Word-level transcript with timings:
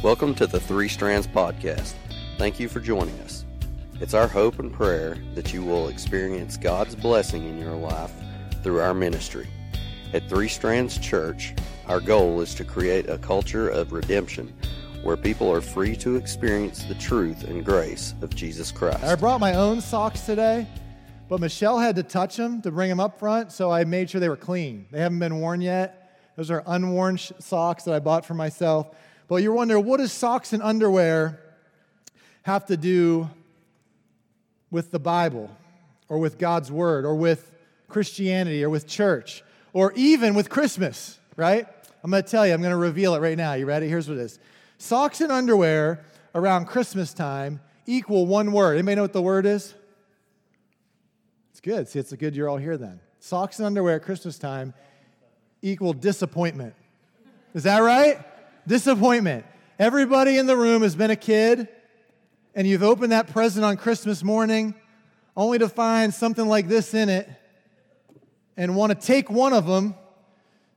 Welcome 0.00 0.36
to 0.36 0.46
the 0.46 0.60
Three 0.60 0.86
Strands 0.86 1.26
Podcast. 1.26 1.94
Thank 2.36 2.60
you 2.60 2.68
for 2.68 2.78
joining 2.78 3.18
us. 3.22 3.44
It's 4.00 4.14
our 4.14 4.28
hope 4.28 4.60
and 4.60 4.72
prayer 4.72 5.18
that 5.34 5.52
you 5.52 5.64
will 5.64 5.88
experience 5.88 6.56
God's 6.56 6.94
blessing 6.94 7.42
in 7.42 7.58
your 7.58 7.74
life 7.74 8.12
through 8.62 8.78
our 8.78 8.94
ministry. 8.94 9.48
At 10.12 10.28
Three 10.28 10.46
Strands 10.46 10.98
Church, 10.98 11.52
our 11.88 11.98
goal 11.98 12.40
is 12.40 12.54
to 12.54 12.64
create 12.64 13.10
a 13.10 13.18
culture 13.18 13.68
of 13.68 13.90
redemption 13.90 14.54
where 15.02 15.16
people 15.16 15.50
are 15.50 15.60
free 15.60 15.96
to 15.96 16.14
experience 16.14 16.84
the 16.84 16.94
truth 16.94 17.42
and 17.42 17.64
grace 17.64 18.14
of 18.22 18.32
Jesus 18.36 18.70
Christ. 18.70 19.02
I 19.02 19.16
brought 19.16 19.40
my 19.40 19.54
own 19.54 19.80
socks 19.80 20.20
today, 20.20 20.68
but 21.28 21.40
Michelle 21.40 21.80
had 21.80 21.96
to 21.96 22.04
touch 22.04 22.36
them 22.36 22.62
to 22.62 22.70
bring 22.70 22.88
them 22.88 23.00
up 23.00 23.18
front, 23.18 23.50
so 23.50 23.72
I 23.72 23.82
made 23.82 24.10
sure 24.10 24.20
they 24.20 24.28
were 24.28 24.36
clean. 24.36 24.86
They 24.92 25.00
haven't 25.00 25.18
been 25.18 25.40
worn 25.40 25.60
yet. 25.60 26.08
Those 26.36 26.52
are 26.52 26.62
unworn 26.68 27.16
sh- 27.16 27.32
socks 27.40 27.82
that 27.82 27.94
I 27.94 27.98
bought 27.98 28.24
for 28.24 28.34
myself. 28.34 28.94
But 29.28 29.36
you're 29.36 29.52
wondering, 29.52 29.84
what 29.84 29.98
does 29.98 30.12
socks 30.12 30.52
and 30.52 30.62
underwear 30.62 31.38
have 32.42 32.66
to 32.66 32.76
do 32.76 33.28
with 34.70 34.90
the 34.90 34.98
Bible 34.98 35.50
or 36.08 36.18
with 36.18 36.38
God's 36.38 36.72
Word 36.72 37.04
or 37.04 37.14
with 37.14 37.52
Christianity 37.88 38.64
or 38.64 38.70
with 38.70 38.86
church 38.86 39.44
or 39.72 39.92
even 39.94 40.34
with 40.34 40.48
Christmas, 40.48 41.18
right? 41.36 41.66
I'm 42.02 42.10
going 42.10 42.22
to 42.22 42.28
tell 42.28 42.46
you, 42.46 42.54
I'm 42.54 42.62
going 42.62 42.70
to 42.70 42.76
reveal 42.76 43.14
it 43.14 43.20
right 43.20 43.36
now. 43.36 43.52
You 43.52 43.66
ready? 43.66 43.88
Here's 43.88 44.08
what 44.08 44.16
it 44.18 44.22
is 44.22 44.38
Socks 44.78 45.20
and 45.20 45.30
underwear 45.30 46.04
around 46.34 46.66
Christmas 46.66 47.12
time 47.12 47.60
equal 47.86 48.26
one 48.26 48.52
word. 48.52 48.74
Anybody 48.74 48.96
know 48.96 49.02
what 49.02 49.12
the 49.12 49.22
word 49.22 49.44
is? 49.44 49.74
It's 51.50 51.60
good. 51.60 51.88
See, 51.88 51.98
it's 51.98 52.12
a 52.12 52.16
good 52.16 52.34
you're 52.36 52.48
all 52.48 52.56
here 52.56 52.76
then. 52.76 53.00
Socks 53.20 53.58
and 53.58 53.66
underwear 53.66 53.96
at 53.96 54.02
Christmas 54.02 54.38
time 54.38 54.72
equal 55.60 55.92
disappointment. 55.92 56.74
Is 57.54 57.64
that 57.64 57.80
right? 57.80 58.20
Disappointment. 58.68 59.46
Everybody 59.78 60.36
in 60.36 60.46
the 60.46 60.54
room 60.54 60.82
has 60.82 60.94
been 60.94 61.10
a 61.10 61.16
kid, 61.16 61.68
and 62.54 62.66
you've 62.66 62.82
opened 62.82 63.12
that 63.12 63.28
present 63.28 63.64
on 63.64 63.78
Christmas 63.78 64.22
morning 64.22 64.74
only 65.34 65.58
to 65.58 65.70
find 65.70 66.12
something 66.12 66.46
like 66.46 66.68
this 66.68 66.92
in 66.92 67.08
it 67.08 67.30
and 68.58 68.76
want 68.76 68.92
to 68.92 69.06
take 69.06 69.30
one 69.30 69.54
of 69.54 69.66
them, 69.66 69.94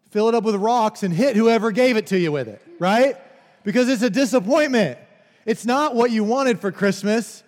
fill 0.09 0.29
it 0.29 0.35
up 0.35 0.45
with 0.45 0.55
rocks, 0.55 1.03
and 1.03 1.13
hit 1.13 1.35
whoever 1.35 1.69
gave 1.71 1.97
it 1.97 2.07
to 2.07 2.17
you 2.17 2.31
with 2.31 2.47
it, 2.47 2.61
right? 2.79 3.17
Because 3.65 3.89
it's 3.89 4.03
a 4.03 4.09
disappointment. 4.09 4.97
It's 5.45 5.65
not 5.65 5.93
what 5.93 6.11
you 6.11 6.23
wanted 6.23 6.61
for 6.61 6.71
Christmas. 6.71 7.43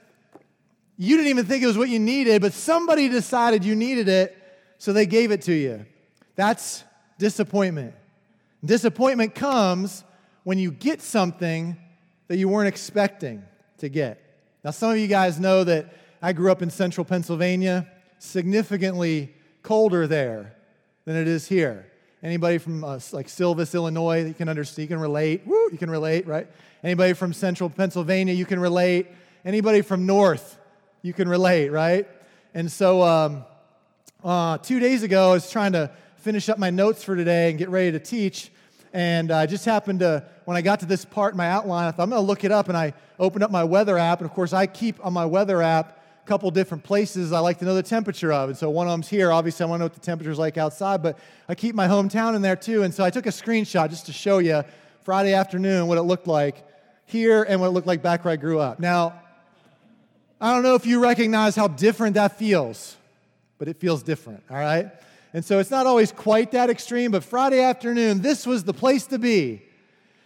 You 0.97 1.16
didn't 1.16 1.30
even 1.30 1.45
think 1.45 1.63
it 1.63 1.67
was 1.67 1.78
what 1.78 1.88
you 1.88 2.00
needed, 2.00 2.41
but 2.41 2.52
somebody 2.52 3.07
decided 3.07 3.63
you 3.63 3.75
needed 3.75 4.09
it, 4.09 4.38
so 4.78 4.91
they 4.91 5.05
gave 5.05 5.31
it 5.31 5.44
to 5.44 5.53
you. 5.53 5.85
That's 6.35 6.83
disappointment. 7.17 7.94
Disappointment 8.66 9.35
comes 9.35 10.03
when 10.44 10.58
you 10.58 10.72
get 10.72 11.02
something 11.02 11.77
that 12.27 12.38
you 12.38 12.49
weren't 12.49 12.67
expecting 12.67 13.44
to 13.77 13.89
get. 13.89 14.19
Now, 14.63 14.72
some 14.72 14.91
of 14.91 14.97
you 14.97 15.08
guys 15.08 15.39
know 15.39 15.63
that 15.63 15.94
I 16.22 16.33
grew 16.33 16.52
up 16.52 16.61
in 16.61 16.69
central 16.69 17.03
Pennsylvania, 17.03 17.88
significantly 18.17 19.33
colder 19.61 20.08
there 20.08 20.55
than 21.05 21.16
it 21.16 21.27
is 21.27 21.47
here. 21.47 21.91
Anybody 22.22 22.58
from 22.58 22.83
uh, 22.83 23.00
like 23.11 23.27
Silvis, 23.27 23.75
Illinois, 23.75 24.25
you 24.25 24.33
can 24.33 24.47
understand, 24.47 24.83
you 24.83 24.88
can 24.88 25.00
relate. 25.00 25.45
Woo, 25.45 25.69
you 25.72 25.77
can 25.77 25.89
relate, 25.89 26.25
right? 26.25 26.47
Anybody 26.81 27.13
from 27.13 27.33
central 27.33 27.69
Pennsylvania, 27.69 28.33
you 28.33 28.45
can 28.45 28.59
relate. 28.59 29.07
Anybody 29.44 29.81
from 29.81 30.05
north, 30.05 30.57
you 31.02 31.11
can 31.11 31.28
relate, 31.28 31.69
right? 31.69 32.07
And 32.53 32.72
so, 32.72 33.02
um, 33.03 33.45
uh, 34.23 34.57
two 34.59 34.80
days 34.80 35.03
ago, 35.03 35.31
I 35.31 35.33
was 35.33 35.52
trying 35.52 35.73
to 35.73 35.91
finish 36.16 36.47
up 36.47 36.57
my 36.57 36.69
notes 36.69 37.03
for 37.03 37.17
today 37.17 37.50
and 37.50 37.59
get 37.59 37.67
ready 37.67 37.91
to 37.91 38.00
teach. 38.00 38.52
And 38.94 39.31
I 39.31 39.47
just 39.47 39.66
happened 39.66 40.02
to, 40.02 40.23
when 40.45 40.55
I 40.55 40.61
got 40.61 40.80
to 40.81 40.86
this 40.86 41.03
part 41.03 41.33
in 41.33 41.38
my 41.38 41.49
outline, 41.49 41.88
I 41.88 41.91
thought, 41.91 42.03
I'm 42.03 42.11
going 42.11 42.22
to 42.22 42.27
look 42.27 42.44
it 42.44 42.52
up. 42.52 42.69
And 42.69 42.77
I 42.77 42.94
opened 43.19 43.44
up 43.44 43.50
my 43.50 43.63
weather 43.63 43.97
app. 43.97 44.19
And 44.19 44.30
of 44.30 44.35
course, 44.35 44.53
I 44.53 44.67
keep 44.67 45.03
on 45.03 45.13
my 45.13 45.25
weather 45.25 45.61
app 45.63 46.00
a 46.23 46.27
couple 46.27 46.50
different 46.52 46.83
places 46.83 47.33
I 47.33 47.39
like 47.39 47.58
to 47.59 47.66
know 47.66 47.73
the 47.73 47.83
temperature 47.83 48.31
of. 48.31 48.50
And 48.50 48.58
so 48.58 48.69
one 48.69 48.88
of 48.88 48.91
them's 48.91 49.09
here. 49.09 49.31
Obviously, 49.31 49.66
I 49.66 49.68
want 49.68 49.79
to 49.79 49.81
know 49.81 49.85
what 49.85 49.94
the 49.94 50.00
temperature's 50.00 50.38
like 50.40 50.57
outside, 50.57 51.01
but 51.01 51.18
I 51.50 51.56
keep 51.56 51.73
my 51.73 51.88
hometown 51.88 52.35
in 52.35 52.41
there 52.44 52.56
too. 52.56 52.84
And 52.84 52.94
so 52.94 53.03
I 53.03 53.09
took 53.09 53.25
a 53.25 53.29
screenshot 53.29 53.90
just 53.90 54.06
to 54.06 54.13
show 54.13 54.38
you 54.38 54.63
Friday 55.01 55.34
afternoon 55.34 55.88
what 55.88 55.97
it 55.97 56.03
looked 56.03 56.28
like 56.28 56.63
here 57.06 57.44
and 57.44 57.59
what 57.59 57.68
it 57.68 57.72
looked 57.72 57.88
like 57.88 58.01
back 58.01 58.23
where 58.23 58.31
I 58.31 58.38
grew 58.38 58.59
up. 58.59 58.79
Now, 58.79 59.19
I 60.39 60.53
don't 60.53 60.63
know 60.63 60.75
if 60.75 60.85
you 60.85 61.01
recognize 61.01 61.56
how 61.56 61.68
different 61.68 62.13
that 62.13 62.38
feels, 62.38 62.95
but 63.57 63.68
it 63.68 63.78
feels 63.78 64.03
different, 64.03 64.44
all 64.50 64.57
right? 64.57 64.91
And 65.33 65.44
so 65.44 65.57
it's 65.57 65.71
not 65.71 65.88
always 65.88 66.11
quite 66.11 66.51
that 66.51 66.69
extreme, 66.69 67.11
but 67.11 67.23
Friday 67.23 67.59
afternoon, 67.59 68.21
this 68.21 68.45
was 68.45 68.63
the 68.63 68.73
place 68.73 69.07
to 69.07 69.17
be. 69.17 69.63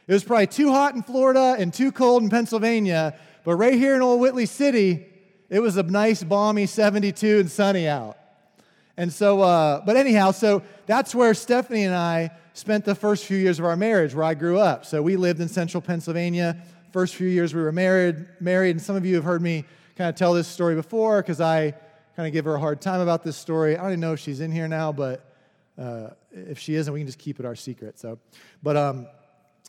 It 0.06 0.14
was 0.14 0.24
probably 0.24 0.48
too 0.48 0.72
hot 0.72 0.96
in 0.96 1.02
Florida 1.02 1.56
and 1.58 1.74
too 1.74 1.92
cold 1.94 2.24
in 2.24 2.30
Pennsylvania, 2.30 3.18
but 3.46 3.56
right 3.56 3.74
here 3.74 3.96
in 3.96 4.02
Old 4.02 4.20
Whitley 4.20 4.46
City, 4.46 5.06
it 5.50 5.62
was 5.62 5.78
a 5.78 5.84
nice, 5.84 6.24
balmy 6.24 6.66
72 6.66 7.40
and 7.40 7.50
sunny 7.50 7.88
out. 7.88 8.18
And 8.98 9.14
so, 9.14 9.42
uh, 9.42 9.82
but 9.86 9.96
anyhow, 9.96 10.32
so 10.32 10.64
that's 10.88 11.16
where 11.16 11.34
Stephanie 11.34 11.84
and 11.84 11.96
I 11.96 12.32
spent 12.54 12.84
the 12.84 12.96
first 12.96 13.26
few 13.26 13.38
years 13.38 13.60
of 13.60 13.66
our 13.66 13.76
marriage, 13.76 14.14
where 14.14 14.26
I 14.26 14.34
grew 14.34 14.60
up. 14.60 14.86
So 14.86 15.02
we 15.02 15.16
lived 15.16 15.40
in 15.40 15.48
central 15.48 15.80
Pennsylvania. 15.80 16.62
First 16.92 17.16
few 17.16 17.28
years 17.28 17.54
we 17.54 17.62
were 17.62 17.72
married, 17.72 18.28
married, 18.42 18.72
and 18.72 18.82
some 18.82 18.96
of 18.96 19.06
you 19.06 19.16
have 19.16 19.24
heard 19.24 19.42
me 19.42 19.64
kind 19.96 20.10
of 20.10 20.16
tell 20.16 20.34
this 20.34 20.48
story 20.48 20.76
before 20.76 21.22
because 21.22 21.40
I 21.40 21.76
kind 22.18 22.26
of 22.26 22.34
give 22.34 22.46
her 22.46 22.56
a 22.56 22.60
hard 22.60 22.82
time 22.82 23.00
about 23.00 23.24
this 23.24 23.38
story. 23.38 23.78
I 23.78 23.82
don't 23.84 23.92
even 23.92 24.00
know 24.00 24.14
if 24.14 24.20
she's 24.20 24.42
in 24.42 24.52
here 24.52 24.68
now, 24.68 24.92
but 24.92 25.24
uh, 25.78 26.08
if 26.32 26.58
she 26.58 26.74
isn't, 26.74 26.92
we 26.92 27.00
can 27.00 27.06
just 27.06 27.20
keep 27.20 27.40
it 27.40 27.46
our 27.46 27.56
secret. 27.56 28.00
So, 28.00 28.18
but 28.64 28.76
um, 28.76 29.06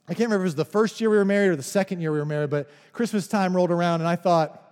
I 0.08 0.14
can't 0.14 0.30
remember 0.30 0.36
if 0.36 0.40
it 0.40 0.44
was 0.44 0.54
the 0.54 0.64
first 0.64 0.98
year 0.98 1.10
we 1.10 1.18
were 1.18 1.26
married 1.26 1.48
or 1.48 1.56
the 1.56 1.62
second 1.62 2.00
year 2.00 2.10
we 2.10 2.18
were 2.18 2.24
married, 2.24 2.48
but 2.48 2.70
Christmas 2.94 3.28
time 3.28 3.54
rolled 3.54 3.70
around, 3.70 4.00
and 4.00 4.08
I 4.08 4.16
thought, 4.16 4.62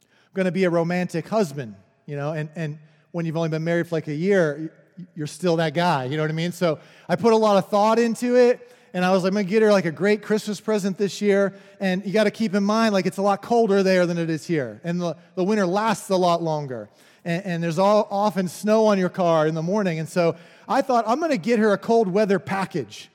I'm 0.00 0.34
going 0.34 0.44
to 0.44 0.52
be 0.52 0.62
a 0.62 0.70
romantic 0.70 1.26
husband, 1.26 1.74
you 2.06 2.14
know, 2.14 2.34
and, 2.34 2.48
and 2.54 2.78
when 3.10 3.26
you've 3.26 3.36
only 3.36 3.48
been 3.48 3.64
married 3.64 3.88
for 3.88 3.96
like 3.96 4.06
a 4.06 4.14
year, 4.14 4.72
you're 5.16 5.26
still 5.26 5.56
that 5.56 5.74
guy, 5.74 6.04
you 6.04 6.16
know 6.16 6.22
what 6.22 6.30
I 6.30 6.34
mean? 6.34 6.52
So 6.52 6.78
I 7.08 7.16
put 7.16 7.32
a 7.32 7.36
lot 7.36 7.56
of 7.56 7.68
thought 7.68 7.98
into 7.98 8.36
it. 8.36 8.72
And 8.94 9.04
I 9.04 9.10
was 9.12 9.22
like, 9.22 9.30
I'm 9.30 9.34
gonna 9.34 9.44
get 9.44 9.62
her 9.62 9.72
like 9.72 9.86
a 9.86 9.92
great 9.92 10.22
Christmas 10.22 10.60
present 10.60 10.98
this 10.98 11.22
year. 11.22 11.54
And 11.80 12.04
you 12.04 12.12
gotta 12.12 12.30
keep 12.30 12.54
in 12.54 12.62
mind, 12.62 12.92
like, 12.92 13.06
it's 13.06 13.16
a 13.16 13.22
lot 13.22 13.42
colder 13.42 13.82
there 13.82 14.06
than 14.06 14.18
it 14.18 14.28
is 14.28 14.46
here. 14.46 14.80
And 14.84 15.00
the, 15.00 15.16
the 15.34 15.44
winter 15.44 15.66
lasts 15.66 16.10
a 16.10 16.16
lot 16.16 16.42
longer. 16.42 16.90
And, 17.24 17.44
and 17.44 17.62
there's 17.62 17.78
all, 17.78 18.06
often 18.10 18.48
snow 18.48 18.86
on 18.86 18.98
your 18.98 19.08
car 19.08 19.46
in 19.46 19.54
the 19.54 19.62
morning. 19.62 19.98
And 19.98 20.08
so 20.08 20.36
I 20.68 20.82
thought, 20.82 21.04
I'm 21.06 21.20
gonna 21.20 21.38
get 21.38 21.58
her 21.58 21.72
a 21.72 21.78
cold 21.78 22.08
weather 22.08 22.38
package 22.38 23.08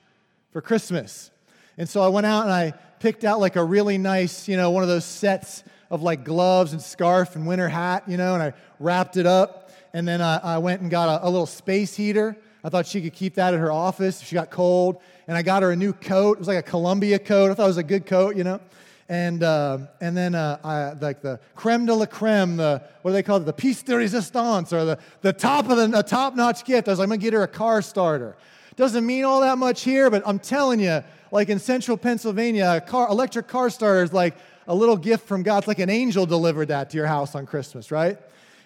for 0.51 0.61
Christmas. 0.61 1.29
And 1.77 1.87
so 1.87 2.01
I 2.01 2.07
went 2.07 2.25
out 2.25 2.43
and 2.43 2.51
I 2.51 2.73
picked 2.99 3.23
out 3.23 3.39
like 3.39 3.55
a 3.55 3.63
really 3.63 3.99
nice, 3.99 4.47
you 4.47 4.57
know, 4.57 4.71
one 4.71 4.81
of 4.81 4.89
those 4.89 5.05
sets 5.05 5.63
of 5.91 6.01
like 6.01 6.23
gloves 6.23 6.73
and 6.73 6.81
scarf 6.81 7.35
and 7.35 7.45
winter 7.45 7.69
hat, 7.69 8.03
you 8.07 8.17
know, 8.17 8.33
and 8.33 8.41
I 8.41 8.53
wrapped 8.79 9.17
it 9.17 9.27
up. 9.27 9.71
And 9.93 10.07
then 10.07 10.21
I, 10.21 10.37
I 10.37 10.57
went 10.57 10.81
and 10.81 10.91
got 10.91 11.21
a, 11.21 11.27
a 11.27 11.29
little 11.29 11.45
space 11.45 11.95
heater. 11.95 12.35
I 12.67 12.69
thought 12.69 12.85
she 12.85 13.01
could 13.01 13.13
keep 13.13 13.35
that 13.35 13.53
at 13.53 13.61
her 13.61 13.71
office 13.71 14.21
if 14.21 14.27
she 14.27 14.33
got 14.33 14.49
cold 14.51 14.99
and 15.29 15.37
I 15.37 15.41
got 15.41 15.63
her 15.63 15.71
a 15.71 15.75
new 15.77 15.93
coat. 15.93 16.33
It 16.33 16.39
was 16.39 16.49
like 16.49 16.57
a 16.57 16.69
Columbia 16.69 17.17
coat. 17.17 17.49
I 17.49 17.53
thought 17.53 17.63
it 17.63 17.67
was 17.67 17.77
a 17.77 17.83
good 17.83 18.05
coat, 18.05 18.35
you 18.35 18.43
know. 18.43 18.59
And 19.07 19.41
uh, 19.41 19.77
and 20.01 20.17
then 20.17 20.35
uh, 20.35 20.57
I, 20.65 20.91
like 20.99 21.21
the 21.21 21.39
creme 21.55 21.85
de 21.85 21.93
la 21.93 22.05
creme, 22.05 22.57
the 22.57 22.83
what 23.03 23.11
do 23.11 23.13
they 23.13 23.23
call 23.23 23.37
it, 23.37 23.45
the 23.45 23.53
piece 23.53 23.81
de 23.83 23.95
resistance, 23.95 24.73
or 24.73 24.83
the, 24.83 24.99
the 25.21 25.31
top 25.31 25.69
of 25.69 25.77
the, 25.77 25.87
the 25.87 26.03
top 26.03 26.35
notch 26.35 26.65
gift. 26.65 26.89
I 26.89 26.91
was 26.91 26.99
like, 26.99 27.05
I'm 27.05 27.11
gonna 27.11 27.21
get 27.21 27.31
her 27.31 27.43
a 27.43 27.47
car 27.47 27.81
starter. 27.81 28.35
Doesn't 28.75 29.05
mean 29.05 29.23
all 29.23 29.39
that 29.39 29.57
much 29.57 29.83
here, 29.83 30.09
but 30.09 30.21
I'm 30.25 30.37
telling 30.37 30.81
you, 30.81 31.05
like 31.31 31.47
in 31.47 31.59
central 31.59 31.95
Pennsylvania, 31.95 32.73
a 32.75 32.81
car, 32.81 33.07
electric 33.07 33.47
car 33.47 33.69
starter 33.69 34.03
is 34.03 34.11
like 34.11 34.35
a 34.67 34.75
little 34.75 34.97
gift 34.97 35.25
from 35.25 35.41
God. 35.41 35.59
It's 35.59 35.67
like 35.69 35.79
an 35.79 35.89
angel 35.89 36.25
delivered 36.25 36.67
that 36.67 36.89
to 36.89 36.97
your 36.97 37.07
house 37.07 37.33
on 37.33 37.45
Christmas, 37.45 37.91
right? 37.91 38.17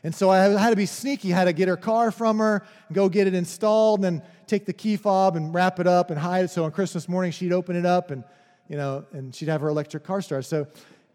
And 0.03 0.15
so 0.15 0.31
I 0.31 0.39
had 0.39 0.71
to 0.71 0.75
be 0.75 0.87
sneaky, 0.87 1.29
had 1.29 1.45
to 1.45 1.53
get 1.53 1.67
her 1.67 1.77
car 1.77 2.11
from 2.11 2.39
her, 2.39 2.63
go 2.91 3.07
get 3.07 3.27
it 3.27 3.35
installed, 3.35 3.99
and 3.99 4.03
then 4.03 4.27
take 4.47 4.65
the 4.65 4.73
key 4.73 4.97
fob 4.97 5.35
and 5.35 5.53
wrap 5.53 5.79
it 5.79 5.85
up 5.85 6.09
and 6.09 6.19
hide 6.19 6.45
it. 6.45 6.49
So 6.49 6.65
on 6.65 6.71
Christmas 6.71 7.07
morning, 7.07 7.31
she'd 7.31 7.53
open 7.53 7.75
it 7.75 7.85
up 7.85 8.09
and, 8.09 8.23
you 8.67 8.77
know, 8.77 9.05
and 9.11 9.33
she'd 9.33 9.49
have 9.49 9.61
her 9.61 9.69
electric 9.69 10.03
car 10.03 10.21
started. 10.21 10.47
So, 10.47 10.67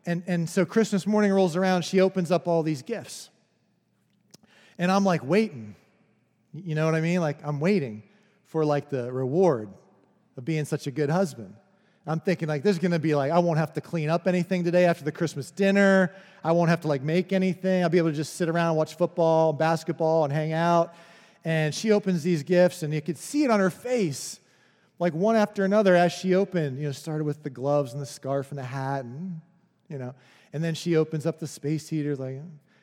and, 0.06 0.22
and 0.28 0.48
so 0.48 0.64
Christmas 0.64 1.04
morning 1.04 1.32
rolls 1.32 1.56
around, 1.56 1.82
she 1.82 2.00
opens 2.00 2.30
up 2.30 2.46
all 2.46 2.62
these 2.62 2.82
gifts. 2.82 3.28
And 4.78 4.92
I'm 4.92 5.04
like 5.04 5.24
waiting. 5.24 5.74
You 6.54 6.76
know 6.76 6.84
what 6.84 6.94
I 6.94 7.00
mean? 7.00 7.20
Like 7.20 7.38
I'm 7.44 7.58
waiting 7.58 8.04
for 8.44 8.64
like 8.64 8.88
the 8.88 9.12
reward 9.12 9.68
of 10.36 10.44
being 10.44 10.64
such 10.64 10.86
a 10.86 10.92
good 10.92 11.10
husband. 11.10 11.54
I'm 12.06 12.20
thinking 12.20 12.48
like 12.48 12.62
there's 12.62 12.78
gonna 12.78 13.00
be 13.00 13.14
like 13.14 13.32
I 13.32 13.38
won't 13.40 13.58
have 13.58 13.72
to 13.74 13.80
clean 13.80 14.08
up 14.08 14.28
anything 14.28 14.62
today 14.62 14.84
after 14.84 15.04
the 15.04 15.10
Christmas 15.10 15.50
dinner. 15.50 16.12
I 16.44 16.52
won't 16.52 16.70
have 16.70 16.82
to 16.82 16.88
like 16.88 17.02
make 17.02 17.32
anything. 17.32 17.82
I'll 17.82 17.88
be 17.88 17.98
able 17.98 18.10
to 18.10 18.16
just 18.16 18.34
sit 18.34 18.48
around 18.48 18.68
and 18.68 18.76
watch 18.76 18.94
football, 18.94 19.52
basketball, 19.52 20.24
and 20.24 20.32
hang 20.32 20.52
out. 20.52 20.94
And 21.44 21.74
she 21.74 21.90
opens 21.90 22.22
these 22.22 22.42
gifts, 22.42 22.82
and 22.82 22.94
you 22.94 23.00
could 23.00 23.18
see 23.18 23.44
it 23.44 23.50
on 23.50 23.60
her 23.60 23.70
face, 23.70 24.40
like 24.98 25.14
one 25.14 25.34
after 25.36 25.64
another 25.64 25.96
as 25.96 26.12
she 26.12 26.34
opened. 26.34 26.78
You 26.78 26.86
know, 26.86 26.92
started 26.92 27.24
with 27.24 27.42
the 27.42 27.50
gloves 27.50 27.92
and 27.92 28.00
the 28.00 28.06
scarf 28.06 28.50
and 28.50 28.58
the 28.58 28.64
hat, 28.64 29.04
and 29.04 29.40
you 29.88 29.98
know, 29.98 30.14
and 30.52 30.62
then 30.62 30.74
she 30.74 30.96
opens 30.96 31.26
up 31.26 31.40
the 31.40 31.48
space 31.48 31.88
heater, 31.88 32.14
like. 32.16 32.40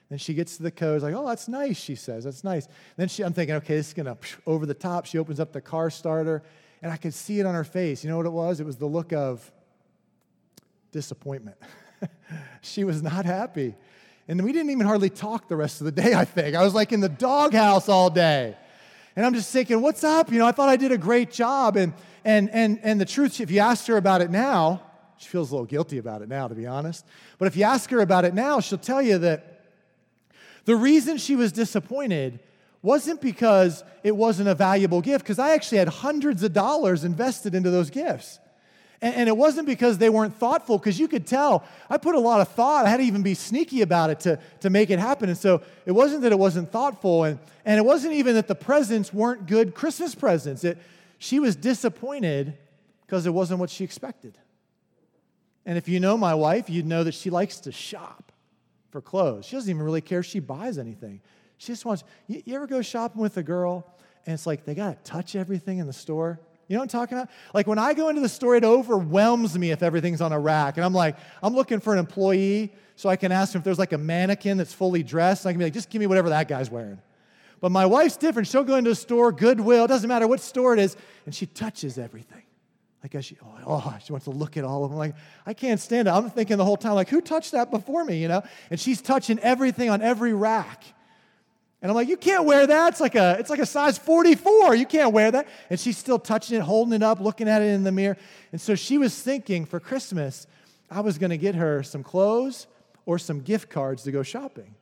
Then 0.10 0.20
she 0.20 0.36
gets 0.36 0.58
to 0.58 0.64
the 0.64 0.70
code, 0.70 1.02
like, 1.02 1.16
oh, 1.16 1.26
that's 1.26 1.48
nice, 1.48 1.78
she 1.78 1.96
says. 1.96 2.26
That's 2.26 2.44
nice. 2.44 2.68
Then 2.98 3.08
she, 3.08 3.24
I'm 3.24 3.34
thinking, 3.34 3.56
okay, 3.56 3.78
this 3.78 3.88
is 3.88 3.94
gonna 3.96 4.16
over 4.46 4.68
the 4.68 4.76
top. 4.76 5.08
She 5.08 5.18
opens 5.18 5.40
up 5.40 5.54
the 5.54 5.62
car 5.62 5.90
starter, 5.90 6.44
and 6.84 6.92
I 6.92 6.98
could 6.98 7.14
see 7.14 7.40
it 7.40 7.46
on 7.46 7.56
her 7.56 7.64
face. 7.64 8.04
You 8.04 8.10
know 8.10 8.18
what 8.18 8.26
it 8.26 8.34
was? 8.34 8.60
It 8.60 8.66
was 8.66 8.76
the 8.76 8.86
look 8.86 9.14
of, 9.14 9.50
disappointment. 10.92 11.58
she 12.62 12.84
was 12.84 13.02
not 13.02 13.26
happy. 13.26 13.74
And 14.28 14.42
we 14.44 14.52
didn't 14.52 14.70
even 14.70 14.86
hardly 14.86 15.10
talk 15.10 15.48
the 15.48 15.56
rest 15.56 15.82
of 15.82 15.86
the 15.86 15.92
day, 15.92 16.14
I 16.14 16.26
think. 16.26 16.56
I 16.56 16.64
was 16.64 16.74
like 16.74 16.92
in 16.92 17.00
the 17.00 17.10
doghouse 17.10 17.90
all 17.90 18.10
day. 18.10 18.56
And 19.16 19.26
I'm 19.26 19.34
just 19.34 19.52
thinking, 19.52 19.82
what's 19.82 20.04
up? 20.04 20.32
You 20.32 20.40
know, 20.40 20.46
I 20.46 20.52
thought 20.52 20.70
I 20.70 20.76
did 20.76 20.92
a 20.92 20.98
great 20.98 21.32
job. 21.32 21.78
And, 21.78 21.94
and, 22.26 22.50
and, 22.52 22.80
and 22.84 23.00
the 23.00 23.06
truth, 23.06 23.40
if 23.40 23.50
you 23.50 23.60
asked 23.60 23.88
her 23.88 23.98
about 23.98 24.22
it 24.22 24.30
now, 24.30 24.84
she 25.18 25.30
feels 25.30 25.52
a 25.52 25.54
little 25.54 25.66
guilty 25.66 25.98
about 25.98 26.22
it 26.22 26.28
now, 26.30 26.48
to 26.48 26.56
be 26.56 26.68
honest. 26.68 27.06
But 27.38 27.48
if 27.48 27.56
you 27.56 27.64
ask 27.64 27.90
her 27.92 28.02
about 28.02 28.26
it 28.26 28.34
now, 28.34 28.60
she'll 28.60 28.78
tell 28.78 29.02
you 29.02 29.18
that 29.20 29.62
the 30.66 30.76
reason 30.76 31.18
she 31.18 31.36
was 31.36 31.52
disappointed 31.52 32.40
wasn't 32.84 33.22
because 33.22 33.84
it 34.04 34.16
wasn't 34.16 34.50
a 34.50 34.54
valuable 34.54 35.02
gift, 35.02 35.24
because 35.24 35.40
I 35.40 35.54
actually 35.54 35.80
had 35.80 35.88
hundreds 35.88 36.44
of 36.44 36.54
dollars 36.54 37.04
invested 37.04 37.56
into 37.56 37.72
those 37.72 37.90
gifts. 37.90 38.40
And, 39.02 39.16
and 39.16 39.30
it 39.30 39.36
wasn't 39.36 39.66
because 39.66 39.98
they 39.98 40.10
weren't 40.10 40.36
thoughtful, 40.36 40.78
because 40.78 41.00
you 41.00 41.08
could 41.08 41.26
tell 41.26 41.64
I 41.90 41.98
put 41.98 42.14
a 42.14 42.20
lot 42.20 42.42
of 42.42 42.50
thought. 42.50 42.86
I 42.86 42.90
had 42.90 42.98
to 42.98 43.04
even 43.04 43.24
be 43.24 43.34
sneaky 43.34 43.82
about 43.82 44.10
it 44.12 44.20
to, 44.22 44.40
to 44.60 44.70
make 44.70 44.92
it 44.92 45.00
happen. 45.00 45.30
And 45.30 45.38
so 45.38 45.62
it 45.86 45.94
wasn't 45.94 46.22
that 46.22 46.32
it 46.32 46.38
wasn't 46.38 46.72
thoughtful, 46.72 47.24
and, 47.24 47.40
and 47.66 47.80
it 47.80 47.86
wasn't 47.86 48.14
even 48.14 48.36
that 48.36 48.48
the 48.48 48.56
presents 48.56 49.14
weren't 49.14 49.48
good 49.48 49.74
Christmas 49.74 50.14
presents. 50.14 50.64
It, 50.64 50.78
she 51.18 51.40
was 51.40 51.56
disappointed 51.56 52.58
because 53.06 53.26
it 53.26 53.34
wasn't 53.34 53.62
what 53.62 53.70
she 53.70 53.86
expected. 53.86 54.38
And 55.66 55.78
if 55.78 55.88
you 55.88 56.02
know 56.02 56.18
my 56.18 56.36
wife, 56.36 56.70
you'd 56.70 56.86
know 56.86 57.06
that 57.06 57.14
she 57.14 57.30
likes 57.30 57.62
to 57.62 57.72
shop 57.72 58.34
for 58.92 59.02
clothes. 59.02 59.46
She 59.46 59.56
doesn't 59.56 59.70
even 59.70 59.82
really 59.82 60.02
care 60.02 60.20
if 60.20 60.26
she 60.26 60.42
buys 60.42 60.78
anything. 60.78 61.22
She 61.64 61.72
just 61.72 61.86
wants, 61.86 62.04
you, 62.28 62.44
you 62.46 62.56
ever 62.56 62.68
go 62.68 62.82
shopping 62.82 63.22
with 63.22 63.38
a 63.38 63.44
girl 63.44 63.86
and 64.26 64.34
it's 64.34 64.46
like 64.46 64.66
they 64.66 64.76
got 64.76 65.06
to 65.06 65.12
touch 65.12 65.34
everything 65.34 65.78
in 65.78 65.88
the 65.88 65.94
store? 65.94 66.42
You 66.68 66.76
know 66.76 66.82
what 66.82 66.94
I'm 66.94 67.00
talking 67.00 67.18
about? 67.18 67.30
Like 67.54 67.68
when 67.68 67.80
I 67.80 67.94
go 67.94 68.10
into 68.10 68.20
the 68.20 68.28
store, 68.28 68.58
it 68.58 68.66
overwhelms 68.66 69.58
me 69.58 69.72
if 69.72 69.82
everything's 69.82 70.20
on 70.20 70.34
a 70.34 70.40
rack. 70.40 70.76
And 70.76 70.86
I'm 70.86 70.94
like, 70.94 71.16
I'm 71.42 71.56
looking 71.56 71.80
for 71.80 71.94
an 71.94 72.00
employee 72.00 72.74
so 72.98 73.08
I 73.08 73.16
can 73.16 73.32
ask 73.32 73.56
him 73.56 73.60
if 73.60 73.64
there's 73.64 73.80
like 73.80 73.94
a 73.94 73.98
mannequin 73.98 74.58
that's 74.58 74.74
fully 74.74 75.04
dressed. 75.04 75.46
And 75.46 75.52
I 75.52 75.54
can 75.54 75.60
be 75.60 75.66
like, 75.66 75.74
just 75.74 75.90
give 75.90 76.02
me 76.02 76.08
whatever 76.08 76.30
that 76.30 76.50
guy's 76.50 76.70
wearing. 76.70 77.00
But 77.62 77.72
my 77.72 77.86
wife's 77.86 78.18
different. 78.18 78.50
She'll 78.50 78.66
go 78.66 78.76
into 78.76 78.92
a 78.92 78.96
store, 78.96 79.32
Goodwill, 79.32 79.88
doesn't 79.88 80.10
matter 80.10 80.28
what 80.28 80.42
store 80.42 80.74
it 80.74 80.80
is, 80.80 80.98
and 81.26 81.34
she 81.34 81.46
touches 81.46 81.98
everything. 81.98 82.44
Like, 83.02 83.24
she, 83.24 83.38
oh, 83.42 83.58
oh, 83.66 83.98
she 84.04 84.12
wants 84.12 84.26
to 84.26 84.32
look 84.32 84.58
at 84.58 84.66
all 84.66 84.84
of 84.84 84.92
them. 84.92 84.98
Like, 84.98 85.16
I 85.46 85.54
can't 85.54 85.80
stand 85.80 86.10
it. 86.10 86.12
I'm 86.12 86.30
thinking 86.30 86.58
the 86.58 86.66
whole 86.66 86.76
time, 86.76 86.96
like, 86.96 87.08
who 87.08 87.22
touched 87.22 87.54
that 87.54 87.72
before 87.72 88.04
me, 88.04 88.22
you 88.22 88.28
know? 88.28 88.44
And 88.70 88.78
she's 88.78 89.02
touching 89.02 89.40
everything 89.40 89.90
on 89.90 90.02
every 90.02 90.34
rack. 90.34 90.84
And 91.84 91.92
I'm 91.92 91.96
like, 91.96 92.08
you 92.08 92.16
can't 92.16 92.46
wear 92.46 92.66
that. 92.66 92.94
It's 92.94 93.02
like 93.02 93.16
a, 93.16 93.36
it's 93.40 93.50
like 93.50 93.60
a 93.60 93.66
size 93.66 93.98
44. 93.98 94.74
You 94.74 94.86
can't 94.86 95.12
wear 95.12 95.30
that. 95.32 95.50
And 95.70 95.78
she's 95.78 95.98
still 95.98 96.18
touching 96.18 96.58
it, 96.58 96.62
holding 96.62 96.94
it 96.94 97.04
up, 97.04 97.20
looking 97.20 97.50
at 97.50 97.62
it 97.62 97.66
in 97.66 97.84
the 97.84 97.92
mirror. 97.92 98.16
And 98.54 98.62
so 98.62 98.74
she 98.74 98.98
was 98.98 99.22
thinking 99.22 99.66
for 99.66 99.82
Christmas, 99.82 100.48
I 100.90 101.02
was 101.02 101.18
going 101.18 101.32
to 101.32 101.38
get 101.38 101.56
her 101.56 101.84
some 101.84 102.02
clothes 102.02 102.68
or 103.06 103.20
some 103.20 103.42
gift 103.42 103.70
cards 103.70 104.04
to 104.04 104.14
go 104.14 104.24
shopping. 104.24 104.76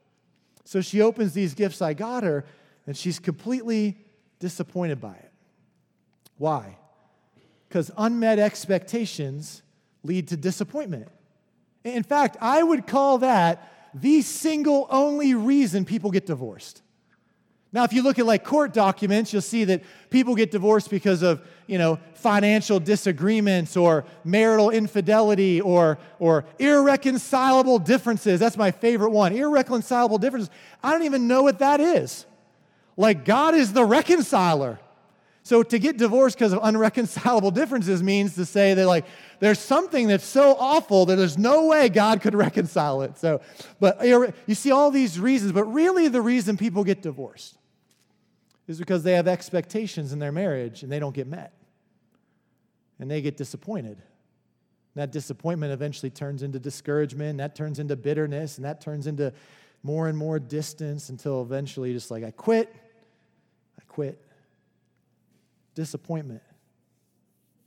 So 0.64 0.80
she 0.80 1.02
opens 1.02 1.34
these 1.34 1.56
gifts 1.56 1.82
I 1.82 1.96
got 1.96 2.24
her, 2.24 2.46
and 2.86 2.96
she's 2.96 3.18
completely 3.18 3.98
disappointed 4.38 5.02
by 5.02 5.16
it. 5.16 5.32
Why? 6.38 6.78
Because 7.68 7.90
unmet 7.98 8.38
expectations 8.38 9.64
lead 10.04 10.28
to 10.28 10.38
disappointment. 10.38 11.08
In 11.84 12.04
fact, 12.04 12.38
I 12.40 12.62
would 12.62 12.86
call 12.86 13.18
that 13.18 13.92
the 13.96 14.22
single 14.22 14.86
only 14.92 15.34
reason 15.34 15.84
people 15.84 16.12
get 16.12 16.28
divorced. 16.28 16.84
Now, 17.74 17.86
if 17.86 17.94
you 17.94 18.04
look 18.04 18.20
at 18.20 18.26
like 18.26 18.44
court 18.44 18.74
documents, 18.74 19.32
you'll 19.32 19.42
see 19.42 19.64
that 19.66 19.82
people 20.10 20.36
get 20.36 20.52
divorced 20.52 20.90
because 20.90 21.22
of, 21.22 21.42
you 21.68 21.78
know, 21.78 22.00
financial 22.16 22.82
disagreements 22.82 23.78
or 23.78 24.04
marital 24.26 24.72
infidelity 24.72 25.62
or, 25.62 25.98
or 26.20 26.44
irreconcilable 26.60 27.80
differences. 27.80 28.42
That's 28.42 28.58
my 28.58 28.72
favorite 28.72 29.12
one. 29.12 29.34
Irreconcilable 29.34 30.18
differences. 30.18 30.50
I 30.84 30.92
don't 30.92 31.04
even 31.04 31.30
know 31.30 31.44
what 31.44 31.60
that 31.60 31.80
is. 31.80 32.26
Like, 32.98 33.24
God 33.24 33.56
is 33.56 33.72
the 33.72 33.86
reconciler. 33.86 34.78
So 35.44 35.64
to 35.64 35.80
get 35.80 35.98
divorced 35.98 36.38
because 36.38 36.52
of 36.52 36.60
unreconcilable 36.62 37.52
differences 37.52 38.04
means 38.04 38.36
to 38.36 38.46
say 38.46 38.76
that 38.76 38.86
like 38.86 39.06
there's 39.40 39.58
something 39.58 40.08
that's 40.08 40.26
so 40.26 40.56
awful 40.60 41.08
that 41.08 41.16
there's 41.16 41.38
no 41.38 41.66
way 41.66 41.90
God 41.90 42.22
could 42.22 42.36
reconcile 42.36 43.02
it. 43.02 43.18
So, 43.18 43.42
but 43.80 44.06
you 44.06 44.54
see 44.54 44.70
all 44.70 44.92
these 44.92 45.20
reasons, 45.20 45.52
but 45.52 45.64
really 45.64 46.10
the 46.10 46.22
reason 46.22 46.58
people 46.58 46.84
get 46.84 47.02
divorced 47.02 47.58
is 48.68 48.80
because 48.80 49.04
they 49.04 49.14
have 49.14 49.28
expectations 49.28 50.14
in 50.14 50.20
their 50.20 50.32
marriage 50.32 50.84
and 50.84 50.92
they 50.92 51.00
don't 51.00 51.16
get 51.16 51.28
met. 51.28 51.54
And 53.00 53.10
they 53.10 53.22
get 53.22 53.38
disappointed. 53.38 53.98
And 54.94 55.02
that 55.02 55.12
disappointment 55.12 55.72
eventually 55.72 56.10
turns 56.10 56.44
into 56.44 56.60
discouragement, 56.60 57.32
and 57.32 57.40
that 57.40 57.56
turns 57.56 57.80
into 57.80 57.96
bitterness, 57.96 58.58
and 58.58 58.66
that 58.66 58.82
turns 58.82 59.08
into 59.08 59.34
more 59.84 60.08
and 60.08 60.18
more 60.18 60.38
distance 60.38 61.10
until 61.10 61.42
eventually 61.42 61.94
just 61.94 62.12
like 62.12 62.24
I 62.24 62.32
quit, 62.32 62.74
I 63.80 63.84
quit 63.88 64.22
disappointment, 65.74 66.44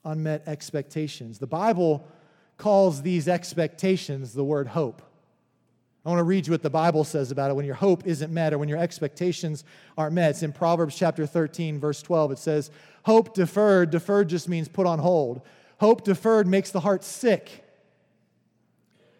unmet 0.04 0.46
expectations. 0.46 1.38
The 1.38 1.46
Bible 1.46 2.06
calls 2.56 3.02
these 3.02 3.26
expectations 3.26 4.34
the 4.34 4.44
word 4.44 4.68
hope. 4.68 5.02
I 6.04 6.10
want 6.10 6.18
to 6.18 6.24
read 6.24 6.46
you 6.46 6.52
what 6.52 6.62
the 6.62 6.68
Bible 6.68 7.02
says 7.04 7.30
about 7.30 7.50
it 7.50 7.54
when 7.54 7.64
your 7.64 7.76
hope 7.76 8.06
isn't 8.06 8.32
met 8.32 8.52
or 8.52 8.58
when 8.58 8.68
your 8.68 8.78
expectations 8.78 9.64
aren't 9.96 10.12
met. 10.14 10.30
It's 10.30 10.42
in 10.42 10.52
Proverbs 10.52 10.96
chapter 10.96 11.24
13, 11.24 11.80
verse 11.80 12.02
12. 12.02 12.32
It 12.32 12.38
says, 12.38 12.70
Hope 13.04 13.34
deferred, 13.34 13.90
deferred 13.90 14.28
just 14.28 14.48
means 14.48 14.68
put 14.68 14.86
on 14.86 14.98
hold. 14.98 15.40
Hope 15.80 16.04
deferred 16.04 16.46
makes 16.46 16.70
the 16.70 16.80
heart 16.80 17.04
sick. 17.04 17.64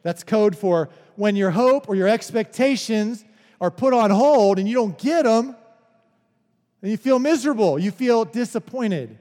That's 0.03 0.23
code 0.23 0.57
for 0.57 0.91
when 1.17 1.37
your 1.37 1.53
hope 1.53 1.89
or 1.89 1.95
your 1.95 2.09
expectations 2.09 3.25
are 3.61 3.71
put 3.71 3.95
on 3.95 4.11
hold 4.11 4.59
and 4.59 4.69
you 4.69 4.75
don't 4.75 4.99
get 4.99 5.25
them, 5.25 5.57
and 6.83 6.91
you 6.91 6.99
feel 6.99 7.19
miserable, 7.19 7.79
you 7.79 7.91
feel 7.91 8.27
disappointed. 8.27 9.19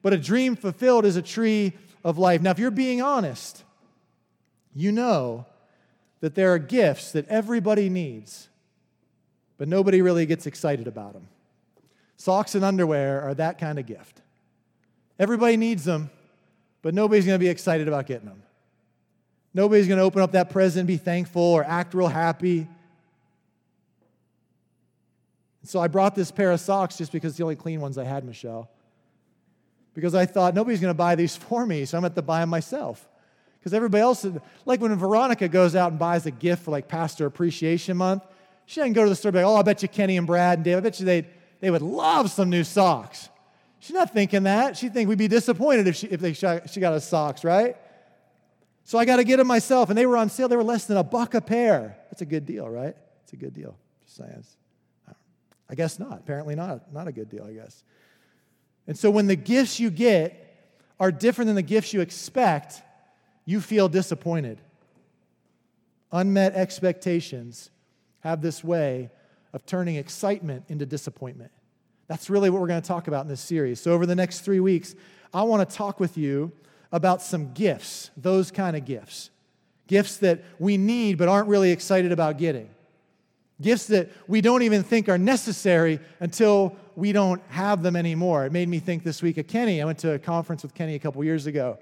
But 0.00 0.12
a 0.12 0.18
dream 0.18 0.54
fulfilled 0.54 1.04
is 1.04 1.16
a 1.16 1.22
tree 1.22 1.72
of 2.04 2.18
life. 2.18 2.40
Now, 2.40 2.52
if 2.52 2.60
you're 2.60 2.70
being 2.70 3.02
honest, 3.02 3.64
you 4.76 4.92
know 4.92 5.46
that 6.20 6.34
there 6.34 6.52
are 6.52 6.58
gifts 6.58 7.12
that 7.12 7.28
everybody 7.28 7.88
needs, 7.88 8.48
but 9.58 9.68
nobody 9.68 10.02
really 10.02 10.26
gets 10.26 10.46
excited 10.46 10.86
about 10.86 11.14
them. 11.14 11.28
Socks 12.16 12.54
and 12.54 12.64
underwear 12.64 13.22
are 13.22 13.34
that 13.34 13.58
kind 13.58 13.78
of 13.78 13.86
gift. 13.86 14.20
Everybody 15.18 15.56
needs 15.56 15.84
them, 15.84 16.10
but 16.82 16.94
nobody's 16.94 17.24
going 17.24 17.38
to 17.38 17.42
be 17.42 17.48
excited 17.48 17.88
about 17.88 18.06
getting 18.06 18.28
them. 18.28 18.42
Nobody's 19.52 19.88
going 19.88 19.98
to 19.98 20.04
open 20.04 20.22
up 20.22 20.32
that 20.32 20.50
present 20.50 20.80
and 20.80 20.86
be 20.86 20.96
thankful 20.96 21.42
or 21.42 21.64
act 21.64 21.94
real 21.94 22.08
happy. 22.08 22.68
So 25.64 25.80
I 25.80 25.88
brought 25.88 26.14
this 26.14 26.30
pair 26.30 26.52
of 26.52 26.60
socks 26.60 26.96
just 26.96 27.12
because 27.12 27.36
the 27.36 27.42
only 27.42 27.56
clean 27.56 27.80
ones 27.80 27.98
I 27.98 28.04
had, 28.04 28.24
Michelle. 28.24 28.70
Because 29.94 30.14
I 30.14 30.24
thought 30.24 30.54
nobody's 30.54 30.80
going 30.80 30.90
to 30.90 30.96
buy 30.96 31.16
these 31.16 31.36
for 31.36 31.66
me, 31.66 31.84
so 31.84 31.98
I'm 31.98 32.02
going 32.02 32.12
to 32.12 32.14
have 32.14 32.22
to 32.24 32.26
buy 32.26 32.40
them 32.40 32.48
myself. 32.48 33.06
Because 33.60 33.74
everybody 33.74 34.00
else, 34.00 34.26
like 34.64 34.80
when 34.80 34.94
Veronica 34.96 35.46
goes 35.46 35.76
out 35.76 35.90
and 35.90 35.98
buys 35.98 36.24
a 36.24 36.30
gift 36.30 36.64
for 36.64 36.70
like 36.70 36.88
Pastor 36.88 37.26
Appreciation 37.26 37.96
Month, 37.96 38.24
she 38.64 38.80
doesn't 38.80 38.94
go 38.94 39.04
to 39.04 39.10
the 39.10 39.16
store 39.16 39.32
be 39.32 39.38
like, 39.38 39.46
oh, 39.46 39.56
I 39.56 39.62
bet 39.62 39.82
you 39.82 39.88
Kenny 39.88 40.16
and 40.16 40.26
Brad 40.26 40.58
and 40.58 40.64
Dave, 40.64 40.78
I 40.78 40.80
bet 40.80 40.98
you 40.98 41.06
they'd, 41.06 41.26
they 41.60 41.70
would 41.70 41.82
love 41.82 42.30
some 42.30 42.48
new 42.48 42.64
socks. 42.64 43.28
She's 43.80 43.94
not 43.94 44.12
thinking 44.12 44.44
that. 44.44 44.76
She'd 44.76 44.94
think 44.94 45.08
we'd 45.08 45.18
be 45.18 45.28
disappointed 45.28 45.86
if 45.86 45.96
she, 45.96 46.06
if 46.06 46.20
they, 46.20 46.32
she 46.32 46.80
got 46.80 46.92
us 46.92 47.06
socks, 47.06 47.44
right? 47.44 47.76
So 48.84 48.98
I 48.98 49.04
got 49.04 49.16
to 49.16 49.24
get 49.24 49.36
them 49.36 49.46
myself, 49.46 49.88
and 49.88 49.96
they 49.96 50.06
were 50.06 50.16
on 50.16 50.30
sale. 50.30 50.48
They 50.48 50.56
were 50.56 50.64
less 50.64 50.86
than 50.86 50.96
a 50.96 51.04
buck 51.04 51.34
a 51.34 51.40
pair. 51.40 51.96
That's 52.10 52.22
a 52.22 52.26
good 52.26 52.46
deal, 52.46 52.68
right? 52.68 52.96
It's 53.24 53.32
a 53.32 53.36
good 53.36 53.54
deal. 53.54 53.76
Just 54.02 54.16
saying. 54.16 54.44
I 55.70 55.74
guess 55.76 56.00
not. 56.00 56.18
Apparently, 56.18 56.56
not. 56.56 56.92
Not 56.92 57.06
a 57.06 57.12
good 57.12 57.30
deal, 57.30 57.44
I 57.44 57.52
guess. 57.52 57.84
And 58.88 58.98
so, 58.98 59.10
when 59.10 59.28
the 59.28 59.36
gifts 59.36 59.78
you 59.78 59.90
get 59.90 60.74
are 60.98 61.12
different 61.12 61.46
than 61.46 61.54
the 61.54 61.62
gifts 61.62 61.92
you 61.92 62.00
expect, 62.00 62.82
you 63.50 63.60
feel 63.60 63.88
disappointed. 63.88 64.60
Unmet 66.12 66.54
expectations 66.54 67.70
have 68.20 68.42
this 68.42 68.62
way 68.62 69.10
of 69.52 69.66
turning 69.66 69.96
excitement 69.96 70.64
into 70.68 70.86
disappointment. 70.86 71.50
That's 72.06 72.30
really 72.30 72.48
what 72.48 72.60
we're 72.60 72.68
going 72.68 72.82
to 72.82 72.86
talk 72.86 73.08
about 73.08 73.22
in 73.22 73.28
this 73.28 73.40
series. 73.40 73.80
So, 73.80 73.92
over 73.92 74.06
the 74.06 74.14
next 74.14 74.40
three 74.40 74.60
weeks, 74.60 74.94
I 75.34 75.42
want 75.42 75.68
to 75.68 75.76
talk 75.76 75.98
with 75.98 76.16
you 76.16 76.52
about 76.92 77.22
some 77.22 77.52
gifts, 77.52 78.10
those 78.16 78.52
kind 78.52 78.76
of 78.76 78.84
gifts. 78.84 79.30
Gifts 79.88 80.18
that 80.18 80.42
we 80.60 80.76
need 80.76 81.18
but 81.18 81.28
aren't 81.28 81.48
really 81.48 81.72
excited 81.72 82.12
about 82.12 82.38
getting. 82.38 82.68
Gifts 83.60 83.86
that 83.88 84.10
we 84.28 84.40
don't 84.40 84.62
even 84.62 84.84
think 84.84 85.08
are 85.08 85.18
necessary 85.18 85.98
until 86.20 86.76
we 86.94 87.12
don't 87.12 87.42
have 87.48 87.82
them 87.82 87.96
anymore. 87.96 88.46
It 88.46 88.52
made 88.52 88.68
me 88.68 88.78
think 88.78 89.02
this 89.02 89.22
week 89.22 89.38
of 89.38 89.48
Kenny. 89.48 89.82
I 89.82 89.84
went 89.84 89.98
to 89.98 90.12
a 90.12 90.18
conference 90.18 90.62
with 90.62 90.72
Kenny 90.72 90.94
a 90.94 91.00
couple 91.00 91.22
years 91.24 91.46
ago. 91.46 91.78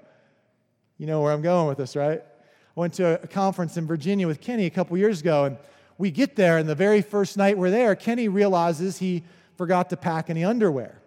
You 0.99 1.05
know 1.05 1.21
where 1.21 1.31
I'm 1.31 1.41
going 1.41 1.65
with 1.65 1.77
this, 1.77 1.95
right? 1.95 2.19
I 2.19 2.79
went 2.79 2.93
to 2.95 3.23
a 3.23 3.27
conference 3.27 3.77
in 3.77 3.87
Virginia 3.87 4.27
with 4.27 4.41
Kenny 4.41 4.65
a 4.65 4.69
couple 4.69 4.97
years 4.97 5.21
ago, 5.21 5.45
and 5.45 5.57
we 5.97 6.11
get 6.11 6.35
there, 6.35 6.57
and 6.57 6.67
the 6.67 6.75
very 6.75 7.01
first 7.01 7.37
night 7.37 7.57
we're 7.57 7.69
there, 7.69 7.95
Kenny 7.95 8.27
realizes 8.27 8.97
he 8.97 9.23
forgot 9.55 9.89
to 9.91 9.97
pack 9.97 10.29
any 10.29 10.43
underwear. 10.43 11.01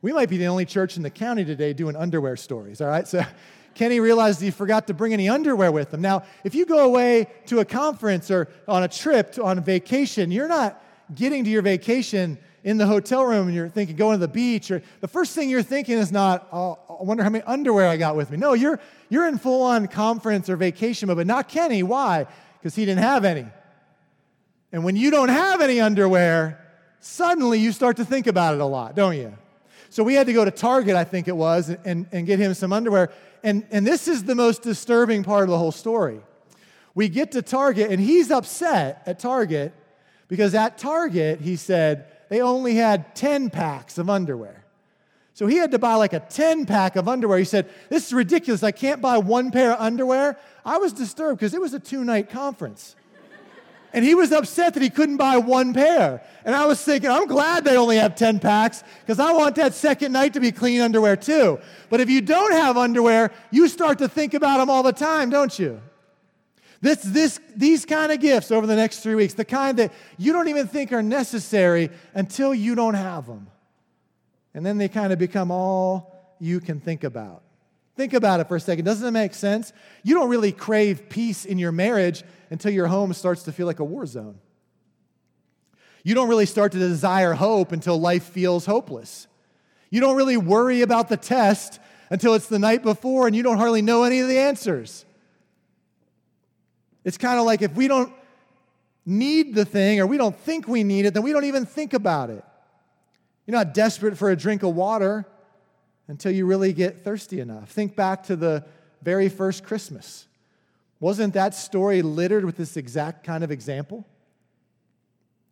We 0.00 0.14
might 0.14 0.30
be 0.30 0.38
the 0.38 0.46
only 0.46 0.64
church 0.64 0.96
in 0.96 1.02
the 1.02 1.10
county 1.10 1.44
today 1.44 1.74
doing 1.74 1.94
underwear 1.96 2.34
stories, 2.34 2.80
all 2.80 2.88
right? 2.88 3.06
So 3.06 3.22
Kenny 3.74 4.00
realized 4.00 4.40
he 4.40 4.50
forgot 4.50 4.86
to 4.86 4.94
bring 4.94 5.12
any 5.12 5.28
underwear 5.28 5.70
with 5.70 5.92
him. 5.92 6.00
Now, 6.00 6.22
if 6.42 6.54
you 6.54 6.64
go 6.64 6.86
away 6.86 7.26
to 7.46 7.60
a 7.60 7.64
conference 7.66 8.30
or 8.30 8.48
on 8.66 8.82
a 8.82 8.88
trip, 8.88 9.32
to, 9.32 9.44
on 9.44 9.58
a 9.58 9.60
vacation, 9.60 10.30
you're 10.30 10.48
not 10.48 10.82
getting 11.14 11.44
to 11.44 11.50
your 11.50 11.60
vacation 11.60 12.38
in 12.62 12.76
the 12.76 12.86
hotel 12.86 13.24
room 13.24 13.46
and 13.46 13.56
you're 13.56 13.68
thinking 13.68 13.96
going 13.96 14.14
to 14.14 14.26
the 14.26 14.32
beach 14.32 14.70
or 14.70 14.82
the 15.00 15.08
first 15.08 15.34
thing 15.34 15.48
you're 15.48 15.62
thinking 15.62 15.96
is 15.96 16.12
not 16.12 16.46
oh, 16.52 16.78
i 16.88 17.02
wonder 17.02 17.22
how 17.22 17.30
many 17.30 17.42
underwear 17.44 17.88
i 17.88 17.96
got 17.96 18.16
with 18.16 18.30
me. 18.30 18.36
No 18.36 18.52
you're 18.52 18.78
you're 19.08 19.26
in 19.26 19.38
full 19.38 19.62
on 19.62 19.88
conference 19.88 20.48
or 20.48 20.56
vacation 20.56 21.08
mode 21.08 21.16
but 21.16 21.26
not 21.26 21.48
kenny. 21.48 21.82
Why? 21.82 22.26
Because 22.58 22.74
he 22.74 22.84
didn't 22.84 23.02
have 23.02 23.24
any. 23.24 23.46
And 24.72 24.84
when 24.84 24.94
you 24.96 25.10
don't 25.10 25.30
have 25.30 25.60
any 25.60 25.80
underwear 25.80 26.58
suddenly 27.00 27.58
you 27.58 27.72
start 27.72 27.96
to 27.96 28.04
think 28.04 28.26
about 28.26 28.54
it 28.54 28.60
a 28.60 28.66
lot 28.66 28.94
don't 28.94 29.16
you? 29.16 29.36
So 29.88 30.04
we 30.04 30.14
had 30.14 30.26
to 30.26 30.32
go 30.32 30.44
to 30.44 30.50
target 30.50 30.96
i 30.96 31.04
think 31.04 31.28
it 31.28 31.36
was 31.36 31.70
and, 31.84 32.06
and 32.12 32.26
get 32.26 32.38
him 32.38 32.54
some 32.54 32.72
underwear. 32.72 33.10
And, 33.42 33.66
and 33.70 33.86
this 33.86 34.06
is 34.06 34.24
the 34.24 34.34
most 34.34 34.62
disturbing 34.62 35.24
part 35.24 35.44
of 35.44 35.48
the 35.48 35.58
whole 35.58 35.72
story. 35.72 36.20
We 36.94 37.08
get 37.08 37.32
to 37.32 37.42
target 37.42 37.90
and 37.90 38.00
he's 38.00 38.30
upset 38.30 39.02
at 39.06 39.18
target 39.18 39.72
because 40.28 40.54
at 40.54 40.78
target 40.78 41.40
he 41.40 41.56
said 41.56 42.06
they 42.30 42.40
only 42.40 42.76
had 42.76 43.14
10 43.14 43.50
packs 43.50 43.98
of 43.98 44.08
underwear. 44.08 44.64
So 45.34 45.46
he 45.46 45.56
had 45.56 45.72
to 45.72 45.78
buy 45.78 45.94
like 45.94 46.12
a 46.12 46.20
10 46.20 46.64
pack 46.64 46.96
of 46.96 47.08
underwear. 47.08 47.38
He 47.38 47.44
said, 47.44 47.68
This 47.88 48.06
is 48.06 48.12
ridiculous. 48.12 48.62
I 48.62 48.70
can't 48.70 49.02
buy 49.02 49.18
one 49.18 49.50
pair 49.50 49.72
of 49.72 49.80
underwear. 49.80 50.38
I 50.64 50.78
was 50.78 50.92
disturbed 50.92 51.40
because 51.40 51.54
it 51.54 51.60
was 51.60 51.74
a 51.74 51.80
two 51.80 52.04
night 52.04 52.30
conference. 52.30 52.94
And 53.92 54.04
he 54.04 54.14
was 54.14 54.30
upset 54.30 54.74
that 54.74 54.82
he 54.84 54.90
couldn't 54.90 55.16
buy 55.16 55.38
one 55.38 55.74
pair. 55.74 56.22
And 56.44 56.54
I 56.54 56.66
was 56.66 56.80
thinking, 56.80 57.10
I'm 57.10 57.26
glad 57.26 57.64
they 57.64 57.76
only 57.76 57.96
have 57.96 58.14
10 58.14 58.38
packs 58.38 58.84
because 59.00 59.18
I 59.18 59.32
want 59.32 59.56
that 59.56 59.74
second 59.74 60.12
night 60.12 60.34
to 60.34 60.40
be 60.40 60.52
clean 60.52 60.80
underwear 60.80 61.16
too. 61.16 61.58
But 61.88 62.00
if 62.00 62.08
you 62.08 62.20
don't 62.20 62.52
have 62.52 62.76
underwear, 62.76 63.32
you 63.50 63.66
start 63.66 63.98
to 63.98 64.08
think 64.08 64.34
about 64.34 64.58
them 64.58 64.70
all 64.70 64.84
the 64.84 64.92
time, 64.92 65.28
don't 65.30 65.58
you? 65.58 65.80
This, 66.80 67.02
this, 67.02 67.40
these 67.54 67.84
kind 67.84 68.10
of 68.10 68.20
gifts 68.20 68.50
over 68.50 68.66
the 68.66 68.76
next 68.76 69.00
three 69.00 69.14
weeks, 69.14 69.34
the 69.34 69.44
kind 69.44 69.78
that 69.78 69.92
you 70.16 70.32
don't 70.32 70.48
even 70.48 70.66
think 70.66 70.92
are 70.92 71.02
necessary 71.02 71.90
until 72.14 72.54
you 72.54 72.74
don't 72.74 72.94
have 72.94 73.26
them. 73.26 73.48
And 74.54 74.64
then 74.64 74.78
they 74.78 74.88
kind 74.88 75.12
of 75.12 75.18
become 75.18 75.50
all 75.50 76.34
you 76.40 76.58
can 76.58 76.80
think 76.80 77.04
about. 77.04 77.42
Think 77.96 78.14
about 78.14 78.40
it 78.40 78.48
for 78.48 78.56
a 78.56 78.60
second. 78.60 78.86
Doesn't 78.86 79.06
it 79.06 79.10
make 79.10 79.34
sense? 79.34 79.74
You 80.02 80.14
don't 80.14 80.30
really 80.30 80.52
crave 80.52 81.10
peace 81.10 81.44
in 81.44 81.58
your 81.58 81.70
marriage 81.70 82.22
until 82.48 82.72
your 82.72 82.86
home 82.86 83.12
starts 83.12 83.42
to 83.42 83.52
feel 83.52 83.66
like 83.66 83.80
a 83.80 83.84
war 83.84 84.06
zone. 84.06 84.38
You 86.02 86.14
don't 86.14 86.30
really 86.30 86.46
start 86.46 86.72
to 86.72 86.78
desire 86.78 87.34
hope 87.34 87.72
until 87.72 88.00
life 88.00 88.24
feels 88.24 88.64
hopeless. 88.64 89.26
You 89.90 90.00
don't 90.00 90.16
really 90.16 90.38
worry 90.38 90.80
about 90.80 91.10
the 91.10 91.18
test 91.18 91.78
until 92.08 92.32
it's 92.32 92.46
the 92.46 92.58
night 92.58 92.82
before 92.82 93.26
and 93.26 93.36
you 93.36 93.42
don't 93.42 93.58
hardly 93.58 93.82
know 93.82 94.04
any 94.04 94.20
of 94.20 94.28
the 94.28 94.38
answers. 94.38 95.04
It's 97.10 97.18
kind 97.18 97.40
of 97.40 97.44
like 97.44 97.60
if 97.60 97.74
we 97.74 97.88
don't 97.88 98.12
need 99.04 99.52
the 99.52 99.64
thing 99.64 99.98
or 99.98 100.06
we 100.06 100.16
don't 100.16 100.36
think 100.36 100.68
we 100.68 100.84
need 100.84 101.06
it, 101.06 101.12
then 101.12 101.24
we 101.24 101.32
don't 101.32 101.44
even 101.44 101.66
think 101.66 101.92
about 101.92 102.30
it. 102.30 102.44
You're 103.44 103.56
not 103.56 103.74
desperate 103.74 104.16
for 104.16 104.30
a 104.30 104.36
drink 104.36 104.62
of 104.62 104.76
water 104.76 105.26
until 106.06 106.30
you 106.30 106.46
really 106.46 106.72
get 106.72 107.02
thirsty 107.02 107.40
enough. 107.40 107.68
Think 107.68 107.96
back 107.96 108.22
to 108.26 108.36
the 108.36 108.64
very 109.02 109.28
first 109.28 109.64
Christmas. 109.64 110.28
Wasn't 111.00 111.34
that 111.34 111.52
story 111.52 112.00
littered 112.00 112.44
with 112.44 112.56
this 112.56 112.76
exact 112.76 113.26
kind 113.26 113.42
of 113.42 113.50
example? 113.50 114.06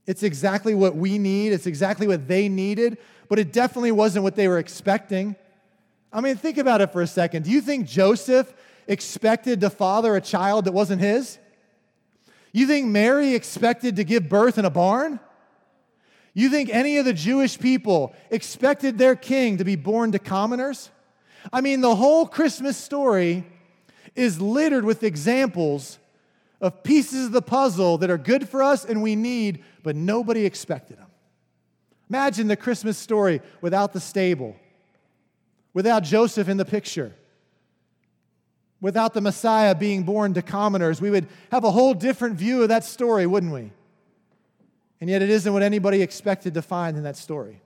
It's 0.06 0.22
exactly 0.22 0.76
what 0.76 0.94
we 0.94 1.18
need, 1.18 1.52
it's 1.52 1.66
exactly 1.66 2.06
what 2.06 2.28
they 2.28 2.48
needed, 2.48 2.98
but 3.28 3.40
it 3.40 3.52
definitely 3.52 3.90
wasn't 3.90 4.22
what 4.22 4.36
they 4.36 4.46
were 4.46 4.60
expecting. 4.60 5.34
I 6.12 6.20
mean, 6.20 6.36
think 6.36 6.56
about 6.56 6.82
it 6.82 6.92
for 6.92 7.02
a 7.02 7.06
second. 7.08 7.46
Do 7.46 7.50
you 7.50 7.60
think 7.60 7.88
Joseph 7.88 8.54
expected 8.86 9.60
to 9.62 9.70
father 9.70 10.14
a 10.14 10.20
child 10.20 10.66
that 10.66 10.72
wasn't 10.72 11.00
his? 11.00 11.40
You 12.58 12.66
think 12.66 12.86
Mary 12.86 13.36
expected 13.36 13.94
to 13.96 14.04
give 14.04 14.28
birth 14.28 14.58
in 14.58 14.64
a 14.64 14.70
barn? 14.70 15.20
You 16.34 16.48
think 16.48 16.70
any 16.70 16.96
of 16.96 17.04
the 17.04 17.12
Jewish 17.12 17.56
people 17.56 18.16
expected 18.30 18.98
their 18.98 19.14
king 19.14 19.58
to 19.58 19.64
be 19.64 19.76
born 19.76 20.10
to 20.10 20.18
commoners? 20.18 20.90
I 21.52 21.60
mean, 21.60 21.82
the 21.82 21.94
whole 21.94 22.26
Christmas 22.26 22.76
story 22.76 23.46
is 24.16 24.40
littered 24.40 24.84
with 24.84 25.04
examples 25.04 26.00
of 26.60 26.82
pieces 26.82 27.26
of 27.26 27.32
the 27.32 27.42
puzzle 27.42 27.96
that 27.98 28.10
are 28.10 28.18
good 28.18 28.48
for 28.48 28.60
us 28.60 28.84
and 28.84 29.02
we 29.02 29.14
need, 29.14 29.62
but 29.84 29.94
nobody 29.94 30.44
expected 30.44 30.98
them. 30.98 31.06
Imagine 32.10 32.48
the 32.48 32.56
Christmas 32.56 32.98
story 32.98 33.40
without 33.60 33.92
the 33.92 34.00
stable, 34.00 34.56
without 35.74 36.02
Joseph 36.02 36.48
in 36.48 36.56
the 36.56 36.64
picture 36.64 37.14
without 38.80 39.14
the 39.14 39.20
Messiah 39.20 39.74
being 39.74 40.04
born 40.04 40.34
to 40.34 40.42
commoners. 40.42 41.00
We 41.00 41.10
would 41.10 41.26
have 41.50 41.64
a 41.64 41.70
whole 41.70 41.94
different 41.94 42.36
view 42.36 42.62
of 42.62 42.68
that 42.68 42.84
story, 42.84 43.26
wouldn't 43.26 43.52
we? 43.52 43.72
And 45.00 45.08
yet, 45.08 45.22
it 45.22 45.30
isn't 45.30 45.52
what 45.52 45.62
anybody 45.62 46.02
expected 46.02 46.54
to 46.54 46.62
find 46.62 46.96
in 46.96 47.04
that 47.04 47.16
story. 47.16 47.60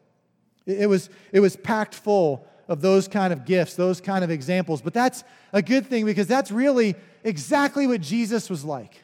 It 0.66 0.88
was, 0.88 1.09
it 1.33 1.40
was 1.40 1.57
packed 1.57 1.95
full 1.95 2.47
of 2.69 2.81
those 2.81 3.09
kind 3.09 3.33
of 3.33 3.45
gifts, 3.45 3.75
those 3.75 4.00
kind 4.00 4.23
of 4.23 4.31
examples. 4.31 4.83
But 4.83 4.95
that's 4.95 5.25
a 5.52 5.62
good 5.62 5.87
thing 5.87 6.04
because 6.04 6.26
that's 6.26 6.50
really 6.50 6.95
exactly 7.25 7.87
what 7.87 8.00
Jesus 8.00 8.49
was 8.49 8.64
like. 8.64 9.02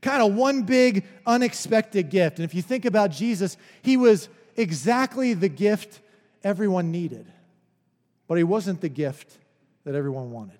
Kind 0.00 0.22
of 0.22 0.34
one 0.34 0.62
big 0.62 1.04
unexpected 1.26 2.08
gift. 2.08 2.38
And 2.38 2.44
if 2.44 2.54
you 2.54 2.62
think 2.62 2.84
about 2.84 3.10
Jesus, 3.10 3.56
he 3.82 3.96
was 3.96 4.28
exactly 4.56 5.34
the 5.34 5.48
gift 5.48 6.00
everyone 6.42 6.90
needed, 6.90 7.26
but 8.26 8.38
he 8.38 8.44
wasn't 8.44 8.80
the 8.80 8.88
gift 8.88 9.38
that 9.84 9.94
everyone 9.94 10.30
wanted. 10.30 10.58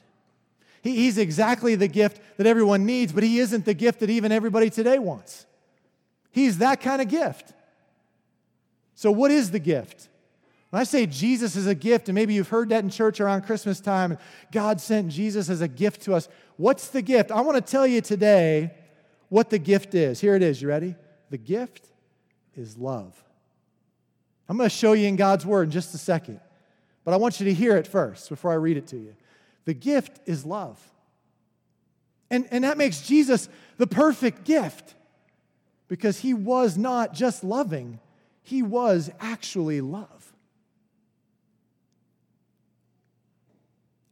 He, 0.83 0.97
he's 0.97 1.19
exactly 1.19 1.75
the 1.75 1.89
gift 1.89 2.21
that 2.37 2.47
everyone 2.47 2.87
needs, 2.87 3.12
but 3.12 3.23
he 3.23 3.39
isn't 3.39 3.65
the 3.65 3.75
gift 3.75 4.00
that 4.00 4.11
even 4.11 4.33
everybody 4.33 4.71
today 4.71 4.99
wants. 4.99 5.47
He's 6.31 6.59
that 6.59 6.81
kind 6.81 7.03
of 7.03 7.09
gift. 7.09 7.53
So, 8.95 9.11
what 9.11 9.31
is 9.31 9.50
the 9.50 9.59
gift? 9.59 10.09
When 10.71 10.81
I 10.81 10.85
say 10.85 11.05
Jesus 11.07 11.57
is 11.57 11.67
a 11.67 11.75
gift, 11.75 12.09
and 12.09 12.15
maybe 12.15 12.35
you've 12.35 12.49
heard 12.49 12.69
that 12.69 12.85
in 12.85 12.91
church 12.91 13.21
around 13.21 13.43
Christmas 13.43 13.81
time, 13.81 14.19
God 14.53 14.81
sent 14.81 15.09
Jesus 15.09 15.50
as 15.50 15.61
a 15.61 15.69
gift 15.69 16.03
to 16.03 16.15
us. 16.15 16.29
What's 16.57 16.89
the 16.89 17.03
gift? 17.03 17.33
I 17.33 17.41
want 17.41 17.57
to 17.57 17.71
tell 17.71 17.87
you 17.87 18.00
today 18.00 18.73
what 19.29 19.50
the 19.50 19.59
gift 19.59 19.95
is. 19.95 20.21
Here 20.21 20.37
it 20.37 20.43
is. 20.43 20.62
You 20.62 20.69
ready? 20.69 20.95
The 21.31 21.39
gift 21.39 21.89
is 22.57 22.77
love. 22.77 23.21
I'm 24.49 24.57
going 24.57 24.69
to 24.69 24.75
show 24.75 24.93
you 24.93 25.09
in 25.09 25.17
God's 25.17 25.45
Word 25.45 25.65
in 25.65 25.71
just 25.71 25.95
a 25.95 25.99
second. 25.99 26.41
But 27.11 27.14
I 27.14 27.19
want 27.19 27.40
you 27.40 27.47
to 27.47 27.52
hear 27.52 27.76
it 27.76 27.88
first 27.88 28.29
before 28.29 28.52
I 28.52 28.55
read 28.55 28.76
it 28.76 28.87
to 28.87 28.97
you. 28.97 29.17
The 29.64 29.75
gift 29.75 30.21
is 30.26 30.45
love. 30.47 30.81
And, 32.31 32.47
and 32.52 32.62
that 32.62 32.79
makes 32.79 33.00
Jesus 33.02 33.49
the 33.79 33.87
perfect 33.88 34.45
gift 34.45 34.95
because 35.88 36.21
he 36.21 36.35
was 36.35 36.79
not 36.79 37.12
just 37.12 37.43
loving, 37.43 37.99
he 38.43 38.62
was 38.62 39.11
actually 39.19 39.81
love. 39.81 40.33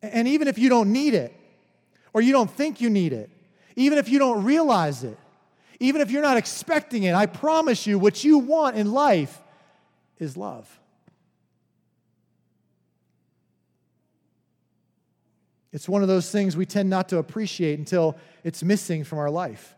And 0.02 0.26
even 0.26 0.48
if 0.48 0.58
you 0.58 0.68
don't 0.68 0.92
need 0.92 1.14
it, 1.14 1.32
or 2.12 2.20
you 2.20 2.32
don't 2.32 2.50
think 2.50 2.80
you 2.80 2.90
need 2.90 3.12
it, 3.12 3.30
even 3.76 3.98
if 3.98 4.08
you 4.08 4.18
don't 4.18 4.42
realize 4.42 5.04
it, 5.04 5.18
even 5.78 6.00
if 6.00 6.10
you're 6.10 6.20
not 6.20 6.36
expecting 6.36 7.04
it, 7.04 7.14
I 7.14 7.26
promise 7.26 7.86
you 7.86 7.96
what 7.96 8.24
you 8.24 8.38
want 8.38 8.74
in 8.74 8.90
life 8.90 9.40
is 10.18 10.36
love. 10.36 10.68
It's 15.72 15.88
one 15.88 16.02
of 16.02 16.08
those 16.08 16.30
things 16.30 16.56
we 16.56 16.66
tend 16.66 16.88
not 16.88 17.08
to 17.10 17.18
appreciate 17.18 17.78
until 17.78 18.16
it's 18.44 18.62
missing 18.62 19.04
from 19.04 19.18
our 19.18 19.30
life. 19.30 19.74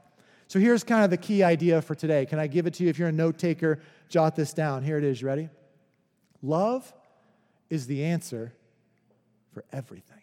So 0.46 0.58
here's 0.58 0.82
kind 0.84 1.04
of 1.04 1.10
the 1.10 1.16
key 1.16 1.42
idea 1.42 1.80
for 1.82 1.94
today. 1.94 2.26
Can 2.26 2.38
I 2.38 2.46
give 2.46 2.66
it 2.66 2.74
to 2.74 2.84
you? 2.84 2.90
If 2.90 2.98
you're 2.98 3.08
a 3.08 3.12
note 3.12 3.38
taker, 3.38 3.80
jot 4.08 4.36
this 4.36 4.52
down. 4.52 4.82
Here 4.82 4.98
it 4.98 5.04
is. 5.04 5.20
You 5.20 5.28
ready? 5.28 5.48
Love 6.42 6.92
is 7.68 7.86
the 7.86 8.04
answer 8.04 8.52
for 9.52 9.64
everything 9.72 10.16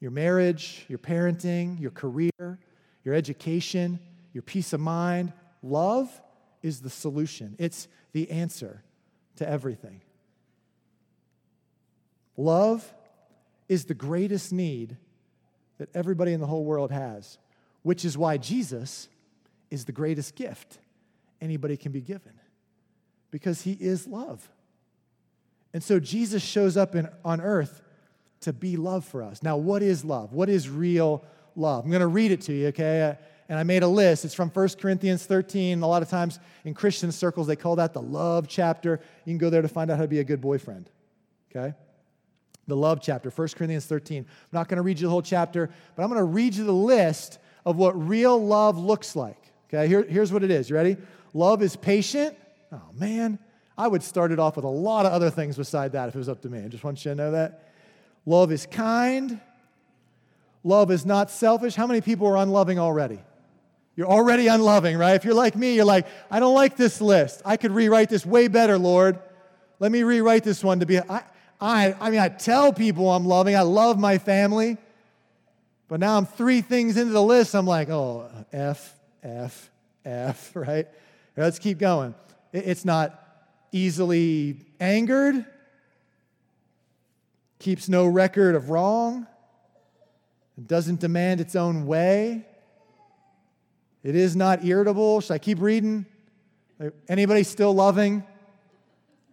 your 0.00 0.10
marriage, 0.12 0.84
your 0.88 0.98
parenting, 0.98 1.80
your 1.80 1.90
career, 1.90 2.58
your 3.04 3.14
education, 3.14 3.98
your 4.32 4.42
peace 4.42 4.72
of 4.72 4.78
mind. 4.78 5.32
Love 5.60 6.08
is 6.62 6.80
the 6.80 6.90
solution, 6.90 7.56
it's 7.58 7.88
the 8.12 8.30
answer 8.30 8.82
to 9.36 9.48
everything. 9.48 10.00
Love 12.36 12.92
is 13.68 13.84
the 13.84 13.94
greatest 13.94 14.52
need 14.52 14.96
that 15.78 15.88
everybody 15.94 16.32
in 16.32 16.40
the 16.40 16.46
whole 16.46 16.64
world 16.64 16.90
has, 16.90 17.38
which 17.82 18.04
is 18.04 18.18
why 18.18 18.36
Jesus 18.36 19.08
is 19.70 19.84
the 19.84 19.92
greatest 19.92 20.34
gift 20.34 20.78
anybody 21.40 21.76
can 21.76 21.92
be 21.92 22.00
given 22.00 22.32
because 23.30 23.62
he 23.62 23.72
is 23.72 24.06
love. 24.06 24.48
And 25.72 25.82
so 25.82 26.00
Jesus 26.00 26.42
shows 26.42 26.76
up 26.76 26.94
in, 26.94 27.08
on 27.24 27.40
earth 27.40 27.82
to 28.40 28.52
be 28.52 28.76
love 28.76 29.04
for 29.04 29.22
us. 29.22 29.42
Now, 29.42 29.56
what 29.56 29.82
is 29.82 30.04
love? 30.04 30.32
What 30.32 30.48
is 30.48 30.68
real 30.68 31.24
love? 31.54 31.84
I'm 31.84 31.90
going 31.90 32.00
to 32.00 32.06
read 32.06 32.32
it 32.32 32.40
to 32.42 32.52
you, 32.52 32.68
okay? 32.68 33.16
And 33.48 33.58
I 33.58 33.62
made 33.62 33.82
a 33.82 33.88
list. 33.88 34.24
It's 34.24 34.34
from 34.34 34.50
1 34.50 34.68
Corinthians 34.80 35.26
13. 35.26 35.82
A 35.82 35.86
lot 35.86 36.02
of 36.02 36.08
times 36.08 36.38
in 36.64 36.74
Christian 36.74 37.12
circles, 37.12 37.46
they 37.46 37.56
call 37.56 37.76
that 37.76 37.92
the 37.92 38.02
love 38.02 38.48
chapter. 38.48 39.00
You 39.24 39.32
can 39.32 39.38
go 39.38 39.50
there 39.50 39.62
to 39.62 39.68
find 39.68 39.90
out 39.90 39.96
how 39.96 40.02
to 40.02 40.08
be 40.08 40.20
a 40.20 40.24
good 40.24 40.40
boyfriend, 40.40 40.88
okay? 41.50 41.74
The 42.68 42.76
love 42.76 43.00
chapter, 43.02 43.30
1 43.30 43.48
Corinthians 43.56 43.86
13. 43.86 44.18
I'm 44.18 44.26
not 44.52 44.68
going 44.68 44.76
to 44.76 44.82
read 44.82 45.00
you 45.00 45.06
the 45.06 45.10
whole 45.10 45.22
chapter, 45.22 45.70
but 45.96 46.02
I'm 46.02 46.08
going 46.08 46.20
to 46.20 46.24
read 46.24 46.54
you 46.54 46.64
the 46.64 46.72
list 46.72 47.38
of 47.64 47.76
what 47.76 47.98
real 48.08 48.38
love 48.38 48.78
looks 48.78 49.16
like. 49.16 49.52
Okay, 49.68 49.88
Here, 49.88 50.04
here's 50.04 50.32
what 50.32 50.44
it 50.44 50.50
is. 50.50 50.70
You 50.70 50.76
ready? 50.76 50.96
Love 51.34 51.62
is 51.62 51.76
patient. 51.76 52.36
Oh, 52.70 52.80
man. 52.94 53.38
I 53.76 53.88
would 53.88 54.02
start 54.02 54.32
it 54.32 54.38
off 54.38 54.56
with 54.56 54.64
a 54.64 54.68
lot 54.68 55.06
of 55.06 55.12
other 55.12 55.30
things 55.30 55.56
beside 55.56 55.92
that 55.92 56.08
if 56.08 56.14
it 56.14 56.18
was 56.18 56.28
up 56.28 56.42
to 56.42 56.48
me. 56.48 56.64
I 56.64 56.68
just 56.68 56.84
want 56.84 57.04
you 57.04 57.12
to 57.12 57.14
know 57.14 57.30
that. 57.32 57.72
Love 58.26 58.52
is 58.52 58.66
kind. 58.66 59.40
Love 60.64 60.90
is 60.90 61.06
not 61.06 61.30
selfish. 61.30 61.74
How 61.74 61.86
many 61.86 62.00
people 62.00 62.26
are 62.26 62.36
unloving 62.36 62.78
already? 62.78 63.20
You're 63.96 64.08
already 64.08 64.46
unloving, 64.46 64.96
right? 64.96 65.14
If 65.14 65.24
you're 65.24 65.34
like 65.34 65.56
me, 65.56 65.74
you're 65.74 65.84
like, 65.84 66.06
I 66.30 66.40
don't 66.40 66.54
like 66.54 66.76
this 66.76 67.00
list. 67.00 67.42
I 67.44 67.56
could 67.56 67.72
rewrite 67.72 68.08
this 68.08 68.26
way 68.26 68.48
better, 68.48 68.78
Lord. 68.78 69.18
Let 69.80 69.92
me 69.92 70.02
rewrite 70.02 70.44
this 70.44 70.62
one 70.62 70.80
to 70.80 70.86
be. 70.86 70.98
I, 70.98 71.22
I, 71.60 71.94
I 72.00 72.10
mean, 72.10 72.20
I 72.20 72.28
tell 72.28 72.72
people 72.72 73.10
I'm 73.10 73.26
loving. 73.26 73.56
I 73.56 73.62
love 73.62 73.98
my 73.98 74.18
family. 74.18 74.76
But 75.88 76.00
now 76.00 76.18
I'm 76.18 76.26
three 76.26 76.60
things 76.60 76.96
into 76.96 77.12
the 77.12 77.22
list. 77.22 77.54
I'm 77.54 77.66
like, 77.66 77.88
oh, 77.88 78.30
F, 78.52 78.94
F, 79.22 79.70
F, 80.04 80.50
right? 80.54 80.86
Let's 81.36 81.58
keep 81.58 81.78
going. 81.78 82.14
It's 82.52 82.84
not 82.84 83.24
easily 83.72 84.60
angered, 84.80 85.44
keeps 87.58 87.88
no 87.88 88.06
record 88.06 88.54
of 88.54 88.70
wrong, 88.70 89.26
doesn't 90.66 91.00
demand 91.00 91.40
its 91.40 91.54
own 91.54 91.86
way. 91.86 92.46
It 94.02 94.16
is 94.16 94.34
not 94.34 94.64
irritable. 94.64 95.20
Should 95.20 95.34
I 95.34 95.38
keep 95.38 95.60
reading? 95.60 96.06
Anybody 97.08 97.42
still 97.42 97.74
loving? 97.74 98.24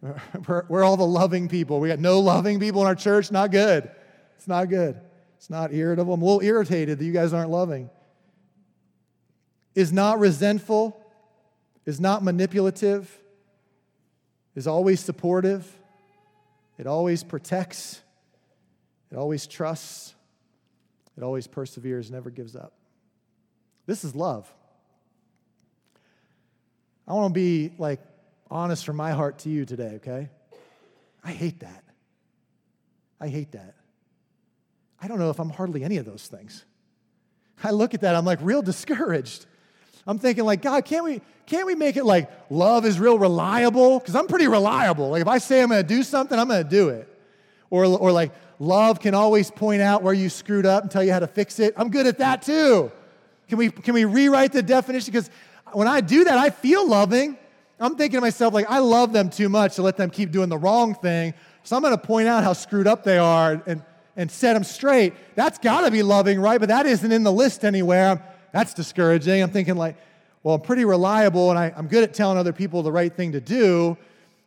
We're, 0.68 0.84
all 0.84 0.96
the 0.96 1.06
loving 1.06 1.48
people. 1.48 1.80
We 1.80 1.88
got 1.88 1.98
no 1.98 2.20
loving 2.20 2.60
people 2.60 2.80
in 2.82 2.86
our 2.86 2.94
church. 2.94 3.30
Not 3.30 3.50
good. 3.50 3.90
It's 4.36 4.46
not 4.46 4.68
good. 4.68 5.00
It's 5.36 5.50
not 5.50 5.72
irritable. 5.72 6.14
I'm 6.14 6.22
a 6.22 6.24
little 6.24 6.42
irritated 6.42 6.98
that 6.98 7.04
you 7.04 7.12
guys 7.12 7.32
aren't 7.32 7.50
loving. 7.50 7.90
Is 9.74 9.92
not 9.92 10.18
resentful, 10.18 10.98
is 11.84 12.00
not 12.00 12.22
manipulative, 12.22 13.10
is 14.54 14.66
always 14.66 15.00
supportive, 15.00 15.70
it 16.78 16.86
always 16.86 17.22
protects, 17.22 18.00
it 19.12 19.16
always 19.16 19.46
trusts, 19.46 20.14
it 21.16 21.22
always 21.22 21.46
perseveres, 21.46 22.10
never 22.10 22.30
gives 22.30 22.56
up. 22.56 22.72
This 23.84 24.02
is 24.02 24.14
love. 24.14 24.50
I 27.06 27.12
want 27.12 27.34
to 27.34 27.38
be 27.38 27.72
like 27.78 28.00
honest 28.50 28.84
from 28.84 28.96
my 28.96 29.12
heart 29.12 29.38
to 29.40 29.50
you 29.50 29.64
today, 29.64 29.94
okay? 29.96 30.28
I 31.24 31.32
hate 31.32 31.60
that. 31.60 31.84
I 33.20 33.28
hate 33.28 33.52
that. 33.52 33.74
I 35.00 35.08
don't 35.08 35.18
know 35.18 35.30
if 35.30 35.38
I'm 35.38 35.50
hardly 35.50 35.84
any 35.84 35.96
of 35.96 36.06
those 36.06 36.26
things. 36.26 36.64
I 37.62 37.70
look 37.70 37.94
at 37.94 38.02
that, 38.02 38.14
I'm 38.14 38.24
like 38.24 38.38
real 38.42 38.62
discouraged. 38.62 39.46
I'm 40.06 40.18
thinking 40.18 40.44
like, 40.44 40.62
God, 40.62 40.84
can't 40.84 41.04
we 41.04 41.20
can't 41.46 41.66
we 41.66 41.74
make 41.74 41.96
it 41.96 42.04
like 42.04 42.30
love 42.50 42.84
is 42.84 42.98
real 42.98 43.18
reliable? 43.18 43.98
Because 43.98 44.14
I'm 44.14 44.26
pretty 44.26 44.48
reliable. 44.48 45.10
Like 45.10 45.22
if 45.22 45.28
I 45.28 45.38
say 45.38 45.62
I'm 45.62 45.68
gonna 45.68 45.82
do 45.82 46.02
something, 46.02 46.38
I'm 46.38 46.48
gonna 46.48 46.64
do 46.64 46.90
it. 46.90 47.08
Or, 47.70 47.84
or 47.84 48.12
like 48.12 48.32
love 48.58 49.00
can 49.00 49.14
always 49.14 49.50
point 49.50 49.82
out 49.82 50.02
where 50.02 50.14
you 50.14 50.28
screwed 50.28 50.66
up 50.66 50.82
and 50.82 50.90
tell 50.90 51.02
you 51.02 51.12
how 51.12 51.18
to 51.18 51.26
fix 51.26 51.58
it. 51.58 51.74
I'm 51.76 51.90
good 51.90 52.06
at 52.06 52.18
that 52.18 52.42
too. 52.42 52.92
Can 53.48 53.58
we 53.58 53.70
can 53.70 53.94
we 53.94 54.04
rewrite 54.04 54.52
the 54.52 54.62
definition? 54.62 55.12
Because 55.12 55.30
when 55.72 55.88
I 55.88 56.00
do 56.00 56.24
that, 56.24 56.38
I 56.38 56.50
feel 56.50 56.86
loving. 56.88 57.36
I'm 57.78 57.96
thinking 57.96 58.18
to 58.18 58.20
myself, 58.22 58.54
like, 58.54 58.70
I 58.70 58.78
love 58.78 59.12
them 59.12 59.28
too 59.28 59.48
much 59.48 59.76
to 59.76 59.82
let 59.82 59.96
them 59.96 60.10
keep 60.10 60.30
doing 60.30 60.48
the 60.48 60.56
wrong 60.56 60.94
thing. 60.94 61.34
So 61.62 61.76
I'm 61.76 61.82
going 61.82 61.96
to 61.96 62.02
point 62.02 62.26
out 62.26 62.42
how 62.42 62.52
screwed 62.54 62.86
up 62.86 63.04
they 63.04 63.18
are 63.18 63.62
and, 63.66 63.82
and 64.16 64.30
set 64.30 64.54
them 64.54 64.64
straight. 64.64 65.12
That's 65.34 65.58
got 65.58 65.82
to 65.82 65.90
be 65.90 66.02
loving, 66.02 66.40
right? 66.40 66.58
But 66.58 66.70
that 66.70 66.86
isn't 66.86 67.12
in 67.12 67.22
the 67.22 67.32
list 67.32 67.64
anywhere. 67.64 68.22
That's 68.52 68.72
discouraging. 68.72 69.42
I'm 69.42 69.50
thinking, 69.50 69.76
like, 69.76 69.96
well, 70.42 70.54
I'm 70.54 70.60
pretty 70.60 70.84
reliable 70.84 71.50
and 71.50 71.58
I, 71.58 71.72
am 71.76 71.88
good 71.88 72.04
at 72.04 72.14
telling 72.14 72.38
other 72.38 72.52
people 72.52 72.82
the 72.82 72.92
right 72.92 73.12
thing 73.12 73.32
to 73.32 73.40
do. 73.40 73.98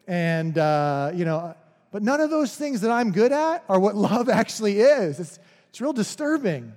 And, 0.07 0.57
uh, 0.57 1.11
you 1.13 1.25
know, 1.25 1.55
but 1.91 2.01
none 2.01 2.21
of 2.21 2.29
those 2.29 2.55
things 2.55 2.81
that 2.81 2.89
I'm 2.89 3.11
good 3.11 3.31
at 3.31 3.63
are 3.69 3.79
what 3.79 3.95
love 3.97 4.29
actually 4.29 4.79
is. 4.79 5.19
It's, 5.19 5.39
it's 5.69 5.81
real 5.81 5.93
disturbing. 5.93 6.73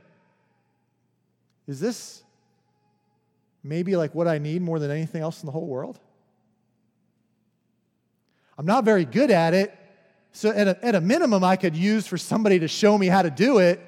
Is 1.67 1.81
this 1.81 2.23
maybe 3.63 3.97
like 3.97 4.15
what 4.15 4.27
I 4.29 4.39
need 4.39 4.61
more 4.61 4.79
than 4.79 4.91
anything 4.91 5.23
else 5.23 5.43
in 5.43 5.47
the 5.47 5.53
whole 5.53 5.67
world? 5.67 5.99
I'm 8.59 8.67
not 8.67 8.85
very 8.85 9.05
good 9.05 9.31
at 9.31 9.55
it. 9.55 9.77
So, 10.33 10.51
at 10.51 10.67
a, 10.67 10.85
at 10.85 10.95
a 10.95 11.01
minimum, 11.01 11.45
I 11.45 11.57
could 11.57 11.77
use 11.77 12.07
for 12.07 12.17
somebody 12.17 12.59
to 12.61 12.69
show 12.69 12.97
me 12.97 13.07
how 13.07 13.23
to 13.23 13.31
do 13.31 13.59
it. 13.59 13.81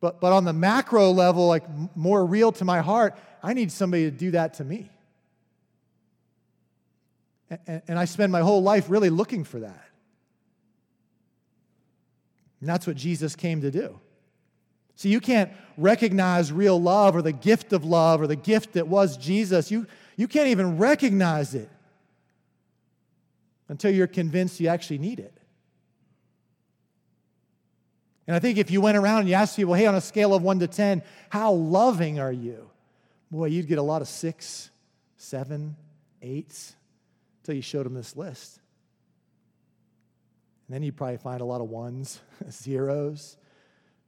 But, 0.00 0.20
but 0.20 0.32
on 0.32 0.44
the 0.44 0.52
macro 0.52 1.10
level, 1.10 1.46
like 1.46 1.64
more 1.96 2.24
real 2.24 2.52
to 2.52 2.64
my 2.64 2.80
heart, 2.80 3.16
I 3.42 3.54
need 3.54 3.72
somebody 3.72 4.04
to 4.04 4.10
do 4.10 4.32
that 4.32 4.54
to 4.54 4.64
me. 4.64 4.90
And, 7.48 7.82
and 7.88 7.98
I 7.98 8.04
spend 8.04 8.32
my 8.32 8.40
whole 8.40 8.62
life 8.62 8.90
really 8.90 9.08
looking 9.08 9.44
for 9.44 9.60
that. 9.60 9.84
And 12.60 12.68
that's 12.68 12.86
what 12.86 12.96
Jesus 12.96 13.34
came 13.36 13.62
to 13.62 13.70
do. 13.70 13.98
See, 14.96 15.10
you 15.10 15.20
can't 15.20 15.52
recognize 15.76 16.52
real 16.52 16.80
love 16.80 17.14
or 17.14 17.22
the 17.22 17.32
gift 17.32 17.72
of 17.72 17.84
love 17.84 18.20
or 18.20 18.26
the 18.26 18.36
gift 18.36 18.72
that 18.74 18.88
was 18.88 19.16
Jesus. 19.16 19.70
You, 19.70 19.86
you 20.16 20.26
can't 20.26 20.48
even 20.48 20.78
recognize 20.78 21.54
it 21.54 21.70
until 23.68 23.90
you're 23.90 24.06
convinced 24.06 24.60
you 24.60 24.68
actually 24.68 24.98
need 24.98 25.18
it. 25.18 25.38
And 28.26 28.34
I 28.34 28.38
think 28.40 28.58
if 28.58 28.70
you 28.70 28.80
went 28.80 28.96
around 28.96 29.20
and 29.20 29.28
you 29.28 29.34
asked 29.34 29.56
people, 29.56 29.74
hey, 29.74 29.86
on 29.86 29.94
a 29.94 30.00
scale 30.00 30.34
of 30.34 30.42
one 30.42 30.58
to 30.58 30.66
10, 30.66 31.02
how 31.30 31.52
loving 31.52 32.18
are 32.18 32.32
you? 32.32 32.70
Boy, 33.30 33.46
you'd 33.46 33.68
get 33.68 33.78
a 33.78 33.82
lot 33.82 34.02
of 34.02 34.08
six, 34.08 34.70
seven, 35.16 35.76
eights 36.22 36.74
until 37.40 37.54
you 37.54 37.62
showed 37.62 37.86
them 37.86 37.94
this 37.94 38.16
list. 38.16 38.58
And 40.66 40.74
then 40.74 40.82
you'd 40.82 40.96
probably 40.96 41.18
find 41.18 41.40
a 41.40 41.44
lot 41.44 41.60
of 41.60 41.68
ones, 41.68 42.20
zeros. 42.50 43.36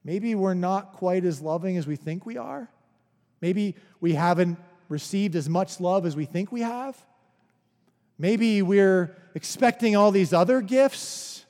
Maybe 0.04 0.34
we're 0.34 0.54
not 0.54 0.94
quite 0.94 1.24
as 1.24 1.40
loving 1.40 1.76
as 1.76 1.86
we 1.86 1.96
think 1.96 2.26
we 2.26 2.36
are. 2.36 2.68
Maybe 3.40 3.76
we 4.00 4.14
haven't 4.14 4.58
received 4.88 5.36
as 5.36 5.48
much 5.48 5.80
love 5.80 6.06
as 6.06 6.16
we 6.16 6.24
think 6.24 6.50
we 6.50 6.62
have. 6.62 6.96
Maybe 8.18 8.62
we're 8.62 9.16
expecting 9.34 9.94
all 9.94 10.10
these 10.10 10.32
other 10.32 10.60
gifts 10.60 11.44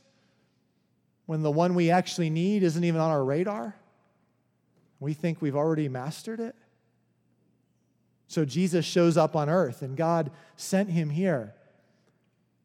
when 1.27 1.43
the 1.43 1.51
one 1.51 1.75
we 1.75 1.91
actually 1.91 2.31
need 2.31 2.63
isn't 2.63 2.85
even 2.85 3.01
on 3.01 3.11
our 3.11 3.25
radar. 3.25 3.75
We 5.01 5.15
think 5.15 5.41
we've 5.41 5.57
already 5.57 5.89
mastered 5.89 6.41
it. 6.41 6.55
So 8.27 8.45
Jesus 8.45 8.85
shows 8.85 9.17
up 9.17 9.35
on 9.35 9.49
earth, 9.49 9.81
and 9.81 9.97
God 9.97 10.31
sent 10.57 10.91
him 10.91 11.09
here 11.09 11.55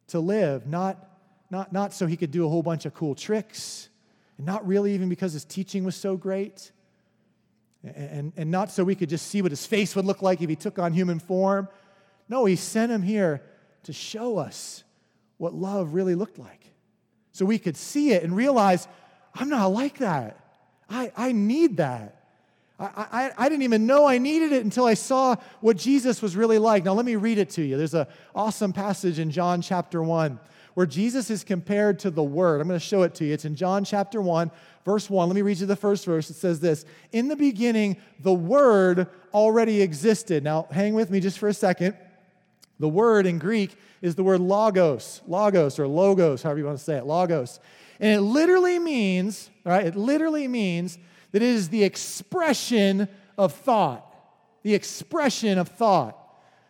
to 0.08 0.20
live, 0.20 0.68
not, 0.68 1.10
not, 1.50 1.72
not 1.72 1.94
so 1.94 2.06
he 2.06 2.18
could 2.18 2.32
do 2.32 2.46
a 2.46 2.50
whole 2.50 2.64
bunch 2.64 2.86
of 2.86 2.94
cool 2.94 3.16
tricks, 3.16 3.88
and 4.38 4.46
not 4.46 4.68
really 4.68 4.94
even 4.94 5.08
because 5.08 5.32
his 5.32 5.46
teaching 5.46 5.86
was 5.86 5.96
so 5.96 6.18
great, 6.18 6.72
and, 7.84 8.34
and 8.36 8.52
not 8.52 8.72
so 8.72 8.84
we 8.84 8.96
could 8.96 9.10
just 9.10 9.28
see 9.28 9.42
what 9.42 9.52
his 9.52 9.66
face 9.66 9.96
would 9.96 10.06
look 10.06 10.22
like 10.22 10.42
if 10.42 10.50
he 10.50 10.56
took 10.58 10.80
on 10.80 10.92
human 10.92 11.20
form. 11.20 11.70
No, 12.28 12.44
he 12.44 12.58
sent 12.58 12.92
him 12.92 13.02
here 13.02 13.42
to 13.84 13.94
show 13.94 14.38
us 14.38 14.84
what 15.38 15.54
love 15.54 15.94
really 15.94 16.16
looked 16.16 16.40
like. 16.40 16.66
So 17.32 17.46
we 17.46 17.58
could 17.58 17.76
see 17.76 18.12
it 18.12 18.24
and 18.24 18.36
realize, 18.36 18.88
I'm 19.34 19.50
not 19.50 19.68
like 19.68 19.98
that. 19.98 20.40
I, 20.90 21.12
I 21.18 21.32
need 21.32 21.78
that. 21.78 22.24
I, 22.80 22.88
I, 23.12 23.32
I 23.38 23.50
didn't 23.50 23.64
even 23.64 23.86
know 23.86 24.06
I 24.06 24.18
needed 24.18 24.52
it 24.52 24.64
until 24.64 24.86
I 24.86 24.94
saw 24.94 25.36
what 25.62 25.78
Jesus 25.78 26.22
was 26.22 26.36
really 26.36 26.60
like. 26.60 26.86
Now, 26.86 26.94
let 26.94 27.06
me 27.06 27.16
read 27.16 27.38
it 27.38 27.50
to 27.52 27.62
you. 27.62 27.78
There's 27.78 27.94
an 27.94 28.08
awesome 28.36 28.74
passage 28.74 29.20
in 29.20 29.32
John 29.32 29.62
chapter 29.62 30.02
1 30.02 30.40
where 30.74 30.86
Jesus 30.86 31.30
is 31.30 31.44
compared 31.44 32.00
to 32.00 32.12
the 32.12 32.24
Word. 32.24 32.62
I'm 32.62 32.68
going 32.68 32.80
to 32.80 32.86
show 32.86 33.04
it 33.04 33.14
to 33.16 33.26
you. 33.26 33.34
It's 33.34 33.46
in 33.46 33.56
John 33.56 33.84
chapter 33.84 34.22
1, 34.22 34.52
verse 34.86 35.10
1. 35.10 35.28
Let 35.28 35.36
me 35.36 35.42
read 35.42 35.60
you 35.60 35.66
the 35.66 35.76
first 35.76 36.06
verse. 36.06 36.30
It 36.30 36.36
says 36.36 36.60
this 36.60 36.86
In 37.12 37.28
the 37.28 37.36
beginning, 37.36 37.98
the 38.20 38.34
Word 38.34 39.08
already 39.34 39.82
existed. 39.82 40.44
Now, 40.44 40.68
hang 40.72 40.94
with 40.94 41.10
me 41.10 41.20
just 41.20 41.40
for 41.40 41.48
a 41.48 41.54
second. 41.54 41.96
The 42.84 42.90
word 42.90 43.26
in 43.26 43.40
Greek 43.40 43.78
is 44.02 44.16
the 44.16 44.26
word 44.26 44.42
logos, 44.42 45.22
logos 45.26 45.80
or 45.80 45.88
logos, 45.88 46.44
however 46.44 46.60
you 46.60 46.66
want 46.66 46.78
to 46.78 46.84
say 46.84 46.98
it, 46.98 47.06
logos. 47.06 47.62
And 48.02 48.12
it 48.12 48.20
literally 48.20 48.78
means, 48.78 49.50
right, 49.64 49.86
it 49.86 49.96
literally 49.96 50.50
means 50.50 50.98
that 51.32 51.42
it 51.42 51.48
is 51.48 51.70
the 51.70 51.86
expression 51.86 53.08
of 53.38 53.54
thought. 53.54 54.06
The 54.64 54.74
expression 54.74 55.58
of 55.60 55.70
thought. 55.70 56.18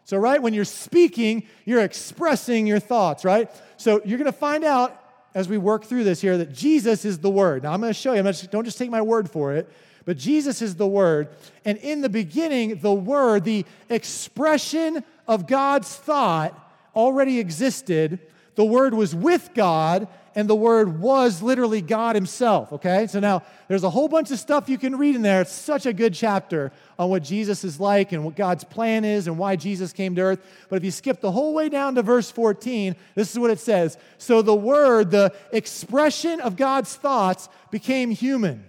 So, 0.03 0.17
right, 0.17 0.39
when 0.39 0.53
you're 0.53 0.65
speaking, 0.65 1.47
you're 1.65 1.81
expressing 1.81 2.67
your 2.67 2.79
thoughts, 2.79 3.25
right? 3.25 3.49
So, 3.77 3.99
you're 4.05 4.19
going 4.19 4.31
to 4.31 4.37
find 4.37 4.63
out 4.63 4.95
as 5.33 5.49
we 5.49 5.57
work 5.57 5.85
through 5.85 6.03
this 6.03 6.21
here 6.21 6.37
that 6.37 6.53
Jesus 6.53 7.05
is 7.05 7.17
the 7.17 7.31
Word. 7.31 7.63
Now, 7.63 7.73
I'm 7.73 7.81
going 7.81 7.89
to 7.89 7.99
show 7.99 8.13
you, 8.13 8.21
just, 8.21 8.51
don't 8.51 8.65
just 8.65 8.77
take 8.77 8.91
my 8.91 9.01
word 9.01 9.31
for 9.31 9.53
it, 9.53 9.67
but 10.05 10.17
Jesus 10.17 10.61
is 10.61 10.75
the 10.75 10.85
Word. 10.85 11.29
And 11.65 11.79
in 11.79 12.01
the 12.01 12.09
beginning, 12.09 12.81
the 12.81 12.93
Word, 12.93 13.45
the 13.45 13.65
expression 13.89 15.03
of 15.27 15.47
God's 15.47 15.95
thought 15.95 16.59
already 16.95 17.39
existed. 17.39 18.19
the 18.55 18.63
Word 18.63 18.93
was 18.93 19.15
with 19.15 19.49
God, 19.55 20.07
and 20.35 20.47
the 20.49 20.55
Word 20.55 20.99
was 20.99 21.41
literally 21.41 21.81
God 21.81 22.15
Himself, 22.15 22.73
okay? 22.73 23.07
So 23.07 23.19
now 23.19 23.43
there's 23.67 23.83
a 23.83 23.89
whole 23.89 24.07
bunch 24.07 24.31
of 24.31 24.39
stuff 24.39 24.69
you 24.69 24.77
can 24.77 24.95
read 24.95 25.15
in 25.15 25.21
there. 25.21 25.41
It's 25.41 25.51
such 25.51 25.85
a 25.85 25.93
good 25.93 26.13
chapter 26.13 26.71
on 26.97 27.09
what 27.09 27.23
Jesus 27.23 27.63
is 27.63 27.79
like 27.79 28.11
and 28.11 28.23
what 28.23 28.35
God's 28.35 28.63
plan 28.63 29.05
is 29.05 29.27
and 29.27 29.37
why 29.37 29.55
Jesus 29.55 29.93
came 29.93 30.15
to 30.15 30.21
earth. 30.21 30.65
But 30.69 30.77
if 30.77 30.83
you 30.83 30.91
skip 30.91 31.21
the 31.21 31.31
whole 31.31 31.53
way 31.53 31.69
down 31.69 31.95
to 31.95 32.01
verse 32.01 32.29
14, 32.31 32.95
this 33.15 33.31
is 33.31 33.39
what 33.39 33.51
it 33.51 33.59
says 33.59 33.97
So 34.17 34.41
the 34.41 34.55
Word, 34.55 35.11
the 35.11 35.33
expression 35.51 36.41
of 36.41 36.55
God's 36.55 36.95
thoughts, 36.95 37.49
became 37.71 38.11
human 38.11 38.65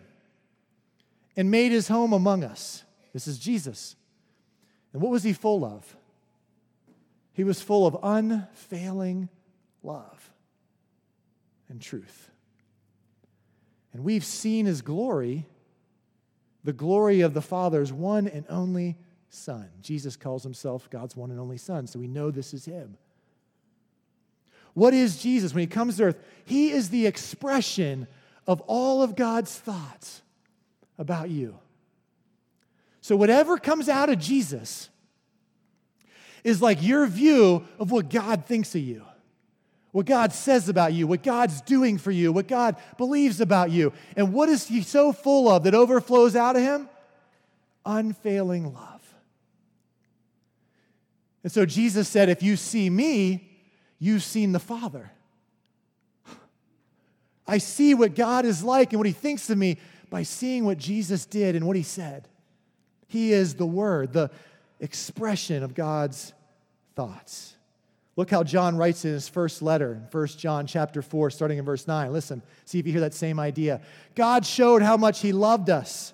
and 1.37 1.51
made 1.51 1.73
His 1.73 1.89
home 1.89 2.13
among 2.13 2.45
us. 2.45 2.85
This 3.13 3.27
is 3.27 3.39
Jesus. 3.39 3.97
And 4.93 5.03
what 5.03 5.13
was 5.13 5.23
He 5.23 5.33
full 5.33 5.65
of? 5.65 5.97
He 7.35 7.45
was 7.45 7.61
full 7.61 7.87
of 7.87 7.97
unfailing 8.03 9.29
love 9.83 10.31
and 11.69 11.83
truth. 11.83 12.31
And 13.93 14.05
we've 14.05 14.25
seen 14.25 14.67
his 14.67 14.83
glory, 14.83 15.47
the 16.63 16.73
glory 16.73 17.21
of 17.21 17.35
the 17.35 17.43
Father's 17.43 17.93
one 17.93 18.27
and 18.27 18.47
only 18.49 18.97
Son. 19.29 19.69
Jesus 19.83 20.17
calls 20.17 20.45
himself 20.45 20.89
God's 20.91 21.17
one 21.17 21.31
and 21.31 21.41
only 21.41 21.59
Son, 21.59 21.87
so 21.87 21.99
we 21.99 22.09
know 22.09 22.31
this 22.31 22.55
is 22.55 22.65
him. 22.65 22.97
What 24.73 24.95
is 24.95 25.21
Jesus 25.21 25.53
when 25.53 25.61
he 25.63 25.67
comes 25.67 25.97
to 25.97 26.05
earth? 26.05 26.25
He 26.45 26.71
is 26.71 26.91
the 26.91 27.07
expression 27.07 28.07
of 28.47 28.61
all 28.63 29.03
of 29.03 29.17
God's 29.17 29.57
thoughts 29.57 30.23
about 30.99 31.31
you. 31.31 31.59
So, 33.01 33.17
whatever 33.17 33.59
comes 33.59 33.89
out 33.89 34.09
of 34.09 34.19
Jesus 34.19 34.89
is 36.45 36.63
like 36.63 36.83
your 36.83 37.07
view 37.07 37.67
of 37.79 37.91
what 37.91 38.09
God 38.11 38.45
thinks 38.47 38.75
of 38.75 38.83
you 38.83 39.05
what 39.95 40.07
God 40.07 40.33
says 40.33 40.69
about 40.69 40.93
you, 40.93 41.07
what 41.07 41.23
God's 41.23 41.61
doing 41.61 41.99
for 41.99 42.11
you, 42.11 42.33
what 42.33 42.49
God 42.49 42.75
believes 42.99 43.41
about 43.41 43.71
you. 43.71 43.93
And 44.17 44.33
what 44.33 44.49
is 44.49 44.67
He 44.67 44.83
so 44.83 45.13
full 45.13 45.49
of 45.49 45.63
that 45.63 45.73
overflows 45.73 46.35
out 46.35 46.57
of 46.57 46.63
Him? 46.63 46.89
Unfailing 47.87 48.75
love. 48.75 49.15
And 51.45 51.53
so 51.53 51.65
Jesus 51.65 52.09
said, 52.09 52.29
If 52.29 52.43
you 52.43 52.57
see 52.57 52.91
me, 52.91 53.49
you've 54.01 54.25
seen 54.25 54.51
the 54.51 54.59
Father. 54.59 55.13
I 57.47 57.59
see 57.59 57.95
what 57.95 58.17
God 58.17 58.45
is 58.45 58.65
like 58.65 58.93
and 58.93 58.99
what 58.99 59.07
He 59.07 59.13
thinks 59.13 59.49
of 59.49 59.57
me 59.57 59.79
by 60.11 60.25
seeing 60.25 60.65
what 60.65 60.79
Jesus 60.79 61.25
did 61.25 61.55
and 61.55 61.69
what 61.69 61.77
He 61.77 61.85
said. 61.85 62.27
He 63.07 63.33
is 63.33 63.55
the 63.55 63.65
Word, 63.65 64.13
the 64.13 64.33
expression 64.85 65.63
of 65.63 65.75
God's 65.75 66.33
thoughts. 66.95 67.57
Look 68.17 68.31
how 68.31 68.45
John 68.45 68.77
writes 68.77 69.05
in 69.05 69.13
his 69.13 69.29
first 69.29 69.61
letter, 69.61 70.01
1 70.13 70.27
John 70.29 70.67
chapter 70.67 71.03
4, 71.03 71.31
starting 71.31 71.59
in 71.59 71.65
verse 71.65 71.89
9. 71.89 72.13
Listen, 72.13 72.43
see 72.65 72.79
if 72.79 72.87
you 72.87 72.93
hear 72.93 73.01
that 73.01 73.15
same 73.15 73.41
idea. 73.41 73.81
God 74.15 74.47
showed 74.47 74.83
how 74.83 74.97
much 74.97 75.21
he 75.21 75.33
loved 75.33 75.69
us, 75.69 76.13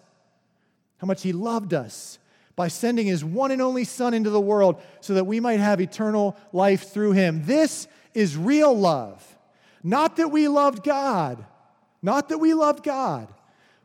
how 0.96 1.06
much 1.06 1.22
he 1.22 1.32
loved 1.32 1.74
us 1.74 2.18
by 2.56 2.68
sending 2.68 3.06
his 3.06 3.22
one 3.22 3.50
and 3.50 3.60
only 3.60 3.84
Son 3.84 4.14
into 4.14 4.30
the 4.30 4.40
world 4.40 4.80
so 5.00 5.14
that 5.14 5.26
we 5.26 5.40
might 5.40 5.60
have 5.60 5.80
eternal 5.80 6.36
life 6.52 6.90
through 6.90 7.12
him. 7.12 7.44
This 7.44 7.86
is 8.14 8.36
real 8.36 8.74
love. 8.74 9.36
Not 9.82 10.16
that 10.16 10.28
we 10.28 10.48
loved 10.48 10.84
God, 10.84 11.44
not 12.02 12.30
that 12.30 12.38
we 12.38 12.54
loved 12.54 12.82
God, 12.82 13.28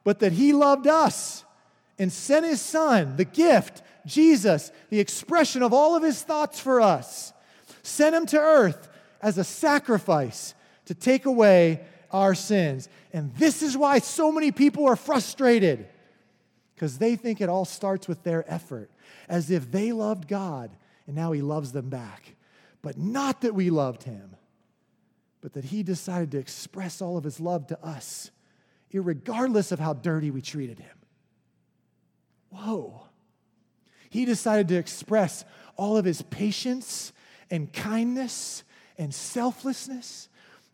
but 0.03 0.19
that 0.19 0.31
he 0.31 0.53
loved 0.53 0.87
us 0.87 1.43
and 1.97 2.11
sent 2.11 2.45
his 2.45 2.61
Son, 2.61 3.17
the 3.17 3.25
gift, 3.25 3.81
Jesus, 4.05 4.71
the 4.89 4.99
expression 4.99 5.63
of 5.63 5.73
all 5.73 5.95
of 5.95 6.03
his 6.03 6.21
thoughts 6.21 6.59
for 6.59 6.81
us 6.81 7.33
sent 7.83 8.15
him 8.15 8.25
to 8.27 8.39
earth 8.39 8.87
as 9.21 9.37
a 9.37 9.43
sacrifice 9.43 10.53
to 10.85 10.93
take 10.93 11.25
away 11.25 11.81
our 12.11 12.35
sins. 12.35 12.89
And 13.13 13.33
this 13.35 13.61
is 13.61 13.77
why 13.77 13.99
so 13.99 14.31
many 14.31 14.51
people 14.51 14.85
are 14.87 14.95
frustrated 14.95 15.87
because 16.73 16.97
they 16.97 17.15
think 17.15 17.41
it 17.41 17.49
all 17.49 17.65
starts 17.65 18.07
with 18.07 18.21
their 18.23 18.43
effort, 18.51 18.91
as 19.29 19.49
if 19.49 19.71
they 19.71 19.91
loved 19.91 20.27
God 20.27 20.71
and 21.07 21.15
now 21.15 21.31
he 21.31 21.41
loves 21.41 21.71
them 21.71 21.89
back. 21.89 22.35
But 22.81 22.97
not 22.97 23.41
that 23.41 23.55
we 23.55 23.69
loved 23.69 24.03
him, 24.03 24.35
but 25.41 25.53
that 25.53 25.65
he 25.65 25.83
decided 25.83 26.31
to 26.31 26.37
express 26.37 27.01
all 27.01 27.17
of 27.17 27.23
his 27.23 27.39
love 27.39 27.67
to 27.67 27.83
us, 27.83 28.31
regardless 28.93 29.73
of 29.73 29.79
how 29.79 29.93
dirty 29.93 30.31
we 30.31 30.41
treated 30.41 30.79
him. 30.79 30.97
Whoa. 32.49 33.07
He 34.15 34.23
decided 34.23 34.69
to 34.69 34.75
express 34.75 35.43
all 35.75 35.97
of 35.97 36.05
his 36.05 36.21
patience 36.21 37.11
and 37.51 37.71
kindness 37.73 38.63
and 38.97 39.13
selflessness. 39.13 40.29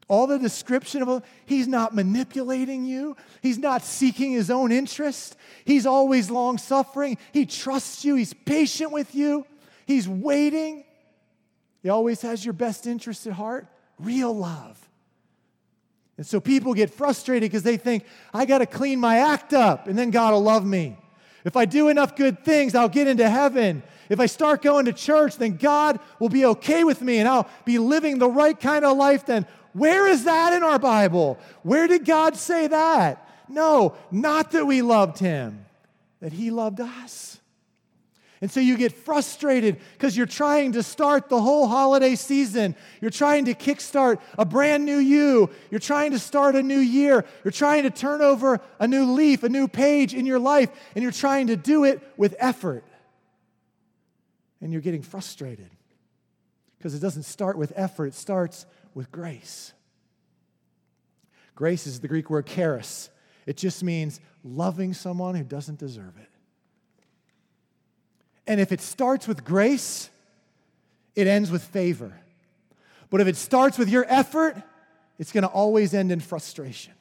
All 0.08 0.27
the 0.27 0.38
description 0.38 1.01
of 1.01 1.23
he's 1.47 1.67
not 1.67 1.95
manipulating 1.95 2.86
you. 2.86 3.17
He's 3.41 3.58
not 3.58 3.82
seeking 3.82 4.32
his 4.32 4.51
own 4.51 4.71
interest. 4.71 5.36
He's 5.65 5.88
always 5.88 6.30
long 6.30 6.60
suffering. 6.60 7.17
He 7.34 7.47
trusts 7.47 8.06
you. 8.06 8.13
He's 8.13 8.32
patient 8.34 8.91
with 8.91 9.15
you. 9.15 9.47
He's 9.88 10.08
waiting. 10.08 10.84
He 11.82 11.89
always 11.89 12.21
has 12.21 12.45
your 12.45 12.54
best 12.54 12.86
interest 12.86 13.25
at 13.25 13.34
heart. 13.34 13.65
Real 13.97 14.38
love. 14.38 14.88
And 16.17 16.27
so 16.27 16.39
people 16.39 16.75
get 16.75 16.93
frustrated 16.93 17.49
because 17.49 17.63
they 17.63 17.77
think, 17.77 18.06
I 18.36 18.45
got 18.45 18.60
to 18.60 18.67
clean 18.67 18.99
my 18.99 19.17
act 19.17 19.51
up 19.51 19.88
and 19.88 19.97
then 19.97 20.12
God 20.12 20.34
will 20.34 20.43
love 20.43 20.63
me. 20.63 20.95
If 21.43 21.58
I 21.58 21.65
do 21.65 21.89
enough 21.89 22.15
good 22.15 22.43
things, 22.45 22.75
I'll 22.75 22.89
get 22.89 23.08
into 23.08 23.30
heaven. 23.30 23.84
If 24.10 24.19
I 24.19 24.25
start 24.25 24.62
going 24.62 24.86
to 24.86 24.93
church, 24.93 25.38
then 25.38 25.58
God 25.58 25.99
will 26.19 26.30
be 26.30 26.45
okay 26.45 26.84
with 26.84 27.01
me 27.01 27.17
and 27.17 27.27
I'll 27.27 27.49
be 27.65 27.77
living 27.77 28.19
the 28.19 28.30
right 28.30 28.60
kind 28.60 28.86
of 28.86 28.97
life 28.97 29.25
then. 29.25 29.45
Where 29.73 30.08
is 30.08 30.25
that 30.25 30.54
in 30.54 30.63
our 30.63 30.80
Bible? 30.80 31.39
Where 31.63 31.88
did 31.88 32.06
God 32.06 32.36
say 32.36 32.67
that? 32.67 33.27
No, 33.47 33.95
not 34.12 34.51
that 34.51 34.65
we 34.65 34.82
loved 34.82 35.19
him, 35.19 35.65
that 36.21 36.34
he 36.34 36.51
loved 36.51 36.80
us. 36.80 37.39
And 38.41 38.49
so 38.49 38.60
you 38.60 38.75
get 38.75 38.91
frustrated 38.91 39.77
because 39.93 40.17
you're 40.17 40.25
trying 40.25 40.71
to 40.71 40.82
start 40.82 41.30
the 41.30 41.39
whole 41.39 41.67
holiday 41.67 42.15
season. 42.15 42.75
You're 42.99 43.12
trying 43.12 43.45
to 43.45 43.54
kickstart 43.54 44.19
a 44.36 44.45
brand 44.45 44.84
new 44.84 44.97
you. 44.97 45.51
You're 45.69 45.80
trying 45.80 46.12
to 46.12 46.19
start 46.19 46.56
a 46.56 46.63
new 46.63 46.80
year. 46.80 47.23
You're 47.43 47.51
trying 47.51 47.84
to 47.84 47.91
turn 47.91 48.21
over 48.21 48.60
a 48.80 48.88
new 48.88 49.06
leaf, 49.06 49.43
a 49.43 49.49
new 49.49 49.67
page 49.67 50.15
in 50.15 50.25
your 50.25 50.39
life, 50.39 50.71
and 50.95 51.04
you're 51.04 51.12
trying 51.12 51.47
to 51.47 51.56
do 51.56 51.84
it 51.84 52.01
with 52.17 52.36
effort. 52.39 52.84
And 54.60 54.71
you're 54.71 54.82
getting 54.82 55.04
frustrated 55.04 55.69
because 56.80 56.95
it 56.95 56.99
doesn't 56.99 57.23
start 57.23 57.60
with 57.60 57.71
effort, 57.75 58.08
it 58.08 58.15
starts 58.15 58.65
with 58.95 59.12
grace. 59.12 59.71
Grace 61.54 61.86
is 61.86 61.99
the 61.99 62.08
Greek 62.08 62.32
word 62.32 62.47
charis, 62.47 63.12
it 63.45 63.56
just 63.56 63.84
means 63.84 64.19
loving 64.43 64.95
someone 64.95 65.36
who 65.36 65.43
doesn't 65.43 65.77
deserve 65.77 66.17
it. 66.19 66.31
And 68.51 68.59
if 68.59 68.73
it 68.73 68.81
starts 68.81 69.29
with 69.29 69.45
grace, 69.45 70.09
it 71.15 71.25
ends 71.25 71.49
with 71.49 71.63
favor. 71.63 72.11
But 73.09 73.21
if 73.21 73.27
it 73.27 73.37
starts 73.37 73.77
with 73.77 73.87
your 73.87 74.05
effort, 74.09 74.61
it's 75.17 75.31
going 75.31 75.43
to 75.43 75.47
always 75.47 75.93
end 75.93 76.11
in 76.11 76.19
frustration. 76.19 76.91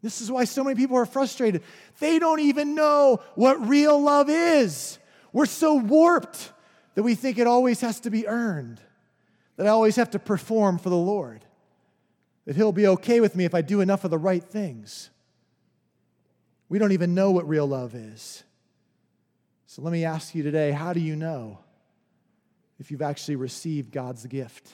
This 0.00 0.22
is 0.22 0.30
why 0.30 0.44
so 0.44 0.64
many 0.64 0.76
people 0.76 0.96
are 0.96 1.04
frustrated. 1.04 1.62
They 1.98 2.18
don't 2.18 2.40
even 2.40 2.74
know 2.74 3.20
what 3.34 3.68
real 3.68 4.00
love 4.00 4.30
is. 4.30 4.98
We're 5.34 5.44
so 5.44 5.74
warped 5.74 6.52
that 6.94 7.02
we 7.02 7.14
think 7.14 7.36
it 7.36 7.46
always 7.46 7.82
has 7.82 8.00
to 8.00 8.10
be 8.10 8.26
earned, 8.26 8.80
that 9.58 9.66
I 9.66 9.70
always 9.70 9.96
have 9.96 10.12
to 10.12 10.18
perform 10.18 10.78
for 10.78 10.88
the 10.88 10.96
Lord, 10.96 11.44
that 12.46 12.56
He'll 12.56 12.72
be 12.72 12.86
okay 12.86 13.20
with 13.20 13.36
me 13.36 13.44
if 13.44 13.54
I 13.54 13.60
do 13.60 13.82
enough 13.82 14.04
of 14.04 14.10
the 14.10 14.16
right 14.16 14.42
things. 14.42 15.10
We 16.70 16.78
don't 16.78 16.92
even 16.92 17.14
know 17.14 17.30
what 17.30 17.46
real 17.46 17.66
love 17.66 17.94
is. 17.94 18.42
So 19.70 19.82
let 19.82 19.92
me 19.92 20.06
ask 20.06 20.34
you 20.34 20.42
today 20.42 20.70
how 20.70 20.94
do 20.94 21.00
you 21.00 21.14
know 21.14 21.58
if 22.80 22.90
you've 22.90 23.02
actually 23.02 23.36
received 23.36 23.92
God's 23.92 24.24
gift, 24.24 24.66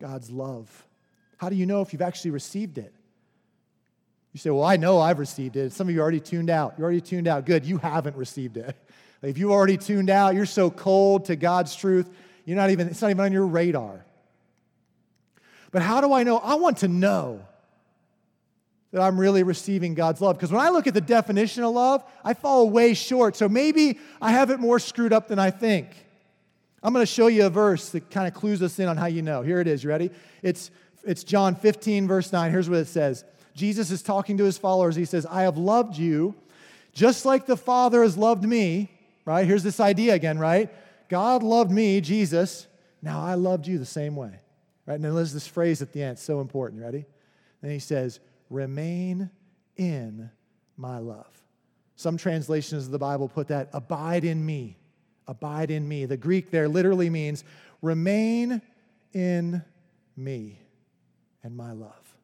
God's 0.00 0.30
love? 0.30 0.86
How 1.36 1.50
do 1.50 1.54
you 1.54 1.66
know 1.66 1.82
if 1.82 1.92
you've 1.92 2.00
actually 2.00 2.30
received 2.30 2.78
it? 2.78 2.94
You 4.32 4.40
say, 4.40 4.48
Well, 4.48 4.64
I 4.64 4.78
know 4.78 4.98
I've 4.98 5.18
received 5.18 5.56
it. 5.56 5.74
Some 5.74 5.86
of 5.86 5.94
you 5.94 6.00
already 6.00 6.18
tuned 6.18 6.48
out. 6.48 6.76
You're 6.78 6.86
already 6.86 7.02
tuned 7.02 7.28
out. 7.28 7.44
Good. 7.44 7.66
You 7.66 7.76
haven't 7.76 8.16
received 8.16 8.56
it. 8.56 8.74
If 9.22 9.36
you 9.36 9.52
already 9.52 9.76
tuned 9.76 10.08
out, 10.08 10.34
you're 10.34 10.46
so 10.46 10.70
cold 10.70 11.26
to 11.26 11.36
God's 11.36 11.76
truth, 11.76 12.08
you're 12.46 12.56
not 12.56 12.70
even, 12.70 12.88
it's 12.88 13.02
not 13.02 13.10
even 13.10 13.22
on 13.22 13.32
your 13.32 13.46
radar. 13.46 14.06
But 15.72 15.82
how 15.82 16.00
do 16.00 16.14
I 16.14 16.22
know? 16.22 16.38
I 16.38 16.54
want 16.54 16.78
to 16.78 16.88
know 16.88 17.44
that 18.92 19.00
I'm 19.00 19.18
really 19.18 19.42
receiving 19.42 19.94
God's 19.94 20.20
love. 20.20 20.36
Because 20.36 20.50
when 20.50 20.60
I 20.60 20.70
look 20.70 20.86
at 20.86 20.94
the 20.94 21.00
definition 21.00 21.62
of 21.62 21.72
love, 21.72 22.04
I 22.24 22.34
fall 22.34 22.68
way 22.68 22.94
short. 22.94 23.36
So 23.36 23.48
maybe 23.48 23.98
I 24.20 24.32
have 24.32 24.50
it 24.50 24.58
more 24.58 24.78
screwed 24.78 25.12
up 25.12 25.28
than 25.28 25.38
I 25.38 25.50
think. 25.50 25.88
I'm 26.82 26.92
going 26.92 27.02
to 27.04 27.12
show 27.12 27.26
you 27.26 27.46
a 27.46 27.50
verse 27.50 27.90
that 27.90 28.10
kind 28.10 28.26
of 28.26 28.34
clues 28.34 28.62
us 28.62 28.78
in 28.78 28.88
on 28.88 28.96
how 28.96 29.06
you 29.06 29.22
know. 29.22 29.42
Here 29.42 29.60
it 29.60 29.68
is. 29.68 29.84
You 29.84 29.90
ready? 29.90 30.10
It's, 30.42 30.70
it's 31.04 31.24
John 31.24 31.54
15, 31.54 32.08
verse 32.08 32.32
9. 32.32 32.50
Here's 32.50 32.68
what 32.68 32.78
it 32.78 32.88
says 32.88 33.24
Jesus 33.54 33.90
is 33.90 34.02
talking 34.02 34.38
to 34.38 34.44
his 34.44 34.58
followers. 34.58 34.96
He 34.96 35.04
says, 35.04 35.26
I 35.26 35.42
have 35.42 35.56
loved 35.56 35.96
you 35.96 36.34
just 36.92 37.24
like 37.24 37.46
the 37.46 37.56
Father 37.56 38.02
has 38.02 38.16
loved 38.16 38.44
me. 38.44 38.90
Right? 39.24 39.46
Here's 39.46 39.62
this 39.62 39.80
idea 39.80 40.14
again, 40.14 40.38
right? 40.38 40.70
God 41.08 41.42
loved 41.42 41.70
me, 41.70 42.00
Jesus. 42.00 42.66
Now 43.02 43.22
I 43.22 43.34
loved 43.34 43.66
you 43.66 43.78
the 43.78 43.86
same 43.86 44.16
way. 44.16 44.32
Right? 44.86 44.94
And 44.94 45.04
then 45.04 45.14
there's 45.14 45.32
this 45.32 45.46
phrase 45.46 45.82
at 45.82 45.92
the 45.92 46.02
end, 46.02 46.18
so 46.18 46.40
important. 46.40 46.82
Ready? 46.82 47.04
Then 47.62 47.70
he 47.70 47.78
says, 47.78 48.18
remain 48.50 49.30
in 49.76 50.30
my 50.76 50.98
love. 50.98 51.26
Some 51.94 52.16
translations 52.16 52.86
of 52.86 52.90
the 52.90 52.98
Bible 52.98 53.28
put 53.28 53.48
that, 53.48 53.70
abide 53.72 54.24
in 54.24 54.44
me. 54.44 54.76
Abide 55.26 55.70
in 55.70 55.86
me. 55.86 56.06
The 56.06 56.16
Greek 56.16 56.50
there 56.50 56.68
literally 56.68 57.08
means, 57.08 57.44
remain 57.80 58.60
in 59.12 59.62
me 60.16 60.58
and 61.42 61.56
my 61.56 61.72
love. 61.72 62.16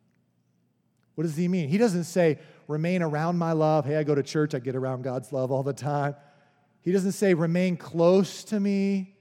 What 1.14 1.24
does 1.24 1.36
he 1.36 1.48
mean? 1.48 1.68
He 1.68 1.78
doesn't 1.78 2.04
say, 2.04 2.38
remain 2.68 3.02
around 3.02 3.38
my 3.38 3.52
love. 3.52 3.86
Hey, 3.86 3.96
I 3.96 4.02
go 4.02 4.14
to 4.14 4.22
church, 4.22 4.54
I 4.54 4.58
get 4.58 4.76
around 4.76 5.02
God's 5.02 5.32
love 5.32 5.50
all 5.50 5.62
the 5.62 5.72
time. 5.72 6.14
He 6.82 6.92
doesn't 6.92 7.12
say, 7.12 7.34
remain 7.34 7.76
close 7.76 8.44
to 8.44 8.60
me. 8.60 9.14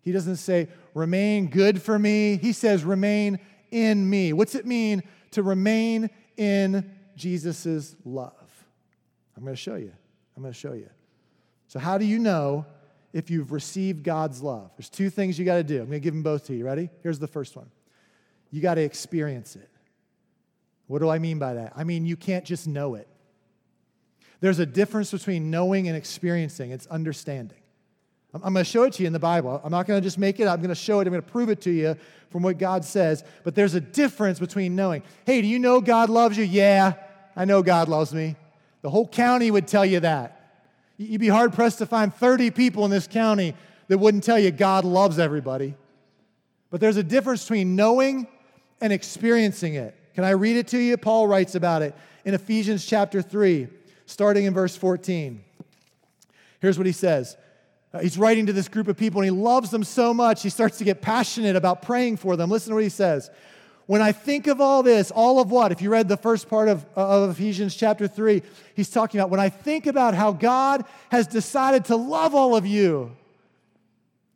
He 0.00 0.12
doesn't 0.12 0.36
say, 0.36 0.68
remain 0.94 1.48
good 1.48 1.82
for 1.82 1.98
me. 1.98 2.38
He 2.38 2.52
says, 2.52 2.84
remain 2.84 3.40
in 3.70 4.08
me. 4.08 4.32
What's 4.32 4.54
it 4.54 4.66
mean 4.66 5.02
to 5.32 5.42
remain 5.42 6.08
in 6.38 6.90
Jesus' 7.16 7.94
love? 8.04 8.32
I'm 9.36 9.42
going 9.42 9.54
to 9.54 9.60
show 9.60 9.76
you. 9.76 9.92
I'm 10.36 10.42
going 10.42 10.52
to 10.52 10.58
show 10.58 10.72
you. 10.72 10.88
So, 11.66 11.78
how 11.78 11.98
do 11.98 12.04
you 12.04 12.18
know 12.18 12.64
if 13.12 13.30
you've 13.30 13.52
received 13.52 14.02
God's 14.02 14.42
love? 14.42 14.70
There's 14.76 14.88
two 14.88 15.10
things 15.10 15.38
you 15.38 15.44
got 15.44 15.56
to 15.56 15.64
do. 15.64 15.80
I'm 15.80 15.86
going 15.86 16.00
to 16.00 16.00
give 16.00 16.14
them 16.14 16.22
both 16.22 16.46
to 16.46 16.54
you. 16.54 16.64
Ready? 16.64 16.88
Here's 17.02 17.18
the 17.18 17.26
first 17.26 17.56
one 17.56 17.70
you 18.50 18.62
got 18.62 18.74
to 18.74 18.82
experience 18.82 19.56
it. 19.56 19.68
What 20.86 21.00
do 21.00 21.08
I 21.10 21.18
mean 21.18 21.38
by 21.38 21.54
that? 21.54 21.74
I 21.76 21.84
mean, 21.84 22.06
you 22.06 22.16
can't 22.16 22.44
just 22.44 22.66
know 22.66 22.94
it. 22.94 23.06
There's 24.40 24.58
a 24.58 24.66
difference 24.66 25.10
between 25.10 25.50
knowing 25.50 25.88
and 25.88 25.96
experiencing, 25.96 26.70
it's 26.70 26.86
understanding. 26.86 27.58
I'm 28.34 28.40
going 28.40 28.56
to 28.56 28.64
show 28.64 28.82
it 28.82 28.92
to 28.94 29.02
you 29.02 29.06
in 29.06 29.12
the 29.12 29.18
Bible. 29.18 29.60
I'm 29.64 29.70
not 29.70 29.86
going 29.86 30.00
to 30.00 30.04
just 30.04 30.18
make 30.18 30.38
it. 30.38 30.46
I'm 30.46 30.58
going 30.58 30.68
to 30.68 30.74
show 30.74 31.00
it. 31.00 31.06
I'm 31.06 31.12
going 31.12 31.22
to 31.22 31.30
prove 31.30 31.48
it 31.48 31.62
to 31.62 31.70
you 31.70 31.96
from 32.30 32.42
what 32.42 32.58
God 32.58 32.84
says. 32.84 33.24
But 33.42 33.54
there's 33.54 33.74
a 33.74 33.80
difference 33.80 34.38
between 34.38 34.76
knowing. 34.76 35.02
Hey, 35.24 35.40
do 35.40 35.48
you 35.48 35.58
know 35.58 35.80
God 35.80 36.10
loves 36.10 36.36
you? 36.36 36.44
Yeah, 36.44 36.92
I 37.34 37.46
know 37.46 37.62
God 37.62 37.88
loves 37.88 38.12
me. 38.12 38.36
The 38.82 38.90
whole 38.90 39.08
county 39.08 39.50
would 39.50 39.66
tell 39.66 39.84
you 39.84 40.00
that. 40.00 40.34
You'd 40.98 41.20
be 41.20 41.28
hard 41.28 41.52
pressed 41.52 41.78
to 41.78 41.86
find 41.86 42.14
30 42.14 42.50
people 42.50 42.84
in 42.84 42.90
this 42.90 43.06
county 43.06 43.54
that 43.88 43.98
wouldn't 43.98 44.24
tell 44.24 44.38
you 44.38 44.50
God 44.50 44.84
loves 44.84 45.18
everybody. 45.18 45.74
But 46.70 46.80
there's 46.80 46.98
a 46.98 47.02
difference 47.02 47.44
between 47.44 47.76
knowing 47.76 48.26
and 48.80 48.92
experiencing 48.92 49.74
it. 49.74 49.96
Can 50.14 50.24
I 50.24 50.30
read 50.30 50.56
it 50.56 50.68
to 50.68 50.78
you? 50.78 50.96
Paul 50.96 51.28
writes 51.28 51.54
about 51.54 51.82
it 51.82 51.94
in 52.24 52.34
Ephesians 52.34 52.84
chapter 52.84 53.22
3, 53.22 53.68
starting 54.06 54.44
in 54.44 54.52
verse 54.52 54.76
14. 54.76 55.42
Here's 56.60 56.76
what 56.76 56.86
he 56.86 56.92
says. 56.92 57.36
Uh, 57.92 58.00
he's 58.00 58.18
writing 58.18 58.46
to 58.46 58.52
this 58.52 58.68
group 58.68 58.88
of 58.88 58.96
people 58.96 59.20
and 59.20 59.24
he 59.24 59.30
loves 59.30 59.70
them 59.70 59.82
so 59.82 60.12
much, 60.12 60.42
he 60.42 60.50
starts 60.50 60.78
to 60.78 60.84
get 60.84 61.00
passionate 61.00 61.56
about 61.56 61.82
praying 61.82 62.16
for 62.16 62.36
them. 62.36 62.50
Listen 62.50 62.70
to 62.70 62.74
what 62.74 62.82
he 62.82 62.90
says. 62.90 63.30
When 63.86 64.02
I 64.02 64.12
think 64.12 64.46
of 64.46 64.60
all 64.60 64.82
this, 64.82 65.10
all 65.10 65.40
of 65.40 65.50
what? 65.50 65.72
If 65.72 65.80
you 65.80 65.88
read 65.88 66.08
the 66.08 66.18
first 66.18 66.50
part 66.50 66.68
of, 66.68 66.84
of 66.94 67.30
Ephesians 67.30 67.74
chapter 67.74 68.06
3, 68.06 68.42
he's 68.74 68.90
talking 68.90 69.18
about 69.18 69.30
when 69.30 69.40
I 69.40 69.48
think 69.48 69.86
about 69.86 70.12
how 70.12 70.32
God 70.32 70.84
has 71.10 71.26
decided 71.26 71.86
to 71.86 71.96
love 71.96 72.34
all 72.34 72.54
of 72.54 72.66
you 72.66 73.16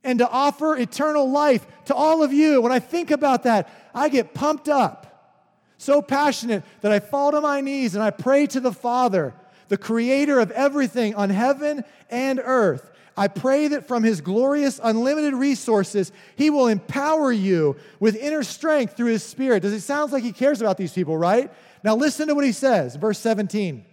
and 0.03 0.19
to 0.21 0.29
offer 0.29 0.75
eternal 0.75 1.31
life 1.31 1.67
to 1.85 1.95
all 1.95 2.23
of 2.23 2.33
you, 2.33 2.62
when 2.62 2.73
I 2.73 2.79
think 2.79 3.11
about 3.11 3.43
that, 3.43 3.69
I 3.95 4.09
get 4.09 4.33
pumped 4.33 4.71
up. 4.71 5.37
So 5.77 6.01
passionate 6.01 6.62
that 6.81 6.93
I 6.93 7.01
fall 7.01 7.33
to 7.33 7.41
my 7.43 7.61
knees 7.61 7.95
and 7.95 8.03
I 8.03 8.11
pray 8.11 8.47
to 8.47 8.61
the 8.61 8.73
Father, 8.73 9.35
the 9.69 9.77
creator 9.77 10.41
of 10.41 10.51
everything 10.53 11.15
on 11.15 11.29
heaven 11.29 11.85
and 12.09 12.41
earth 12.43 12.91
I 13.16 13.29
pray 13.29 13.68
that 13.68 13.87
from 13.87 14.03
his 14.03 14.20
glorious, 14.20 14.81
unlimited 14.83 15.35
resources, 15.35 16.12
he 16.37 16.51
will 16.51 16.68
empower 16.68 17.31
you 17.31 17.77
with 18.01 18.16
inner 18.16 18.42
strength 18.42 18.96
through 18.96 19.11
his 19.11 19.22
spirit. 19.22 19.62
Does 19.62 19.72
it 19.72 19.81
sound 19.81 20.12
like 20.12 20.22
he 20.22 20.33
cares 20.33 20.61
about 20.61 20.79
these 20.79 20.92
people, 20.92 21.16
right? 21.16 21.53
Now 21.85 21.94
listen 21.94 22.29
to 22.29 22.35
what 22.35 22.44
he 22.44 22.53
says, 22.53 22.96
verse 22.96 23.18
17. 23.18 23.85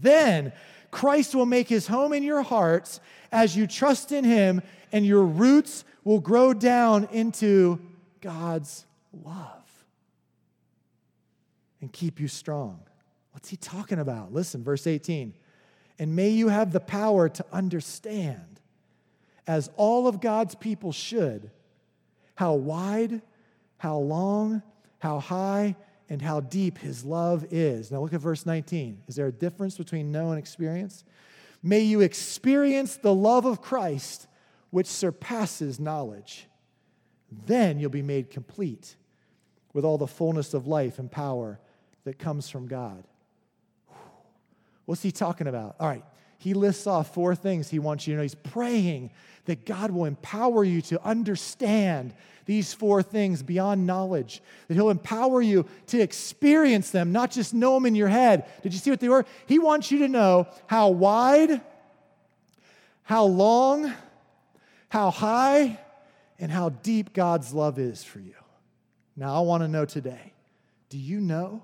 Then 0.00 0.52
Christ 0.90 1.34
will 1.34 1.46
make 1.46 1.68
his 1.68 1.86
home 1.86 2.12
in 2.12 2.22
your 2.22 2.42
hearts 2.42 3.00
as 3.30 3.56
you 3.56 3.66
trust 3.66 4.12
in 4.12 4.24
him, 4.24 4.62
and 4.92 5.04
your 5.04 5.24
roots 5.24 5.84
will 6.04 6.20
grow 6.20 6.54
down 6.54 7.08
into 7.12 7.80
God's 8.20 8.84
love 9.24 9.64
and 11.80 11.92
keep 11.92 12.20
you 12.20 12.28
strong. 12.28 12.80
What's 13.32 13.48
he 13.48 13.56
talking 13.56 13.98
about? 13.98 14.32
Listen, 14.32 14.62
verse 14.62 14.86
18. 14.86 15.34
And 15.98 16.16
may 16.16 16.30
you 16.30 16.48
have 16.48 16.72
the 16.72 16.80
power 16.80 17.28
to 17.28 17.44
understand, 17.52 18.60
as 19.46 19.70
all 19.76 20.08
of 20.08 20.20
God's 20.20 20.54
people 20.54 20.92
should, 20.92 21.50
how 22.34 22.54
wide, 22.54 23.22
how 23.78 23.98
long, 23.98 24.62
how 24.98 25.20
high, 25.20 25.76
and 26.08 26.20
how 26.20 26.40
deep 26.40 26.78
his 26.78 27.04
love 27.04 27.46
is. 27.50 27.90
Now 27.90 28.00
look 28.00 28.12
at 28.12 28.20
verse 28.20 28.44
19. 28.44 29.02
Is 29.06 29.16
there 29.16 29.26
a 29.26 29.32
difference 29.32 29.76
between 29.76 30.10
know 30.10 30.30
and 30.30 30.38
experience? 30.38 31.04
May 31.62 31.80
you 31.80 32.00
experience 32.00 32.96
the 32.96 33.14
love 33.14 33.46
of 33.46 33.62
Christ, 33.62 34.26
which 34.70 34.86
surpasses 34.86 35.80
knowledge. 35.80 36.46
Then 37.46 37.78
you'll 37.78 37.90
be 37.90 38.02
made 38.02 38.30
complete 38.30 38.96
with 39.72 39.84
all 39.84 39.98
the 39.98 40.06
fullness 40.06 40.54
of 40.54 40.66
life 40.66 40.98
and 40.98 41.10
power 41.10 41.58
that 42.04 42.18
comes 42.18 42.48
from 42.48 42.68
God. 42.68 43.04
What's 44.86 45.02
he 45.02 45.12
talking 45.12 45.46
about? 45.46 45.76
All 45.80 45.88
right, 45.88 46.04
he 46.38 46.54
lists 46.54 46.86
off 46.86 47.14
four 47.14 47.34
things 47.34 47.70
he 47.70 47.78
wants 47.78 48.06
you 48.06 48.14
to 48.14 48.16
know. 48.18 48.22
He's 48.22 48.34
praying 48.34 49.10
that 49.46 49.66
God 49.66 49.90
will 49.90 50.04
empower 50.04 50.64
you 50.64 50.80
to 50.82 51.02
understand 51.02 52.14
these 52.46 52.74
four 52.74 53.02
things 53.02 53.42
beyond 53.42 53.86
knowledge, 53.86 54.42
that 54.68 54.74
He'll 54.74 54.90
empower 54.90 55.40
you 55.40 55.66
to 55.88 56.00
experience 56.00 56.90
them, 56.90 57.12
not 57.12 57.30
just 57.30 57.54
know 57.54 57.74
them 57.74 57.86
in 57.86 57.94
your 57.94 58.08
head. 58.08 58.46
Did 58.62 58.72
you 58.72 58.78
see 58.78 58.90
what 58.90 59.00
they 59.00 59.08
were? 59.08 59.24
He 59.46 59.58
wants 59.58 59.90
you 59.90 60.00
to 60.00 60.08
know 60.08 60.46
how 60.66 60.90
wide, 60.90 61.60
how 63.02 63.24
long, 63.24 63.92
how 64.88 65.10
high, 65.10 65.78
and 66.38 66.50
how 66.50 66.70
deep 66.70 67.12
God's 67.12 67.54
love 67.54 67.78
is 67.78 68.04
for 68.04 68.18
you. 68.18 68.34
Now, 69.16 69.36
I 69.36 69.40
want 69.40 69.62
to 69.62 69.68
know 69.68 69.84
today 69.84 70.32
do 70.90 70.98
you 70.98 71.20
know? 71.20 71.62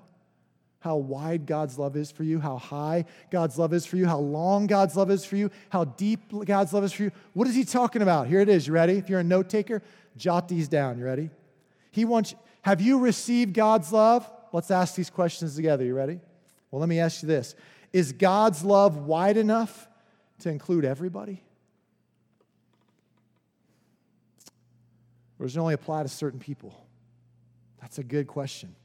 How 0.81 0.97
wide 0.97 1.45
God's 1.45 1.77
love 1.77 1.95
is 1.95 2.11
for 2.11 2.23
you, 2.23 2.39
how 2.39 2.57
high 2.57 3.05
God's 3.29 3.57
love 3.57 3.71
is 3.71 3.85
for 3.85 3.97
you, 3.97 4.07
how 4.07 4.17
long 4.17 4.65
God's 4.65 4.97
love 4.97 5.11
is 5.11 5.23
for 5.23 5.35
you, 5.35 5.51
how 5.69 5.85
deep 5.85 6.19
God's 6.45 6.73
love 6.73 6.83
is 6.83 6.91
for 6.91 7.03
you. 7.03 7.11
What 7.33 7.47
is 7.47 7.55
he 7.55 7.63
talking 7.63 8.01
about? 8.01 8.27
Here 8.27 8.39
it 8.39 8.49
is. 8.49 8.65
You 8.65 8.73
ready? 8.73 8.93
If 8.93 9.07
you're 9.07 9.19
a 9.19 9.23
note 9.23 9.47
taker, 9.47 9.83
jot 10.17 10.47
these 10.47 10.67
down. 10.67 10.97
You 10.97 11.05
ready? 11.05 11.29
He 11.91 12.03
wants, 12.03 12.33
have 12.63 12.81
you 12.81 12.97
received 12.97 13.53
God's 13.53 13.93
love? 13.93 14.29
Let's 14.51 14.71
ask 14.71 14.95
these 14.95 15.11
questions 15.11 15.55
together. 15.55 15.85
You 15.85 15.93
ready? 15.93 16.19
Well, 16.71 16.79
let 16.79 16.89
me 16.89 16.99
ask 16.99 17.21
you 17.21 17.27
this 17.27 17.55
Is 17.93 18.11
God's 18.11 18.63
love 18.63 18.97
wide 18.97 19.37
enough 19.37 19.87
to 20.39 20.49
include 20.49 20.83
everybody? 20.83 21.43
Or 25.37 25.45
does 25.45 25.55
it 25.55 25.59
only 25.59 25.75
apply 25.75 26.03
to 26.03 26.09
certain 26.09 26.39
people? 26.39 26.85
That's 27.81 27.99
a 27.99 28.03
good 28.03 28.25
question. 28.25 28.75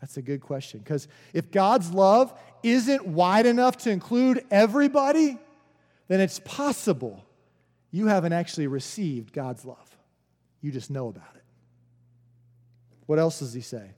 That's 0.00 0.16
a 0.16 0.22
good 0.22 0.40
question. 0.40 0.80
Because 0.80 1.08
if 1.32 1.50
God's 1.50 1.92
love 1.92 2.32
isn't 2.62 3.06
wide 3.06 3.46
enough 3.46 3.76
to 3.78 3.90
include 3.90 4.44
everybody, 4.50 5.38
then 6.08 6.20
it's 6.20 6.40
possible 6.40 7.24
you 7.90 8.06
haven't 8.06 8.32
actually 8.32 8.66
received 8.66 9.32
God's 9.32 9.64
love. 9.64 9.96
You 10.62 10.70
just 10.70 10.90
know 10.90 11.08
about 11.08 11.34
it. 11.36 11.42
What 13.06 13.18
else 13.18 13.40
does 13.40 13.52
he 13.52 13.60
say? 13.60 13.90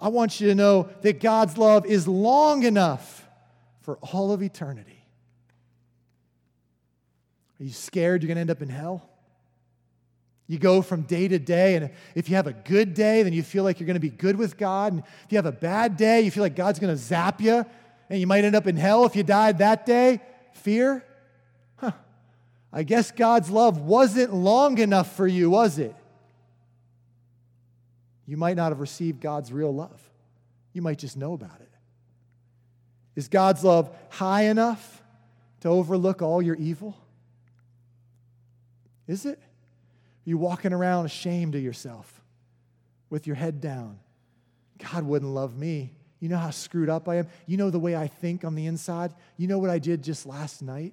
I 0.00 0.08
want 0.08 0.40
you 0.40 0.48
to 0.48 0.54
know 0.54 0.88
that 1.02 1.20
God's 1.20 1.58
love 1.58 1.84
is 1.84 2.06
long 2.06 2.62
enough 2.62 3.26
for 3.80 3.98
all 3.98 4.32
of 4.32 4.42
eternity. 4.42 5.04
Are 7.60 7.64
you 7.64 7.72
scared 7.72 8.22
you're 8.22 8.28
going 8.28 8.36
to 8.36 8.42
end 8.42 8.50
up 8.50 8.62
in 8.62 8.68
hell? 8.68 9.08
You 10.48 10.58
go 10.58 10.80
from 10.80 11.02
day 11.02 11.28
to 11.28 11.38
day, 11.38 11.76
and 11.76 11.90
if 12.14 12.30
you 12.30 12.36
have 12.36 12.46
a 12.46 12.54
good 12.54 12.94
day, 12.94 13.22
then 13.22 13.34
you 13.34 13.42
feel 13.42 13.64
like 13.64 13.78
you're 13.78 13.86
going 13.86 13.94
to 13.94 14.00
be 14.00 14.08
good 14.08 14.36
with 14.36 14.56
God. 14.56 14.94
And 14.94 15.02
if 15.24 15.30
you 15.30 15.36
have 15.36 15.46
a 15.46 15.52
bad 15.52 15.98
day, 15.98 16.22
you 16.22 16.30
feel 16.30 16.42
like 16.42 16.56
God's 16.56 16.78
going 16.78 16.92
to 16.92 16.96
zap 16.96 17.42
you, 17.42 17.66
and 18.08 18.18
you 18.18 18.26
might 18.26 18.44
end 18.44 18.56
up 18.56 18.66
in 18.66 18.76
hell 18.76 19.04
if 19.04 19.14
you 19.14 19.22
died 19.22 19.58
that 19.58 19.84
day. 19.84 20.20
Fear? 20.54 21.04
Huh. 21.76 21.92
I 22.72 22.82
guess 22.82 23.10
God's 23.10 23.50
love 23.50 23.78
wasn't 23.78 24.32
long 24.32 24.78
enough 24.78 25.14
for 25.14 25.26
you, 25.26 25.50
was 25.50 25.78
it? 25.78 25.94
You 28.26 28.38
might 28.38 28.56
not 28.56 28.72
have 28.72 28.80
received 28.80 29.20
God's 29.20 29.52
real 29.52 29.74
love. 29.74 30.00
You 30.72 30.80
might 30.80 30.98
just 30.98 31.16
know 31.16 31.34
about 31.34 31.60
it. 31.60 31.70
Is 33.16 33.28
God's 33.28 33.64
love 33.64 33.94
high 34.10 34.44
enough 34.44 35.02
to 35.60 35.68
overlook 35.68 36.22
all 36.22 36.40
your 36.40 36.54
evil? 36.56 36.96
Is 39.06 39.26
it? 39.26 39.40
You 40.28 40.36
walking 40.36 40.74
around 40.74 41.06
ashamed 41.06 41.54
of 41.54 41.62
yourself 41.62 42.20
with 43.08 43.26
your 43.26 43.34
head 43.34 43.62
down. 43.62 43.98
God 44.92 45.04
wouldn't 45.04 45.30
love 45.30 45.56
me. 45.56 45.94
You 46.20 46.28
know 46.28 46.36
how 46.36 46.50
screwed 46.50 46.90
up 46.90 47.08
I 47.08 47.14
am? 47.14 47.28
You 47.46 47.56
know 47.56 47.70
the 47.70 47.78
way 47.78 47.96
I 47.96 48.08
think 48.08 48.44
on 48.44 48.54
the 48.54 48.66
inside? 48.66 49.14
You 49.38 49.46
know 49.48 49.58
what 49.58 49.70
I 49.70 49.78
did 49.78 50.02
just 50.04 50.26
last 50.26 50.60
night? 50.60 50.92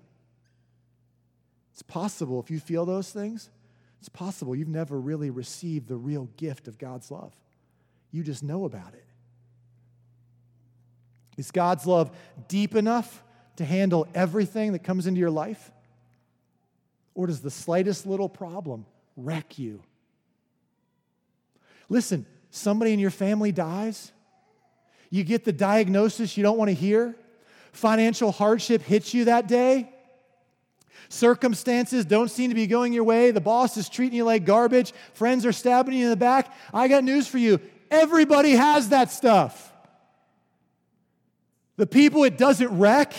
It's 1.74 1.82
possible 1.82 2.40
if 2.40 2.50
you 2.50 2.62
feel 2.62 2.86
those 2.86 3.12
things, 3.12 3.50
It's 4.00 4.08
possible 4.08 4.56
you've 4.56 4.70
never 4.70 4.98
really 4.98 5.32
received 5.32 5.90
the 5.90 5.98
real 5.98 6.30
gift 6.38 6.70
of 6.70 6.78
God's 6.78 7.12
love. 7.12 7.36
You 8.12 8.24
just 8.24 8.42
know 8.42 8.64
about 8.64 8.94
it. 8.94 9.06
Is 11.36 11.52
God's 11.52 11.86
love 11.86 12.10
deep 12.48 12.74
enough 12.74 13.22
to 13.58 13.66
handle 13.66 14.08
everything 14.16 14.72
that 14.72 14.84
comes 14.86 15.08
into 15.08 15.20
your 15.20 15.30
life? 15.30 15.72
Or 17.16 17.28
does 17.28 17.42
the 17.42 17.52
slightest 17.52 18.06
little 18.06 18.30
problem 18.30 18.86
wreck 19.16 19.58
you? 19.58 19.82
Listen, 21.90 22.26
somebody 22.50 22.94
in 22.94 23.00
your 23.00 23.12
family 23.12 23.52
dies, 23.52 24.12
you 25.10 25.24
get 25.24 25.46
the 25.46 25.54
diagnosis 25.54 26.36
you 26.36 26.44
don't 26.44 26.58
want 26.58 26.70
to 26.70 26.76
hear, 26.76 27.16
financial 27.72 28.32
hardship 28.32 28.82
hits 28.82 29.14
you 29.14 29.26
that 29.26 29.48
day, 29.48 29.90
circumstances 31.10 32.06
don't 32.06 32.30
seem 32.30 32.50
to 32.50 32.56
be 32.56 32.68
going 32.68 32.92
your 32.92 33.04
way, 33.04 33.32
the 33.32 33.42
boss 33.42 33.78
is 33.78 33.88
treating 33.88 34.18
you 34.18 34.24
like 34.24 34.46
garbage, 34.46 34.94
friends 35.14 35.46
are 35.46 35.52
stabbing 35.52 35.94
you 35.94 36.06
in 36.06 36.10
the 36.10 36.16
back. 36.16 36.54
I 36.74 36.88
got 36.88 37.04
news 37.04 37.28
for 37.28 37.38
you. 37.38 37.60
Everybody 37.92 38.52
has 38.52 38.90
that 38.90 39.12
stuff. 39.12 39.72
The 41.78 41.86
people 41.86 42.24
it 42.24 42.38
doesn't 42.38 42.78
wreck 42.78 43.14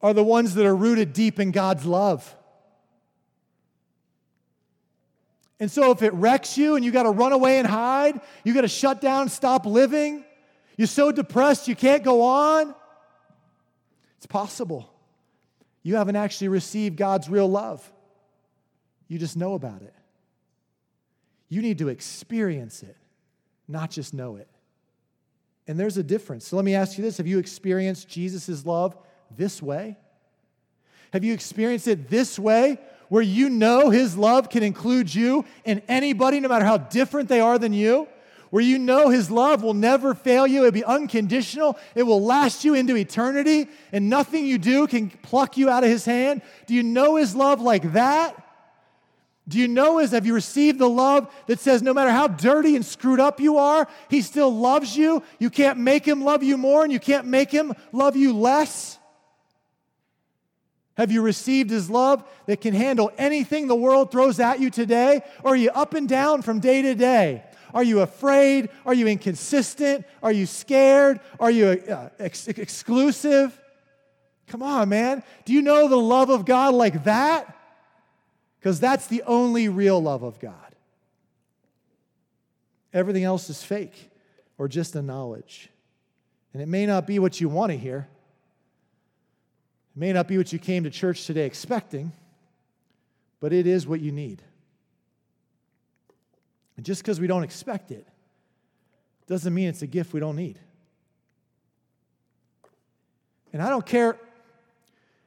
are 0.00 0.12
the 0.12 0.24
ones 0.24 0.54
that 0.54 0.66
are 0.66 0.74
rooted 0.74 1.12
deep 1.12 1.38
in 1.38 1.52
God's 1.52 1.84
love. 1.84 2.34
And 5.62 5.70
so 5.70 5.92
if 5.92 6.02
it 6.02 6.12
wrecks 6.14 6.58
you 6.58 6.74
and 6.74 6.84
you 6.84 6.90
got 6.90 7.04
to 7.04 7.12
run 7.12 7.30
away 7.30 7.60
and 7.60 7.68
hide, 7.68 8.20
you 8.42 8.52
got 8.52 8.62
to 8.62 8.68
shut 8.68 9.00
down, 9.00 9.28
stop 9.28 9.64
living, 9.64 10.24
you're 10.76 10.88
so 10.88 11.12
depressed 11.12 11.68
you 11.68 11.76
can't 11.76 12.02
go 12.02 12.22
on, 12.22 12.74
it's 14.16 14.26
possible. 14.26 14.92
You 15.84 15.94
haven't 15.94 16.16
actually 16.16 16.48
received 16.48 16.96
God's 16.96 17.28
real 17.28 17.46
love. 17.46 17.88
You 19.06 19.20
just 19.20 19.36
know 19.36 19.54
about 19.54 19.82
it. 19.82 19.94
You 21.48 21.62
need 21.62 21.78
to 21.78 21.90
experience 21.90 22.82
it, 22.82 22.96
not 23.68 23.88
just 23.88 24.12
know 24.12 24.34
it. 24.34 24.48
And 25.68 25.78
there's 25.78 25.96
a 25.96 26.02
difference. 26.02 26.44
So 26.44 26.56
let 26.56 26.64
me 26.64 26.74
ask 26.74 26.98
you 26.98 27.04
this 27.04 27.18
Have 27.18 27.28
you 27.28 27.38
experienced 27.38 28.08
Jesus' 28.08 28.66
love 28.66 28.96
this 29.36 29.62
way? 29.62 29.96
Have 31.12 31.22
you 31.22 31.32
experienced 31.32 31.86
it 31.86 32.10
this 32.10 32.36
way 32.36 32.80
where 33.12 33.20
you 33.20 33.50
know 33.50 33.90
His 33.90 34.16
love 34.16 34.48
can 34.48 34.62
include 34.62 35.14
you 35.14 35.44
and 35.66 35.82
anybody, 35.86 36.40
no 36.40 36.48
matter 36.48 36.64
how 36.64 36.78
different 36.78 37.28
they 37.28 37.40
are 37.40 37.58
than 37.58 37.74
you? 37.74 38.08
Where 38.48 38.62
you 38.62 38.78
know 38.78 39.10
His 39.10 39.30
love 39.30 39.62
will 39.62 39.74
never 39.74 40.14
fail 40.14 40.46
you, 40.46 40.60
it'll 40.60 40.70
be 40.70 40.82
unconditional, 40.82 41.78
it 41.94 42.04
will 42.04 42.24
last 42.24 42.64
you 42.64 42.72
into 42.72 42.96
eternity, 42.96 43.68
and 43.92 44.08
nothing 44.08 44.46
you 44.46 44.56
do 44.56 44.86
can 44.86 45.10
pluck 45.10 45.58
you 45.58 45.68
out 45.68 45.84
of 45.84 45.90
His 45.90 46.06
hand? 46.06 46.40
Do 46.66 46.72
you 46.72 46.82
know 46.82 47.16
His 47.16 47.36
love 47.36 47.60
like 47.60 47.92
that? 47.92 48.34
Do 49.46 49.58
you 49.58 49.68
know 49.68 49.98
His, 49.98 50.12
have 50.12 50.24
you 50.24 50.32
received 50.32 50.78
the 50.78 50.88
love 50.88 51.30
that 51.48 51.60
says 51.60 51.82
no 51.82 51.92
matter 51.92 52.10
how 52.10 52.28
dirty 52.28 52.76
and 52.76 52.86
screwed 52.86 53.20
up 53.20 53.40
you 53.40 53.58
are, 53.58 53.88
He 54.08 54.22
still 54.22 54.50
loves 54.50 54.96
you? 54.96 55.22
You 55.38 55.50
can't 55.50 55.78
make 55.78 56.08
Him 56.08 56.24
love 56.24 56.42
you 56.42 56.56
more, 56.56 56.82
and 56.82 56.90
you 56.90 56.98
can't 56.98 57.26
make 57.26 57.50
Him 57.50 57.74
love 57.92 58.16
you 58.16 58.32
less? 58.32 58.98
Have 60.96 61.10
you 61.10 61.22
received 61.22 61.70
his 61.70 61.88
love 61.88 62.22
that 62.46 62.60
can 62.60 62.74
handle 62.74 63.10
anything 63.16 63.66
the 63.66 63.74
world 63.74 64.10
throws 64.10 64.38
at 64.38 64.60
you 64.60 64.70
today? 64.70 65.22
Or 65.42 65.52
are 65.52 65.56
you 65.56 65.70
up 65.70 65.94
and 65.94 66.08
down 66.08 66.42
from 66.42 66.60
day 66.60 66.82
to 66.82 66.94
day? 66.94 67.44
Are 67.72 67.82
you 67.82 68.00
afraid? 68.00 68.68
Are 68.84 68.92
you 68.92 69.06
inconsistent? 69.06 70.04
Are 70.22 70.32
you 70.32 70.44
scared? 70.44 71.20
Are 71.40 71.50
you 71.50 71.68
uh, 71.68 72.10
ex- 72.18 72.48
exclusive? 72.48 73.58
Come 74.48 74.62
on, 74.62 74.90
man. 74.90 75.22
Do 75.46 75.54
you 75.54 75.62
know 75.62 75.88
the 75.88 75.96
love 75.96 76.28
of 76.28 76.44
God 76.44 76.74
like 76.74 77.04
that? 77.04 77.56
Because 78.58 78.78
that's 78.78 79.06
the 79.06 79.22
only 79.22 79.68
real 79.68 80.00
love 80.00 80.22
of 80.22 80.38
God. 80.38 80.54
Everything 82.92 83.24
else 83.24 83.48
is 83.48 83.62
fake 83.62 84.10
or 84.58 84.68
just 84.68 84.94
a 84.94 85.00
knowledge. 85.00 85.70
And 86.52 86.60
it 86.60 86.68
may 86.68 86.84
not 86.84 87.06
be 87.06 87.18
what 87.18 87.40
you 87.40 87.48
want 87.48 87.72
to 87.72 87.78
hear. 87.78 88.08
It 89.94 89.98
may 89.98 90.12
not 90.12 90.28
be 90.28 90.38
what 90.38 90.52
you 90.52 90.58
came 90.58 90.84
to 90.84 90.90
church 90.90 91.26
today 91.26 91.44
expecting, 91.44 92.12
but 93.40 93.52
it 93.52 93.66
is 93.66 93.86
what 93.86 94.00
you 94.00 94.12
need. 94.12 94.42
And 96.76 96.86
just 96.86 97.02
because 97.02 97.20
we 97.20 97.26
don't 97.26 97.44
expect 97.44 97.90
it 97.90 98.06
doesn't 99.26 99.52
mean 99.52 99.68
it's 99.68 99.82
a 99.82 99.86
gift 99.86 100.12
we 100.12 100.20
don't 100.20 100.36
need. 100.36 100.58
And 103.52 103.62
I 103.62 103.68
don't 103.68 103.84
care 103.84 104.18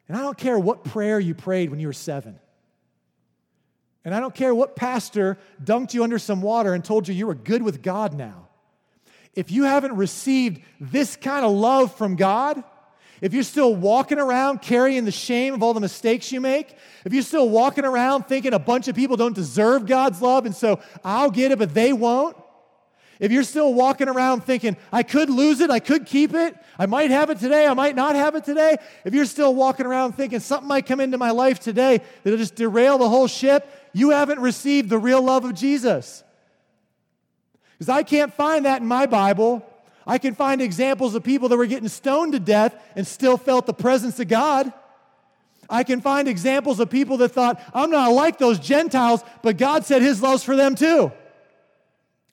and 0.08 0.18
I 0.18 0.22
don't 0.22 0.38
care 0.38 0.58
what 0.60 0.84
prayer 0.84 1.20
you 1.20 1.34
prayed 1.34 1.70
when 1.70 1.80
you 1.80 1.88
were 1.88 1.94
7. 1.94 2.40
And 4.04 4.14
I 4.14 4.20
don't 4.20 4.36
care 4.36 4.54
what 4.54 4.76
pastor 4.76 5.40
dunked 5.64 5.96
you 5.96 6.04
under 6.04 6.20
some 6.20 6.42
water 6.42 6.74
and 6.76 6.86
told 6.86 7.08
you 7.08 7.16
you 7.16 7.26
were 7.26 7.34
good 7.36 7.64
with 7.64 7.82
God 7.82 8.14
now. 8.14 8.48
If 9.34 9.52
you 9.52 9.64
haven't 9.64 9.96
received 9.96 10.62
this 10.80 11.16
kind 11.16 11.44
of 11.44 11.52
love 11.52 11.96
from 11.96 12.16
God, 12.16 12.64
if 13.22 13.34
you're 13.34 13.44
still 13.44 13.76
walking 13.76 14.20
around 14.20 14.62
carrying 14.62 15.06
the 15.06 15.12
shame 15.12 15.54
of 15.54 15.64
all 15.64 15.74
the 15.74 15.80
mistakes 15.80 16.32
you 16.32 16.42
make, 16.42 16.76
if 17.06 17.14
you're 17.14 17.24
still 17.24 17.50
walking 17.50 17.86
around 17.86 18.24
thinking 18.24 18.54
a 18.54 18.60
bunch 18.60 18.88
of 18.88 18.96
people 18.96 19.18
don't 19.18 19.36
deserve 19.36 19.86
God's 19.86 20.22
love 20.22 20.46
and 20.46 20.56
so 20.56 20.80
I'll 21.04 21.32
get 21.32 21.52
it, 21.52 21.60
but 21.60 21.74
they 21.74 21.94
won't, 21.94 22.38
if 23.20 23.32
you're 23.32 23.44
still 23.44 23.74
walking 23.74 24.10
around 24.10 24.44
thinking, 24.44 24.76
I 24.92 25.04
could 25.04 25.30
lose 25.30 25.62
it, 25.62 25.70
I 25.70 25.80
could 25.80 26.06
keep 26.06 26.34
it, 26.34 26.56
I 26.78 26.86
might 26.86 27.12
have 27.12 27.30
it 27.30 27.40
today, 27.40 27.66
I 27.66 27.74
might 27.74 27.96
not 27.96 28.16
have 28.16 28.36
it 28.36 28.44
today, 28.44 28.76
if 29.06 29.14
you're 29.14 29.26
still 29.26 29.56
walking 29.56 29.86
around 29.86 30.14
thinking 30.14 30.40
something 30.42 30.68
might 30.68 30.86
come 30.86 31.00
into 31.00 31.18
my 31.18 31.32
life 31.32 31.60
today 31.60 32.02
that'll 32.24 32.38
just 32.38 32.56
derail 32.56 32.98
the 32.98 33.08
whole 33.08 33.28
ship, 33.28 33.70
you 33.94 34.10
haven't 34.10 34.40
received 34.40 34.90
the 34.90 34.98
real 34.98 35.22
love 35.22 35.46
of 35.46 35.54
Jesus. 35.54 36.24
Because 37.74 37.90
I 37.90 38.04
can't 38.04 38.34
find 38.34 38.66
that 38.66 38.82
in 38.82 38.88
my 38.88 39.06
Bible. 39.06 39.66
I 40.08 40.18
can 40.18 40.36
find 40.36 40.62
examples 40.62 41.16
of 41.16 41.24
people 41.24 41.50
that 41.50 41.58
were 41.58 41.66
getting 41.66 41.90
stoned 41.90 42.34
to 42.34 42.40
death 42.40 42.76
and 42.96 43.06
still 43.06 43.38
felt 43.38 43.66
the 43.66 43.74
presence 43.74 44.20
of 44.20 44.28
God. 44.28 44.72
I 45.70 45.84
can 45.84 46.02
find 46.02 46.28
examples 46.28 46.80
of 46.80 46.90
people 46.90 47.18
that 47.18 47.30
thought, 47.30 47.62
I'm 47.74 47.90
not 47.90 48.12
like 48.12 48.38
those 48.38 48.60
Gentiles, 48.60 49.24
but 49.42 49.58
God 49.58 49.84
said 49.84 50.02
his 50.02 50.22
love's 50.22 50.44
for 50.44 50.56
them 50.56 50.76
too. 50.76 51.12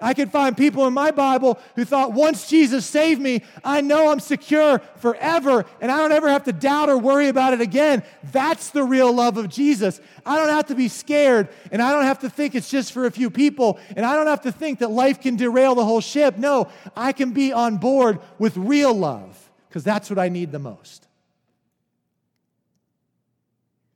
I 0.02 0.14
can 0.14 0.28
find 0.28 0.56
people 0.56 0.86
in 0.86 0.92
my 0.92 1.12
Bible 1.12 1.58
who 1.76 1.84
thought, 1.84 2.12
once 2.12 2.48
Jesus 2.48 2.84
saved 2.84 3.20
me, 3.20 3.42
I 3.64 3.80
know 3.80 4.10
I'm 4.10 4.20
secure 4.20 4.80
forever 4.96 5.64
and 5.80 5.90
I 5.90 5.98
don't 5.98 6.12
ever 6.12 6.28
have 6.28 6.44
to 6.44 6.52
doubt 6.52 6.88
or 6.88 6.98
worry 6.98 7.28
about 7.28 7.52
it 7.52 7.60
again. 7.60 8.02
That's 8.32 8.70
the 8.70 8.82
real 8.82 9.12
love 9.12 9.38
of 9.38 9.48
Jesus. 9.48 10.00
I 10.26 10.36
don't 10.36 10.48
have 10.48 10.66
to 10.66 10.74
be 10.74 10.88
scared 10.88 11.48
and 11.70 11.80
I 11.80 11.92
don't 11.92 12.04
have 12.04 12.18
to 12.20 12.30
think 12.30 12.54
it's 12.54 12.68
just 12.68 12.92
for 12.92 13.06
a 13.06 13.10
few 13.10 13.30
people 13.30 13.78
and 13.96 14.04
I 14.04 14.14
don't 14.14 14.26
have 14.26 14.42
to 14.42 14.52
think 14.52 14.80
that 14.80 14.90
life 14.90 15.20
can 15.20 15.36
derail 15.36 15.74
the 15.74 15.84
whole 15.84 16.00
ship. 16.00 16.36
No, 16.36 16.68
I 16.96 17.12
can 17.12 17.30
be 17.30 17.52
on 17.52 17.78
board 17.78 18.18
with 18.38 18.56
real 18.56 18.92
love 18.92 19.50
because 19.68 19.84
that's 19.84 20.10
what 20.10 20.18
I 20.18 20.28
need 20.28 20.50
the 20.52 20.58
most. 20.58 21.06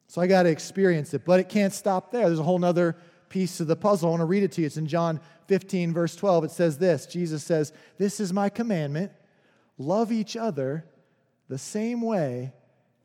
So 0.06 0.22
I 0.22 0.26
got 0.26 0.44
to 0.44 0.48
experience 0.48 1.12
it, 1.12 1.26
but 1.26 1.40
it 1.40 1.50
can't 1.50 1.74
stop 1.74 2.10
there. 2.10 2.26
There's 2.26 2.38
a 2.38 2.42
whole 2.42 2.64
other 2.64 2.96
piece 3.28 3.60
of 3.60 3.66
the 3.66 3.76
puzzle. 3.76 4.08
I 4.08 4.10
want 4.12 4.20
to 4.20 4.24
read 4.24 4.44
it 4.44 4.52
to 4.52 4.62
you. 4.62 4.66
It's 4.66 4.78
in 4.78 4.86
John 4.86 5.20
15, 5.48 5.92
verse 5.92 6.16
12. 6.16 6.44
It 6.44 6.50
says 6.50 6.78
this 6.78 7.06
Jesus 7.06 7.44
says, 7.44 7.72
This 7.98 8.20
is 8.20 8.32
my 8.32 8.48
commandment 8.48 9.12
love 9.78 10.10
each 10.10 10.36
other 10.36 10.84
the 11.48 11.58
same 11.58 12.00
way 12.02 12.52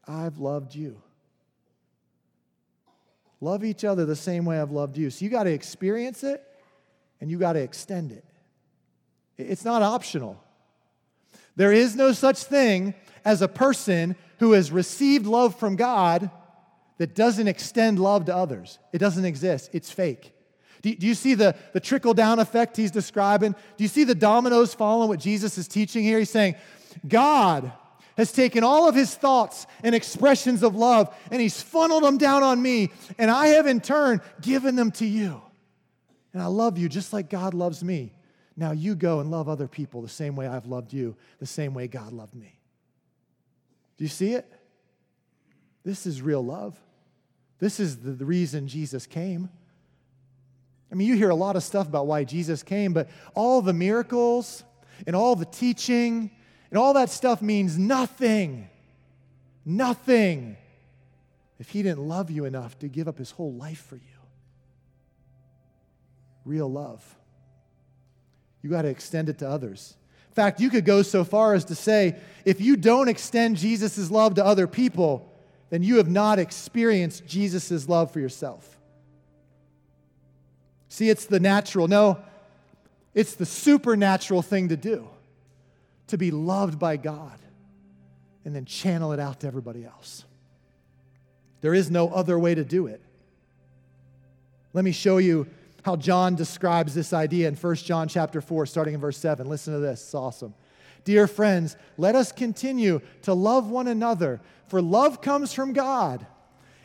I've 0.07 0.37
loved 0.37 0.73
you. 0.73 1.01
Love 3.39 3.63
each 3.63 3.83
other 3.83 4.05
the 4.05 4.15
same 4.15 4.45
way 4.45 4.59
I've 4.59 4.71
loved 4.71 4.97
you. 4.97 5.09
So 5.09 5.25
you 5.25 5.31
got 5.31 5.43
to 5.43 5.51
experience 5.51 6.23
it 6.23 6.43
and 7.19 7.29
you 7.29 7.37
got 7.37 7.53
to 7.53 7.59
extend 7.59 8.11
it. 8.11 8.23
It's 9.37 9.65
not 9.65 9.81
optional. 9.81 10.41
There 11.55 11.73
is 11.73 11.95
no 11.95 12.11
such 12.11 12.43
thing 12.43 12.93
as 13.25 13.41
a 13.41 13.47
person 13.47 14.15
who 14.39 14.53
has 14.53 14.71
received 14.71 15.25
love 15.25 15.57
from 15.59 15.75
God 15.75 16.29
that 16.97 17.15
doesn't 17.15 17.47
extend 17.47 17.99
love 17.99 18.25
to 18.25 18.35
others. 18.35 18.79
It 18.93 18.99
doesn't 18.99 19.25
exist, 19.25 19.71
it's 19.73 19.91
fake. 19.91 20.33
Do, 20.81 20.95
do 20.95 21.07
you 21.07 21.15
see 21.15 21.35
the, 21.35 21.55
the 21.73 21.79
trickle 21.79 22.13
down 22.13 22.39
effect 22.39 22.77
he's 22.77 22.91
describing? 22.91 23.51
Do 23.51 23.83
you 23.83 23.87
see 23.87 24.03
the 24.03 24.15
dominoes 24.15 24.73
falling, 24.73 25.09
what 25.09 25.19
Jesus 25.19 25.57
is 25.57 25.67
teaching 25.67 26.03
here? 26.03 26.19
He's 26.19 26.29
saying, 26.29 26.55
God 27.07 27.71
has 28.17 28.31
taken 28.31 28.63
all 28.63 28.89
of 28.89 28.95
his 28.95 29.15
thoughts 29.15 29.67
and 29.83 29.95
expressions 29.95 30.63
of 30.63 30.75
love 30.75 31.15
and 31.31 31.41
he's 31.41 31.61
funneled 31.61 32.03
them 32.03 32.17
down 32.17 32.43
on 32.43 32.61
me, 32.61 32.91
and 33.17 33.31
I 33.31 33.47
have 33.47 33.67
in 33.67 33.79
turn 33.79 34.21
given 34.41 34.75
them 34.75 34.91
to 34.93 35.05
you. 35.05 35.41
And 36.33 36.41
I 36.41 36.47
love 36.47 36.77
you 36.77 36.89
just 36.89 37.13
like 37.13 37.29
God 37.29 37.53
loves 37.53 37.83
me. 37.83 38.13
Now 38.55 38.71
you 38.71 38.95
go 38.95 39.19
and 39.19 39.31
love 39.31 39.49
other 39.49 39.67
people 39.67 40.01
the 40.01 40.09
same 40.09 40.35
way 40.35 40.47
I've 40.47 40.65
loved 40.65 40.93
you, 40.93 41.15
the 41.39 41.45
same 41.45 41.73
way 41.73 41.87
God 41.87 42.11
loved 42.11 42.35
me. 42.35 42.59
Do 43.97 44.03
you 44.03 44.09
see 44.09 44.33
it? 44.33 44.51
This 45.83 46.05
is 46.05 46.21
real 46.21 46.43
love. 46.43 46.79
This 47.59 47.79
is 47.79 47.97
the, 47.97 48.11
the 48.11 48.25
reason 48.25 48.67
Jesus 48.67 49.05
came. 49.05 49.49
I 50.91 50.95
mean, 50.95 51.07
you 51.07 51.15
hear 51.15 51.29
a 51.29 51.35
lot 51.35 51.55
of 51.55 51.63
stuff 51.63 51.87
about 51.87 52.05
why 52.05 52.25
Jesus 52.25 52.63
came, 52.63 52.91
but 52.91 53.09
all 53.33 53.61
the 53.61 53.73
miracles 53.73 54.63
and 55.07 55.15
all 55.15 55.35
the 55.35 55.45
teaching 55.45 56.31
and 56.69 56.77
all 56.77 56.93
that 56.93 57.09
stuff 57.09 57.41
means 57.41 57.77
nothing. 57.77 58.69
Nothing 59.63 60.57
if 61.59 61.69
he 61.69 61.83
didn't 61.83 62.07
love 62.07 62.29
you 62.29 62.45
enough 62.45 62.77
to 62.79 62.87
give 62.87 63.07
up 63.07 63.17
his 63.17 63.31
whole 63.31 63.53
life 63.53 63.85
for 63.85 63.95
you. 63.95 64.01
real 66.43 66.69
love. 66.69 67.03
You 68.63 68.69
got 68.69 68.81
to 68.81 68.87
extend 68.87 69.29
it 69.29 69.37
to 69.39 69.47
others. 69.47 69.95
In 70.29 70.33
fact, 70.33 70.59
you 70.59 70.69
could 70.69 70.85
go 70.85 71.03
so 71.03 71.23
far 71.23 71.53
as 71.53 71.65
to 71.65 71.75
say 71.75 72.15
if 72.45 72.59
you 72.59 72.75
don't 72.75 73.09
extend 73.09 73.57
Jesus' 73.57 74.09
love 74.09 74.35
to 74.35 74.45
other 74.45 74.65
people, 74.65 75.31
then 75.69 75.83
you 75.83 75.97
have 75.97 76.09
not 76.09 76.39
experienced 76.39 77.27
Jesus' 77.27 77.87
love 77.87 78.11
for 78.11 78.19
yourself. 78.19 78.80
See, 80.91 81.09
it's 81.09 81.25
the 81.25 81.39
natural. 81.39 81.87
No, 81.87 82.19
it's 83.13 83.35
the 83.35 83.45
supernatural 83.45 84.41
thing 84.41 84.67
to 84.67 84.75
do 84.75 85.07
to 86.07 86.17
be 86.17 86.31
loved 86.31 86.77
by 86.77 86.97
God 86.97 87.39
and 88.43 88.53
then 88.53 88.65
channel 88.65 89.13
it 89.13 89.19
out 89.19 89.39
to 89.39 89.47
everybody 89.47 89.85
else. 89.85 90.25
There 91.61 91.73
is 91.73 91.89
no 91.89 92.09
other 92.09 92.37
way 92.37 92.53
to 92.55 92.65
do 92.65 92.87
it. 92.87 93.01
Let 94.73 94.83
me 94.83 94.91
show 94.91 95.17
you 95.17 95.47
how 95.83 95.95
John 95.95 96.35
describes 96.35 96.93
this 96.93 97.13
idea 97.13 97.47
in 97.47 97.55
1 97.55 97.75
John 97.77 98.09
chapter 98.09 98.41
4 98.41 98.65
starting 98.65 98.93
in 98.93 98.99
verse 98.99 99.17
7. 99.17 99.47
Listen 99.47 99.73
to 99.73 99.79
this. 99.79 100.01
It's 100.01 100.13
awesome. 100.13 100.53
Dear 101.05 101.25
friends, 101.25 101.77
let 101.97 102.15
us 102.15 102.33
continue 102.33 102.99
to 103.21 103.33
love 103.33 103.69
one 103.69 103.87
another, 103.87 104.41
for 104.67 104.81
love 104.81 105.21
comes 105.21 105.53
from 105.53 105.71
God. 105.71 106.27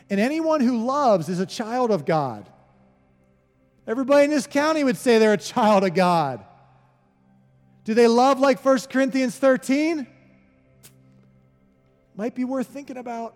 And 0.09 0.21
anyone 0.21 0.61
who 0.61 0.85
loves 0.85 1.27
is 1.27 1.41
a 1.41 1.45
child 1.45 1.91
of 1.91 2.05
God. 2.05 2.49
Everybody 3.87 4.25
in 4.25 4.31
this 4.31 4.47
county 4.47 4.83
would 4.83 4.97
say 4.97 5.17
they're 5.17 5.33
a 5.33 5.37
child 5.37 5.85
of 5.85 5.93
God. 5.93 6.43
Do 7.85 7.93
they 7.93 8.07
love 8.07 8.39
like 8.39 8.63
1 8.63 8.79
Corinthians 8.89 9.37
13? 9.37 10.05
Might 12.15 12.35
be 12.35 12.43
worth 12.43 12.67
thinking 12.67 12.97
about. 12.97 13.33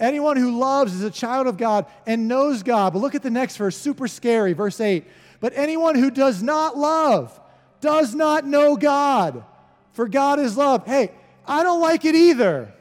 Anyone 0.00 0.36
who 0.36 0.58
loves 0.58 0.94
is 0.94 1.02
a 1.02 1.10
child 1.10 1.46
of 1.46 1.58
God 1.58 1.86
and 2.06 2.26
knows 2.26 2.62
God. 2.64 2.92
But 2.92 3.00
look 3.00 3.14
at 3.14 3.22
the 3.22 3.30
next 3.30 3.56
verse, 3.56 3.76
super 3.76 4.08
scary, 4.08 4.54
verse 4.54 4.80
8. 4.80 5.04
But 5.38 5.52
anyone 5.54 5.94
who 5.94 6.10
does 6.10 6.42
not 6.42 6.76
love 6.76 7.38
does 7.80 8.14
not 8.14 8.46
know 8.46 8.76
God, 8.76 9.44
for 9.92 10.08
God 10.08 10.40
is 10.40 10.56
love. 10.56 10.86
Hey, 10.86 11.12
I 11.46 11.62
don't 11.62 11.80
like 11.80 12.04
it 12.04 12.14
either. 12.14 12.74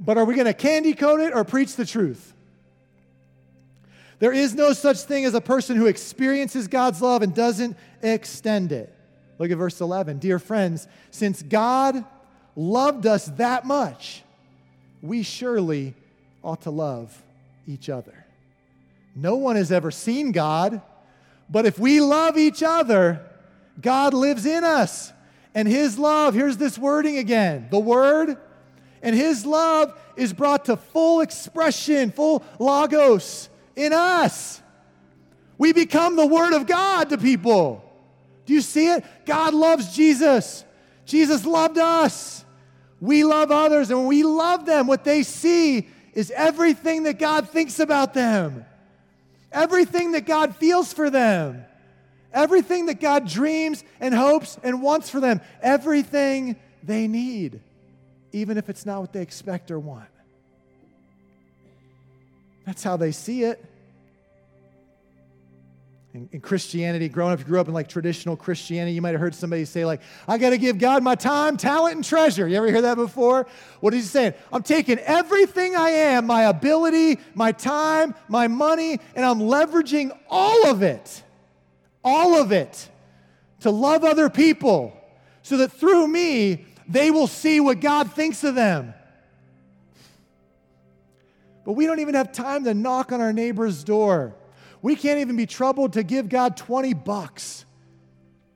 But 0.00 0.16
are 0.16 0.24
we 0.24 0.34
going 0.34 0.46
to 0.46 0.54
candy 0.54 0.94
coat 0.94 1.20
it 1.20 1.34
or 1.34 1.44
preach 1.44 1.76
the 1.76 1.84
truth? 1.84 2.34
There 4.18 4.32
is 4.32 4.54
no 4.54 4.72
such 4.72 4.98
thing 4.98 5.24
as 5.24 5.34
a 5.34 5.40
person 5.40 5.76
who 5.76 5.86
experiences 5.86 6.68
God's 6.68 7.00
love 7.00 7.22
and 7.22 7.34
doesn't 7.34 7.76
extend 8.02 8.72
it. 8.72 8.94
Look 9.38 9.50
at 9.50 9.56
verse 9.56 9.80
11. 9.80 10.18
Dear 10.18 10.38
friends, 10.38 10.86
since 11.10 11.42
God 11.42 12.04
loved 12.56 13.06
us 13.06 13.26
that 13.36 13.64
much, 13.64 14.22
we 15.02 15.22
surely 15.22 15.94
ought 16.42 16.62
to 16.62 16.70
love 16.70 17.22
each 17.66 17.88
other. 17.88 18.26
No 19.14 19.36
one 19.36 19.56
has 19.56 19.72
ever 19.72 19.90
seen 19.90 20.32
God, 20.32 20.82
but 21.48 21.66
if 21.66 21.78
we 21.78 22.00
love 22.00 22.36
each 22.36 22.62
other, 22.62 23.26
God 23.80 24.14
lives 24.14 24.44
in 24.46 24.64
us. 24.64 25.12
And 25.54 25.66
His 25.66 25.98
love, 25.98 26.34
here's 26.34 26.58
this 26.58 26.78
wording 26.78 27.16
again 27.16 27.68
the 27.70 27.78
Word, 27.78 28.36
and 29.02 29.14
His 29.14 29.46
love 29.46 29.98
is 30.16 30.32
brought 30.32 30.66
to 30.66 30.76
full 30.76 31.20
expression, 31.20 32.10
full 32.10 32.44
logos 32.58 33.48
in 33.76 33.92
us. 33.92 34.60
We 35.58 35.72
become 35.72 36.16
the 36.16 36.26
Word 36.26 36.54
of 36.54 36.66
God 36.66 37.10
to 37.10 37.18
people. 37.18 37.84
Do 38.46 38.54
you 38.54 38.60
see 38.60 38.88
it? 38.88 39.04
God 39.26 39.54
loves 39.54 39.94
Jesus. 39.94 40.64
Jesus 41.04 41.44
loved 41.44 41.78
us. 41.78 42.44
We 43.00 43.24
love 43.24 43.50
others. 43.50 43.90
And 43.90 44.00
when 44.00 44.08
we 44.08 44.22
love 44.22 44.66
them, 44.66 44.86
what 44.86 45.04
they 45.04 45.22
see 45.22 45.88
is 46.14 46.30
everything 46.30 47.04
that 47.04 47.18
God 47.18 47.48
thinks 47.48 47.78
about 47.80 48.14
them, 48.14 48.64
everything 49.52 50.12
that 50.12 50.26
God 50.26 50.56
feels 50.56 50.92
for 50.92 51.10
them, 51.10 51.64
everything 52.32 52.86
that 52.86 53.00
God 53.00 53.28
dreams 53.28 53.84
and 54.00 54.14
hopes 54.14 54.58
and 54.62 54.82
wants 54.82 55.08
for 55.10 55.20
them, 55.20 55.40
everything 55.62 56.56
they 56.82 57.08
need, 57.08 57.60
even 58.32 58.58
if 58.58 58.68
it's 58.68 58.86
not 58.86 59.00
what 59.00 59.12
they 59.12 59.22
expect 59.22 59.70
or 59.70 59.78
want. 59.78 60.08
That's 62.66 62.82
how 62.82 62.96
they 62.96 63.12
see 63.12 63.44
it 63.44 63.64
in, 66.12 66.28
in, 66.32 66.40
Christianity, 66.40 67.08
growing 67.08 67.32
up, 67.32 67.38
you 67.38 67.44
grew 67.44 67.60
up 67.60 67.68
in 67.68 67.74
like 67.74 67.88
traditional 67.88 68.36
Christianity, 68.36 68.94
you 68.94 69.02
might 69.02 69.12
have 69.12 69.20
heard 69.20 69.34
somebody 69.34 69.64
say, 69.64 69.84
like, 69.84 70.00
I 70.26 70.38
got 70.38 70.50
to 70.50 70.58
give 70.58 70.78
God 70.78 71.04
my 71.04 71.14
time, 71.14 71.56
talent, 71.56 71.94
and 71.94 72.04
treasure. 72.04 72.48
You 72.48 72.56
ever 72.56 72.66
hear 72.66 72.82
that 72.82 72.96
before? 72.96 73.46
What 73.78 73.94
is 73.94 74.04
he 74.04 74.08
saying? 74.08 74.34
I'm 74.52 74.64
taking 74.64 74.98
everything 74.98 75.76
I 75.76 75.90
am, 75.90 76.26
my 76.26 76.42
ability, 76.44 77.20
my 77.34 77.52
time, 77.52 78.14
my 78.28 78.48
money, 78.48 78.98
and 79.14 79.24
I'm 79.24 79.38
leveraging 79.38 80.16
all 80.28 80.66
of 80.66 80.82
it, 80.82 81.22
all 82.02 82.40
of 82.40 82.50
it, 82.50 82.88
to 83.60 83.70
love 83.70 84.02
other 84.02 84.28
people 84.28 84.96
so 85.42 85.58
that 85.58 85.70
through 85.70 86.08
me, 86.08 86.66
they 86.90 87.10
will 87.10 87.28
see 87.28 87.60
what 87.60 87.80
God 87.80 88.12
thinks 88.12 88.42
of 88.42 88.56
them. 88.56 88.92
But 91.64 91.72
we 91.72 91.86
don't 91.86 92.00
even 92.00 92.14
have 92.14 92.32
time 92.32 92.64
to 92.64 92.74
knock 92.74 93.12
on 93.12 93.20
our 93.20 93.32
neighbor's 93.32 93.84
door. 93.84 94.34
We 94.82 94.96
can't 94.96 95.20
even 95.20 95.36
be 95.36 95.46
troubled 95.46 95.92
to 95.92 96.02
give 96.02 96.28
God 96.28 96.56
20 96.56 96.94
bucks. 96.94 97.64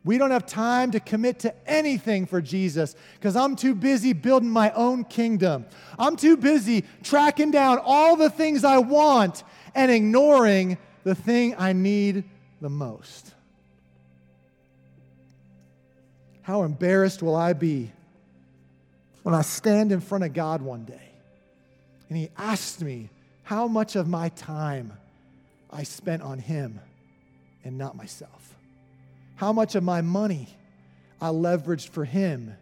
We 0.05 0.19
don't 0.19 0.33
have 0.33 0.47
time 0.47 0.91
to 0.91 1.01
commit 1.01 1.39
to 1.41 1.55
anything 1.71 2.27
for 2.27 2.43
Jesus 2.43 2.97
because 3.15 3.37
I'm 3.37 3.57
too 3.57 3.75
busy 3.75 4.13
building 4.13 4.51
my 4.51 4.71
own 4.73 5.05
kingdom. 5.05 5.67
I'm 5.97 6.17
too 6.17 6.37
busy 6.37 6.85
tracking 7.05 7.53
down 7.53 7.79
all 7.83 8.17
the 8.17 8.31
things 8.31 8.65
I 8.65 8.79
want 8.79 9.45
and 9.75 9.93
ignoring 9.93 10.77
the 11.05 11.15
thing 11.15 11.55
I 11.57 11.73
need 11.73 12.25
the 12.61 12.69
most. 12.69 13.33
How 16.43 16.65
embarrassed 16.65 17.23
will 17.23 17.37
I 17.37 17.53
be 17.53 17.93
when 19.25 19.35
I 19.35 19.41
stand 19.41 19.91
in 19.91 20.01
front 20.01 20.23
of 20.23 20.35
God 20.35 20.63
one 20.63 20.85
day 20.85 21.11
and 22.09 22.17
He 22.17 22.29
asks 22.37 22.81
me 22.81 23.09
how 23.43 23.67
much 23.67 23.97
of 23.97 24.07
my 24.07 24.29
time 24.29 24.93
I 25.71 25.83
spent 25.83 26.23
on 26.23 26.39
Him 26.39 26.79
and 27.65 27.77
not 27.79 27.97
myself? 27.97 28.55
How 29.37 29.53
much 29.53 29.75
of 29.75 29.83
my 29.83 30.03
money 30.03 30.49
I 31.21 31.29
leveraged 31.29 31.89
for 31.89 32.05
Him 32.05 32.55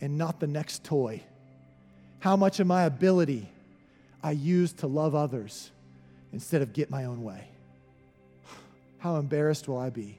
and 0.00 0.16
not 0.16 0.40
the 0.40 0.46
next 0.46 0.82
toy? 0.82 1.22
How 2.20 2.36
much 2.36 2.58
of 2.58 2.66
my 2.66 2.84
ability 2.84 3.46
I 4.22 4.30
used 4.30 4.78
to 4.78 4.86
love 4.86 5.14
others 5.14 5.70
instead 6.32 6.62
of 6.62 6.72
get 6.72 6.90
my 6.90 7.04
own 7.04 7.22
way? 7.22 7.48
How 8.98 9.16
embarrassed 9.16 9.68
will 9.68 9.78
I 9.78 9.90
be? 9.90 10.18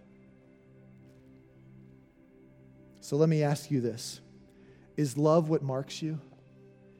So 3.02 3.16
let 3.16 3.28
me 3.28 3.42
ask 3.42 3.72
you 3.72 3.82
this 3.82 4.22
Is 5.00 5.18
love 5.18 5.48
what 5.48 5.64
marks 5.64 6.02
you? 6.02 6.20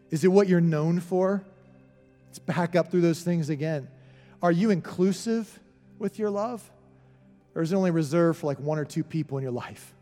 Is 0.10 0.24
it 0.24 0.30
what 0.30 0.48
you're 0.48 0.62
known 0.62 1.02
for? 1.02 1.44
Let's 2.28 2.40
back 2.40 2.74
up 2.74 2.90
through 2.90 3.02
those 3.02 3.24
things 3.24 3.50
again. 3.50 3.90
Are 4.42 4.54
you 4.54 4.70
inclusive 4.70 5.60
with 5.98 6.18
your 6.18 6.30
love? 6.30 6.64
Or 7.56 7.62
is 7.62 7.74
it 7.74 7.76
only 7.76 7.92
reserved 7.92 8.40
for 8.40 8.48
like 8.48 8.58
one 8.58 8.80
or 8.80 8.86
two 8.86 9.04
people 9.04 9.38
in 9.38 9.44
your 9.44 9.52
life? 9.52 9.94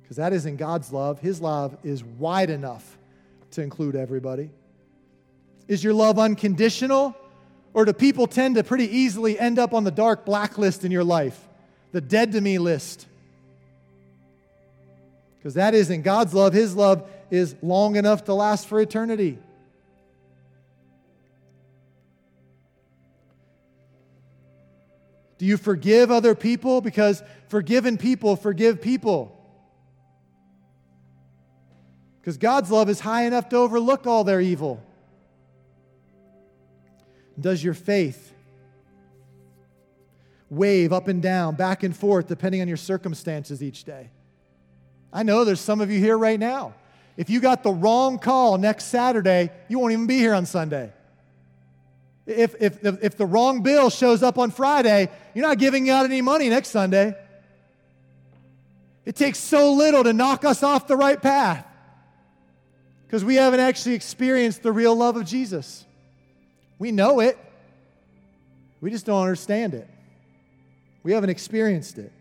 Because 0.00 0.16
that 0.16 0.32
isn't 0.32 0.56
God's 0.56 0.90
love. 0.90 1.20
His 1.20 1.38
love 1.38 1.76
is 1.84 2.02
wide 2.02 2.48
enough 2.48 2.96
to 3.50 3.60
include 3.60 3.94
everybody. 3.94 4.48
Is 5.68 5.84
your 5.84 5.92
love 5.92 6.18
unconditional? 6.18 7.14
Or 7.74 7.84
do 7.84 7.92
people 7.92 8.26
tend 8.26 8.54
to 8.54 8.64
pretty 8.64 8.88
easily 8.96 9.38
end 9.38 9.58
up 9.58 9.74
on 9.74 9.84
the 9.84 9.90
dark 9.90 10.24
blacklist 10.24 10.82
in 10.82 10.90
your 10.90 11.04
life, 11.04 11.38
the 11.92 12.00
dead 12.00 12.32
to 12.32 12.40
me 12.40 12.56
list? 12.56 13.06
Because 15.46 15.54
that 15.54 15.74
isn't 15.74 16.02
God's 16.02 16.34
love. 16.34 16.52
His 16.52 16.74
love 16.74 17.08
is 17.30 17.54
long 17.62 17.94
enough 17.94 18.24
to 18.24 18.34
last 18.34 18.66
for 18.66 18.80
eternity. 18.80 19.38
Do 25.38 25.46
you 25.46 25.56
forgive 25.56 26.10
other 26.10 26.34
people? 26.34 26.80
Because 26.80 27.22
forgiven 27.46 27.96
people 27.96 28.34
forgive 28.34 28.82
people. 28.82 29.40
Because 32.20 32.38
God's 32.38 32.72
love 32.72 32.90
is 32.90 32.98
high 32.98 33.22
enough 33.22 33.48
to 33.50 33.56
overlook 33.56 34.04
all 34.04 34.24
their 34.24 34.40
evil. 34.40 34.82
Does 37.40 37.62
your 37.62 37.74
faith 37.74 38.34
wave 40.50 40.92
up 40.92 41.06
and 41.06 41.22
down, 41.22 41.54
back 41.54 41.84
and 41.84 41.96
forth, 41.96 42.26
depending 42.26 42.62
on 42.62 42.66
your 42.66 42.76
circumstances 42.76 43.62
each 43.62 43.84
day? 43.84 44.10
I 45.12 45.22
know 45.22 45.44
there's 45.44 45.60
some 45.60 45.80
of 45.80 45.90
you 45.90 45.98
here 45.98 46.16
right 46.16 46.38
now. 46.38 46.74
If 47.16 47.30
you 47.30 47.40
got 47.40 47.62
the 47.62 47.70
wrong 47.70 48.18
call 48.18 48.58
next 48.58 48.86
Saturday, 48.86 49.50
you 49.68 49.78
won't 49.78 49.92
even 49.92 50.06
be 50.06 50.18
here 50.18 50.34
on 50.34 50.44
Sunday. 50.46 50.92
If, 52.26 52.54
if, 52.60 52.84
if 52.84 53.16
the 53.16 53.24
wrong 53.24 53.62
bill 53.62 53.88
shows 53.88 54.22
up 54.22 54.36
on 54.38 54.50
Friday, 54.50 55.08
you're 55.34 55.46
not 55.46 55.58
giving 55.58 55.88
out 55.88 56.04
any 56.04 56.20
money 56.20 56.48
next 56.48 56.68
Sunday. 56.68 57.16
It 59.04 59.14
takes 59.14 59.38
so 59.38 59.72
little 59.72 60.02
to 60.04 60.12
knock 60.12 60.44
us 60.44 60.62
off 60.62 60.88
the 60.88 60.96
right 60.96 61.20
path 61.20 61.64
because 63.06 63.24
we 63.24 63.36
haven't 63.36 63.60
actually 63.60 63.94
experienced 63.94 64.62
the 64.62 64.72
real 64.72 64.94
love 64.94 65.16
of 65.16 65.24
Jesus. 65.24 65.84
We 66.78 66.90
know 66.90 67.20
it, 67.20 67.38
We 68.80 68.90
just 68.90 69.06
don't 69.06 69.22
understand 69.22 69.74
it. 69.74 69.88
We 71.02 71.12
haven't 71.12 71.30
experienced 71.30 71.98
it. 71.98 72.12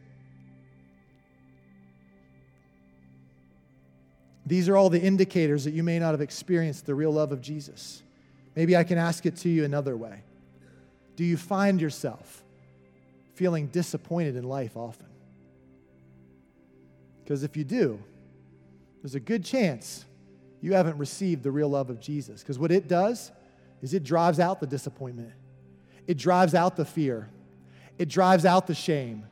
These 4.46 4.70
are 4.70 4.78
all 4.78 4.90
the 4.90 5.02
indicators 5.02 5.64
that 5.64 5.74
you 5.74 5.84
may 5.84 5.98
not 6.00 6.12
have 6.12 6.22
experienced 6.22 6.86
the 6.86 6.94
real 6.94 7.12
love 7.12 7.32
of 7.32 7.42
Jesus. 7.42 8.04
Maybe 8.56 8.78
I 8.78 8.84
can 8.84 8.98
ask 8.98 9.26
it 9.26 9.36
to 9.38 9.50
you 9.50 9.66
another 9.66 9.98
way. 9.98 10.24
Do 11.16 11.24
you 11.24 11.38
find 11.38 11.82
yourself 11.82 12.44
feeling 13.34 13.68
disappointed 13.68 14.36
in 14.36 14.44
life 14.44 14.78
often? 14.78 15.08
Because 17.24 17.44
if 17.44 17.58
you 17.58 17.64
do, 17.64 18.00
there's 19.02 19.16
a 19.16 19.20
good 19.20 19.44
chance 19.44 20.06
you 20.62 20.74
haven't 20.74 20.98
received 20.98 21.44
the 21.44 21.52
real 21.52 21.70
love 21.70 21.90
of 21.90 22.00
Jesus. 22.00 22.42
Because 22.42 22.60
what 22.60 22.72
it 22.72 22.88
does 22.88 23.32
is 23.82 23.94
it 23.94 24.04
drives 24.04 24.40
out 24.40 24.60
the 24.60 24.68
disappointment, 24.68 25.32
it 26.08 26.18
drives 26.18 26.54
out 26.54 26.76
the 26.76 26.86
fear, 26.86 27.30
it 27.98 28.10
drives 28.10 28.46
out 28.46 28.68
the 28.68 28.76
shame, 28.76 29.26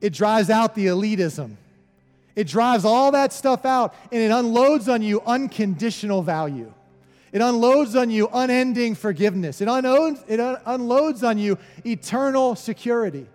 it 0.00 0.12
drives 0.12 0.50
out 0.50 0.74
the 0.74 0.86
elitism. 0.86 1.56
It 2.36 2.46
drives 2.46 2.84
all 2.84 3.12
that 3.12 3.32
stuff 3.32 3.64
out 3.64 3.94
and 4.12 4.20
it 4.20 4.30
unloads 4.30 4.88
on 4.88 5.02
you 5.02 5.22
unconditional 5.22 6.22
value. 6.22 6.72
It 7.32 7.40
unloads 7.40 7.96
on 7.96 8.10
you 8.10 8.28
unending 8.32 8.94
forgiveness. 8.94 9.60
It, 9.60 9.68
unloads, 9.68 10.22
it 10.28 10.38
un- 10.38 10.58
unloads 10.64 11.24
on 11.24 11.38
you 11.38 11.58
eternal 11.84 12.54
security. 12.54 13.26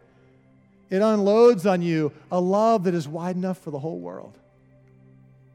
It 0.90 1.02
unloads 1.02 1.66
on 1.66 1.82
you 1.82 2.12
a 2.32 2.40
love 2.40 2.86
that 2.86 2.94
is 2.94 3.08
wide 3.08 3.36
enough 3.36 3.58
for 3.58 3.72
the 3.72 3.80
whole 3.80 4.00
world. 4.00 4.38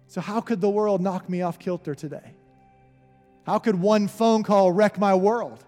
So, 0.08 0.20
how 0.20 0.40
could 0.40 0.60
the 0.60 0.70
world 0.70 1.00
knock 1.00 1.28
me 1.28 1.42
off 1.42 1.58
kilter 1.58 1.94
today? 1.94 2.32
How 3.44 3.58
could 3.58 3.74
one 3.74 4.08
phone 4.08 4.42
call 4.42 4.72
wreck 4.72 4.98
my 4.98 5.14
world? 5.14 5.62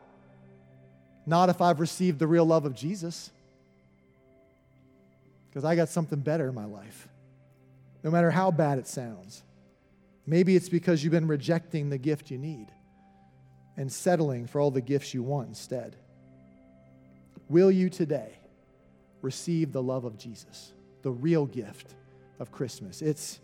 Not 1.27 1.49
if 1.49 1.61
I've 1.61 1.81
received 1.81 2.19
the 2.19 2.27
real 2.27 2.45
love 2.45 2.65
of 2.65 2.75
Jesus. 2.75 3.31
Because 5.49 5.65
I 5.65 5.77
got 5.77 5.89
something 5.89 6.21
better 6.21 6.49
in 6.49 6.55
my 6.55 6.65
life, 6.65 7.08
no 8.03 8.11
matter 8.11 8.31
how 8.31 8.51
bad 8.51 8.79
it 8.79 8.87
sounds. 8.87 9.43
Maybe 10.27 10.57
it's 10.57 10.69
because 10.69 11.03
you've 11.03 11.13
been 11.13 11.27
rejecting 11.27 11.89
the 11.89 11.99
gift 11.99 12.31
you 12.31 12.39
need 12.39 12.69
and 13.77 13.91
settling 13.91 14.47
for 14.47 14.61
all 14.61 14.71
the 14.71 14.81
gifts 14.81 15.15
you 15.15 15.23
want 15.23 15.49
instead. 15.49 15.97
Will 17.49 17.71
you 17.71 17.89
today 17.89 18.39
receive 19.23 19.73
the 19.73 19.83
love 19.83 20.05
of 20.05 20.19
Jesus, 20.19 20.73
the 21.03 21.11
real 21.11 21.47
gift 21.47 21.95
of 22.39 22.53
Christmas? 22.53 23.01
It's, 23.01 23.41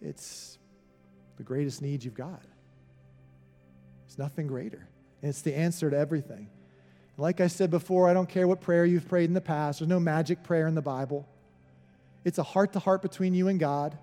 it's 0.00 0.58
the 1.36 1.42
greatest 1.42 1.82
need 1.82 2.04
you've 2.04 2.14
got. 2.14 2.42
It's 4.06 4.18
nothing 4.18 4.46
greater. 4.46 4.86
And 5.20 5.30
it's 5.30 5.42
the 5.42 5.54
answer 5.54 5.90
to 5.90 5.96
everything. 5.96 6.48
Like 7.16 7.40
I 7.40 7.46
said 7.46 7.70
before, 7.70 8.08
I 8.08 8.14
don't 8.14 8.28
care 8.28 8.46
what 8.46 8.60
prayer 8.60 8.84
you've 8.84 9.08
prayed 9.08 9.24
in 9.24 9.34
the 9.34 9.40
past, 9.40 9.80
there's 9.80 9.88
no 9.88 10.00
magic 10.00 10.42
prayer 10.42 10.66
in 10.66 10.74
the 10.74 10.82
Bible. 10.82 11.28
It's 12.24 12.38
a 12.38 12.42
heart 12.42 12.72
to 12.74 12.78
heart 12.78 13.02
between 13.02 13.34
you 13.34 13.48
and 13.48 13.58
God. 13.58 13.96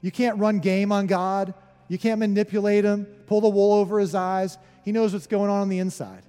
You 0.00 0.10
can't 0.10 0.38
run 0.38 0.58
game 0.58 0.92
on 0.92 1.06
God. 1.06 1.54
You 1.88 1.98
can't 1.98 2.18
manipulate 2.18 2.84
him, 2.84 3.04
pull 3.26 3.40
the 3.40 3.48
wool 3.48 3.72
over 3.72 3.98
his 3.98 4.14
eyes. 4.14 4.56
He 4.84 4.92
knows 4.92 5.12
what's 5.12 5.26
going 5.26 5.50
on 5.50 5.60
on 5.60 5.68
the 5.68 5.78
inside. 5.78 6.22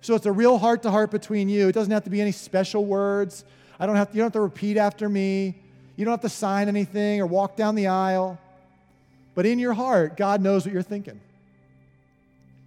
So 0.00 0.14
it's 0.14 0.26
a 0.26 0.32
real 0.32 0.58
heart 0.58 0.82
to 0.82 0.90
heart 0.90 1.10
between 1.10 1.48
you. 1.48 1.68
It 1.68 1.72
doesn't 1.72 1.92
have 1.92 2.04
to 2.04 2.10
be 2.10 2.20
any 2.20 2.32
special 2.32 2.84
words. 2.84 3.44
I 3.78 3.86
don't 3.86 3.96
have 3.96 4.10
to, 4.10 4.14
you 4.14 4.20
don't 4.20 4.26
have 4.26 4.32
to 4.34 4.40
repeat 4.40 4.76
after 4.76 5.08
me. 5.08 5.56
You 5.96 6.04
don't 6.04 6.12
have 6.12 6.20
to 6.22 6.28
sign 6.28 6.68
anything 6.68 7.20
or 7.20 7.26
walk 7.26 7.56
down 7.56 7.74
the 7.74 7.86
aisle. 7.86 8.38
But 9.34 9.46
in 9.46 9.58
your 9.58 9.72
heart, 9.72 10.16
God 10.16 10.42
knows 10.42 10.64
what 10.64 10.72
you're 10.72 10.82
thinking. 10.82 11.20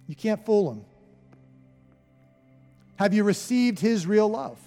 You 0.08 0.16
can't 0.16 0.44
fool 0.44 0.72
him. 0.72 0.84
Have 2.96 3.12
you 3.12 3.24
received 3.24 3.78
his 3.78 4.06
real 4.06 4.28
love? 4.28 4.58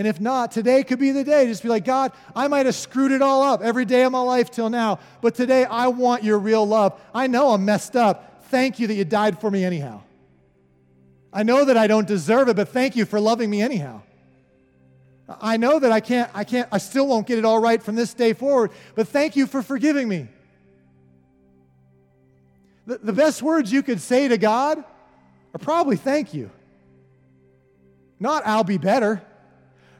And 0.00 0.08
if 0.08 0.18
not, 0.18 0.50
today 0.50 0.82
could 0.82 0.98
be 0.98 1.12
the 1.12 1.24
day. 1.24 1.46
Just 1.46 1.62
be 1.62 1.68
like, 1.68 1.84
God, 1.84 2.12
I 2.34 2.48
might 2.48 2.64
have 2.64 2.74
screwed 2.74 3.12
it 3.12 3.20
all 3.20 3.42
up 3.42 3.60
every 3.60 3.84
day 3.84 4.02
of 4.04 4.12
my 4.12 4.22
life 4.22 4.50
till 4.50 4.70
now, 4.70 4.98
but 5.20 5.34
today 5.34 5.66
I 5.66 5.88
want 5.88 6.24
your 6.24 6.38
real 6.38 6.66
love. 6.66 6.98
I 7.14 7.26
know 7.26 7.50
I'm 7.50 7.66
messed 7.66 7.96
up. 7.96 8.44
Thank 8.44 8.78
you 8.78 8.86
that 8.86 8.94
you 8.94 9.04
died 9.04 9.42
for 9.42 9.50
me 9.50 9.62
anyhow. 9.62 10.00
I 11.34 11.42
know 11.42 11.66
that 11.66 11.76
I 11.76 11.86
don't 11.86 12.08
deserve 12.08 12.48
it, 12.48 12.56
but 12.56 12.70
thank 12.70 12.96
you 12.96 13.04
for 13.04 13.20
loving 13.20 13.50
me 13.50 13.60
anyhow. 13.60 14.00
I 15.38 15.58
know 15.58 15.78
that 15.78 15.92
I 15.92 16.00
can't, 16.00 16.30
I 16.32 16.44
can't, 16.44 16.66
I 16.72 16.78
still 16.78 17.06
won't 17.06 17.26
get 17.26 17.36
it 17.36 17.44
all 17.44 17.60
right 17.60 17.82
from 17.82 17.94
this 17.94 18.14
day 18.14 18.32
forward, 18.32 18.70
but 18.94 19.06
thank 19.06 19.36
you 19.36 19.46
for 19.46 19.60
forgiving 19.60 20.08
me. 20.08 20.28
The, 22.86 22.96
the 22.96 23.12
best 23.12 23.42
words 23.42 23.70
you 23.70 23.82
could 23.82 24.00
say 24.00 24.28
to 24.28 24.38
God 24.38 24.78
are 24.78 25.58
probably 25.58 25.96
thank 25.96 26.32
you. 26.32 26.50
Not 28.18 28.46
I'll 28.46 28.64
be 28.64 28.78
better. 28.78 29.20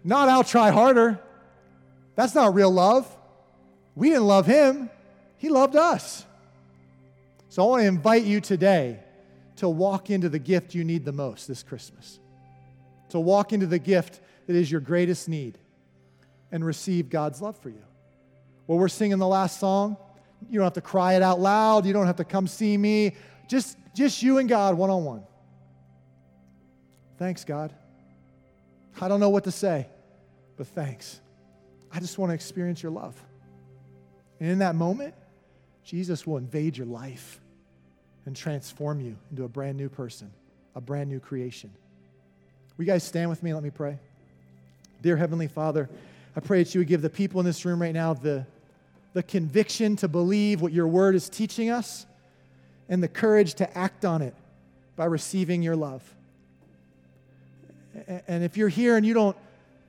Not 0.05 0.29
I'll 0.29 0.45
try 0.45 0.71
harder. 0.71 1.21
That's 2.15 2.35
not 2.35 2.55
real 2.55 2.71
love. 2.71 3.07
We 3.95 4.11
didn't 4.11 4.27
love 4.27 4.47
him, 4.47 4.91
he 5.37 5.49
loved 5.49 5.77
us. 5.77 6.25
So 7.49 7.63
I 7.65 7.67
want 7.67 7.83
to 7.83 7.87
invite 7.87 8.25
you 8.25 8.41
today 8.41 9.01
to 9.57 9.69
walk 9.69 10.09
into 10.09 10.29
the 10.29 10.39
gift 10.39 10.75
you 10.75 10.85
need 10.85 11.05
the 11.05 11.13
most 11.13 11.49
this 11.49 11.63
Christmas. 11.63 12.21
To 13.11 13.19
walk 13.19 13.53
into 13.53 13.67
the 13.67 13.79
gift 13.79 14.21
that 14.47 14.55
is 14.55 14.71
your 14.71 14.81
greatest 14.81 15.29
need 15.29 15.59
and 16.53 16.65
receive 16.65 17.11
God's 17.11 17.43
love 17.43 17.59
for 17.59 17.69
you. 17.69 17.83
Well, 18.67 18.79
we're 18.79 18.89
singing 18.89 19.19
the 19.19 19.27
last 19.27 19.59
song. 19.59 19.97
You 20.49 20.59
don't 20.59 20.65
have 20.65 20.75
to 20.75 20.81
cry 20.81 21.15
it 21.15 21.23
out 21.23 21.41
loud. 21.41 21.85
You 21.85 21.93
don't 21.93 22.07
have 22.07 22.17
to 22.17 22.25
come 22.25 22.47
see 22.47 22.77
me. 22.77 23.17
Just, 23.49 23.77
just 23.95 24.23
you 24.23 24.39
and 24.39 24.49
God 24.49 24.77
one 24.77 24.91
on 24.91 25.05
one. 25.05 25.25
Thanks, 27.19 27.45
God. 27.45 27.75
I 29.01 29.09
don't 29.09 29.21
know 29.21 29.31
what 29.31 29.45
to 29.45 29.51
say, 29.51 29.87
but 30.57 30.67
thanks. 30.67 31.21
I 31.93 32.01
just 32.01 32.19
want 32.19 32.31
to 32.31 32.35
experience 32.35 32.83
your 32.83 32.93
love. 32.93 33.21
And 34.39 34.51
in 34.51 34.59
that 34.59 34.75
moment, 34.75 35.15
Jesus 35.85 36.27
will 36.27 36.37
invade 36.37 36.77
your 36.77 36.87
life 36.87 37.41
and 38.27 38.37
transform 38.37 39.01
you 39.01 39.17
into 39.31 39.45
a 39.45 39.49
brand 39.49 39.77
new 39.77 39.89
person, 39.89 40.31
a 40.75 40.81
brand 40.81 41.09
new 41.09 41.19
creation. 41.19 41.71
Will 42.77 42.85
you 42.85 42.91
guys 42.91 43.03
stand 43.03 43.31
with 43.31 43.43
me? 43.43 43.53
Let 43.55 43.63
me 43.63 43.71
pray. 43.71 43.99
Dear 45.03 45.17
Heavenly 45.17 45.49
Father, 45.49 45.89
I 46.37 46.41
pray 46.41 46.63
that 46.63 46.75
you 46.75 46.81
would 46.81 46.89
give 46.89 47.03
the 47.03 47.11
people 47.11 47.41
in 47.41 47.47
this 47.47 47.65
room 47.65 47.81
right 47.81 47.95
now 47.95 48.15
the, 48.15 48.47
the 49.15 49.23
conviction 49.23 49.97
to 49.97 50.09
believe 50.09 50.61
what 50.61 50.73
your 50.73 50.87
word 50.87 51.15
is 51.15 51.29
teaching 51.29 51.71
us 51.71 52.07
and 52.89 53.03
the 53.03 53.09
courage 53.09 53.55
to 53.55 53.79
act 53.79 54.05
on 54.05 54.23
it 54.23 54.35
by 54.97 55.07
receiving 55.07 55.63
your 55.63 55.77
love. 55.77 56.03
And 58.27 58.43
if 58.43 58.57
you're 58.57 58.69
here 58.69 58.97
and 58.97 59.07
you 59.07 59.15
don't 59.15 59.37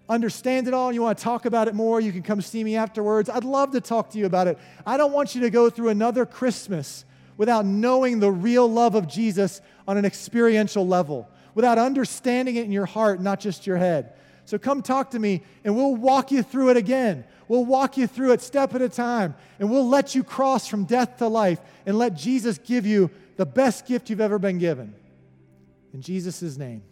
understand 0.08 0.68
it 0.68 0.74
all 0.74 0.90
and 0.90 0.96
you 0.96 1.02
want 1.02 1.18
to 1.18 1.24
talk 1.24 1.46
about 1.46 1.68
it 1.68 1.74
more, 1.74 2.00
you 2.00 2.12
can 2.12 2.22
come 2.22 2.42
see 2.42 2.64
me 2.64 2.76
afterwards. 2.76 3.30
I'd 3.30 3.44
love 3.44 3.72
to 3.72 3.82
talk 3.82 4.12
to 4.12 4.20
you 4.20 4.26
about 4.26 4.48
it. 4.48 4.60
I 4.86 4.98
don't 4.98 5.12
want 5.12 5.34
you 5.34 5.42
to 5.42 5.50
go 5.50 5.70
through 5.70 5.90
another 5.90 6.26
Christmas 6.26 7.06
without 7.38 7.66
knowing 7.66 8.20
the 8.20 8.32
real 8.32 8.70
love 8.70 8.94
of 8.94 9.08
Jesus 9.08 9.62
on 9.88 9.98
an 9.98 10.06
experiential 10.06 10.86
level, 10.86 11.28
without 11.56 11.80
understanding 11.80 12.58
it 12.58 12.66
in 12.66 12.72
your 12.72 12.86
heart, 12.86 13.20
not 13.20 13.40
just 13.40 13.66
your 13.66 13.78
head. 13.78 14.14
So 14.46 14.60
come 14.60 14.82
talk 14.82 15.12
to 15.12 15.20
me 15.20 15.42
and 15.64 15.76
we'll 15.76 15.96
walk 15.96 16.32
you 16.32 16.44
through 16.44 16.70
it 16.70 16.78
again. 16.78 17.24
We'll 17.48 17.66
walk 17.66 17.98
you 17.98 18.06
through 18.06 18.34
it 18.34 18.42
step 18.42 18.76
at 18.76 18.82
a 18.82 18.90
time 18.90 19.34
and 19.60 19.72
we'll 19.72 19.88
let 19.88 20.14
you 20.14 20.24
cross 20.24 20.68
from 20.68 20.86
death 20.86 21.18
to 21.18 21.28
life 21.28 21.60
and 21.86 21.98
let 21.98 22.16
Jesus 22.16 22.58
give 22.60 22.86
you 22.86 23.10
the 23.38 23.46
best 23.46 23.88
gift 23.88 24.10
you've 24.10 24.22
ever 24.22 24.38
been 24.38 24.60
given. 24.60 24.94
In 25.94 26.02
Jesus' 26.02 26.58
name. 26.58 26.84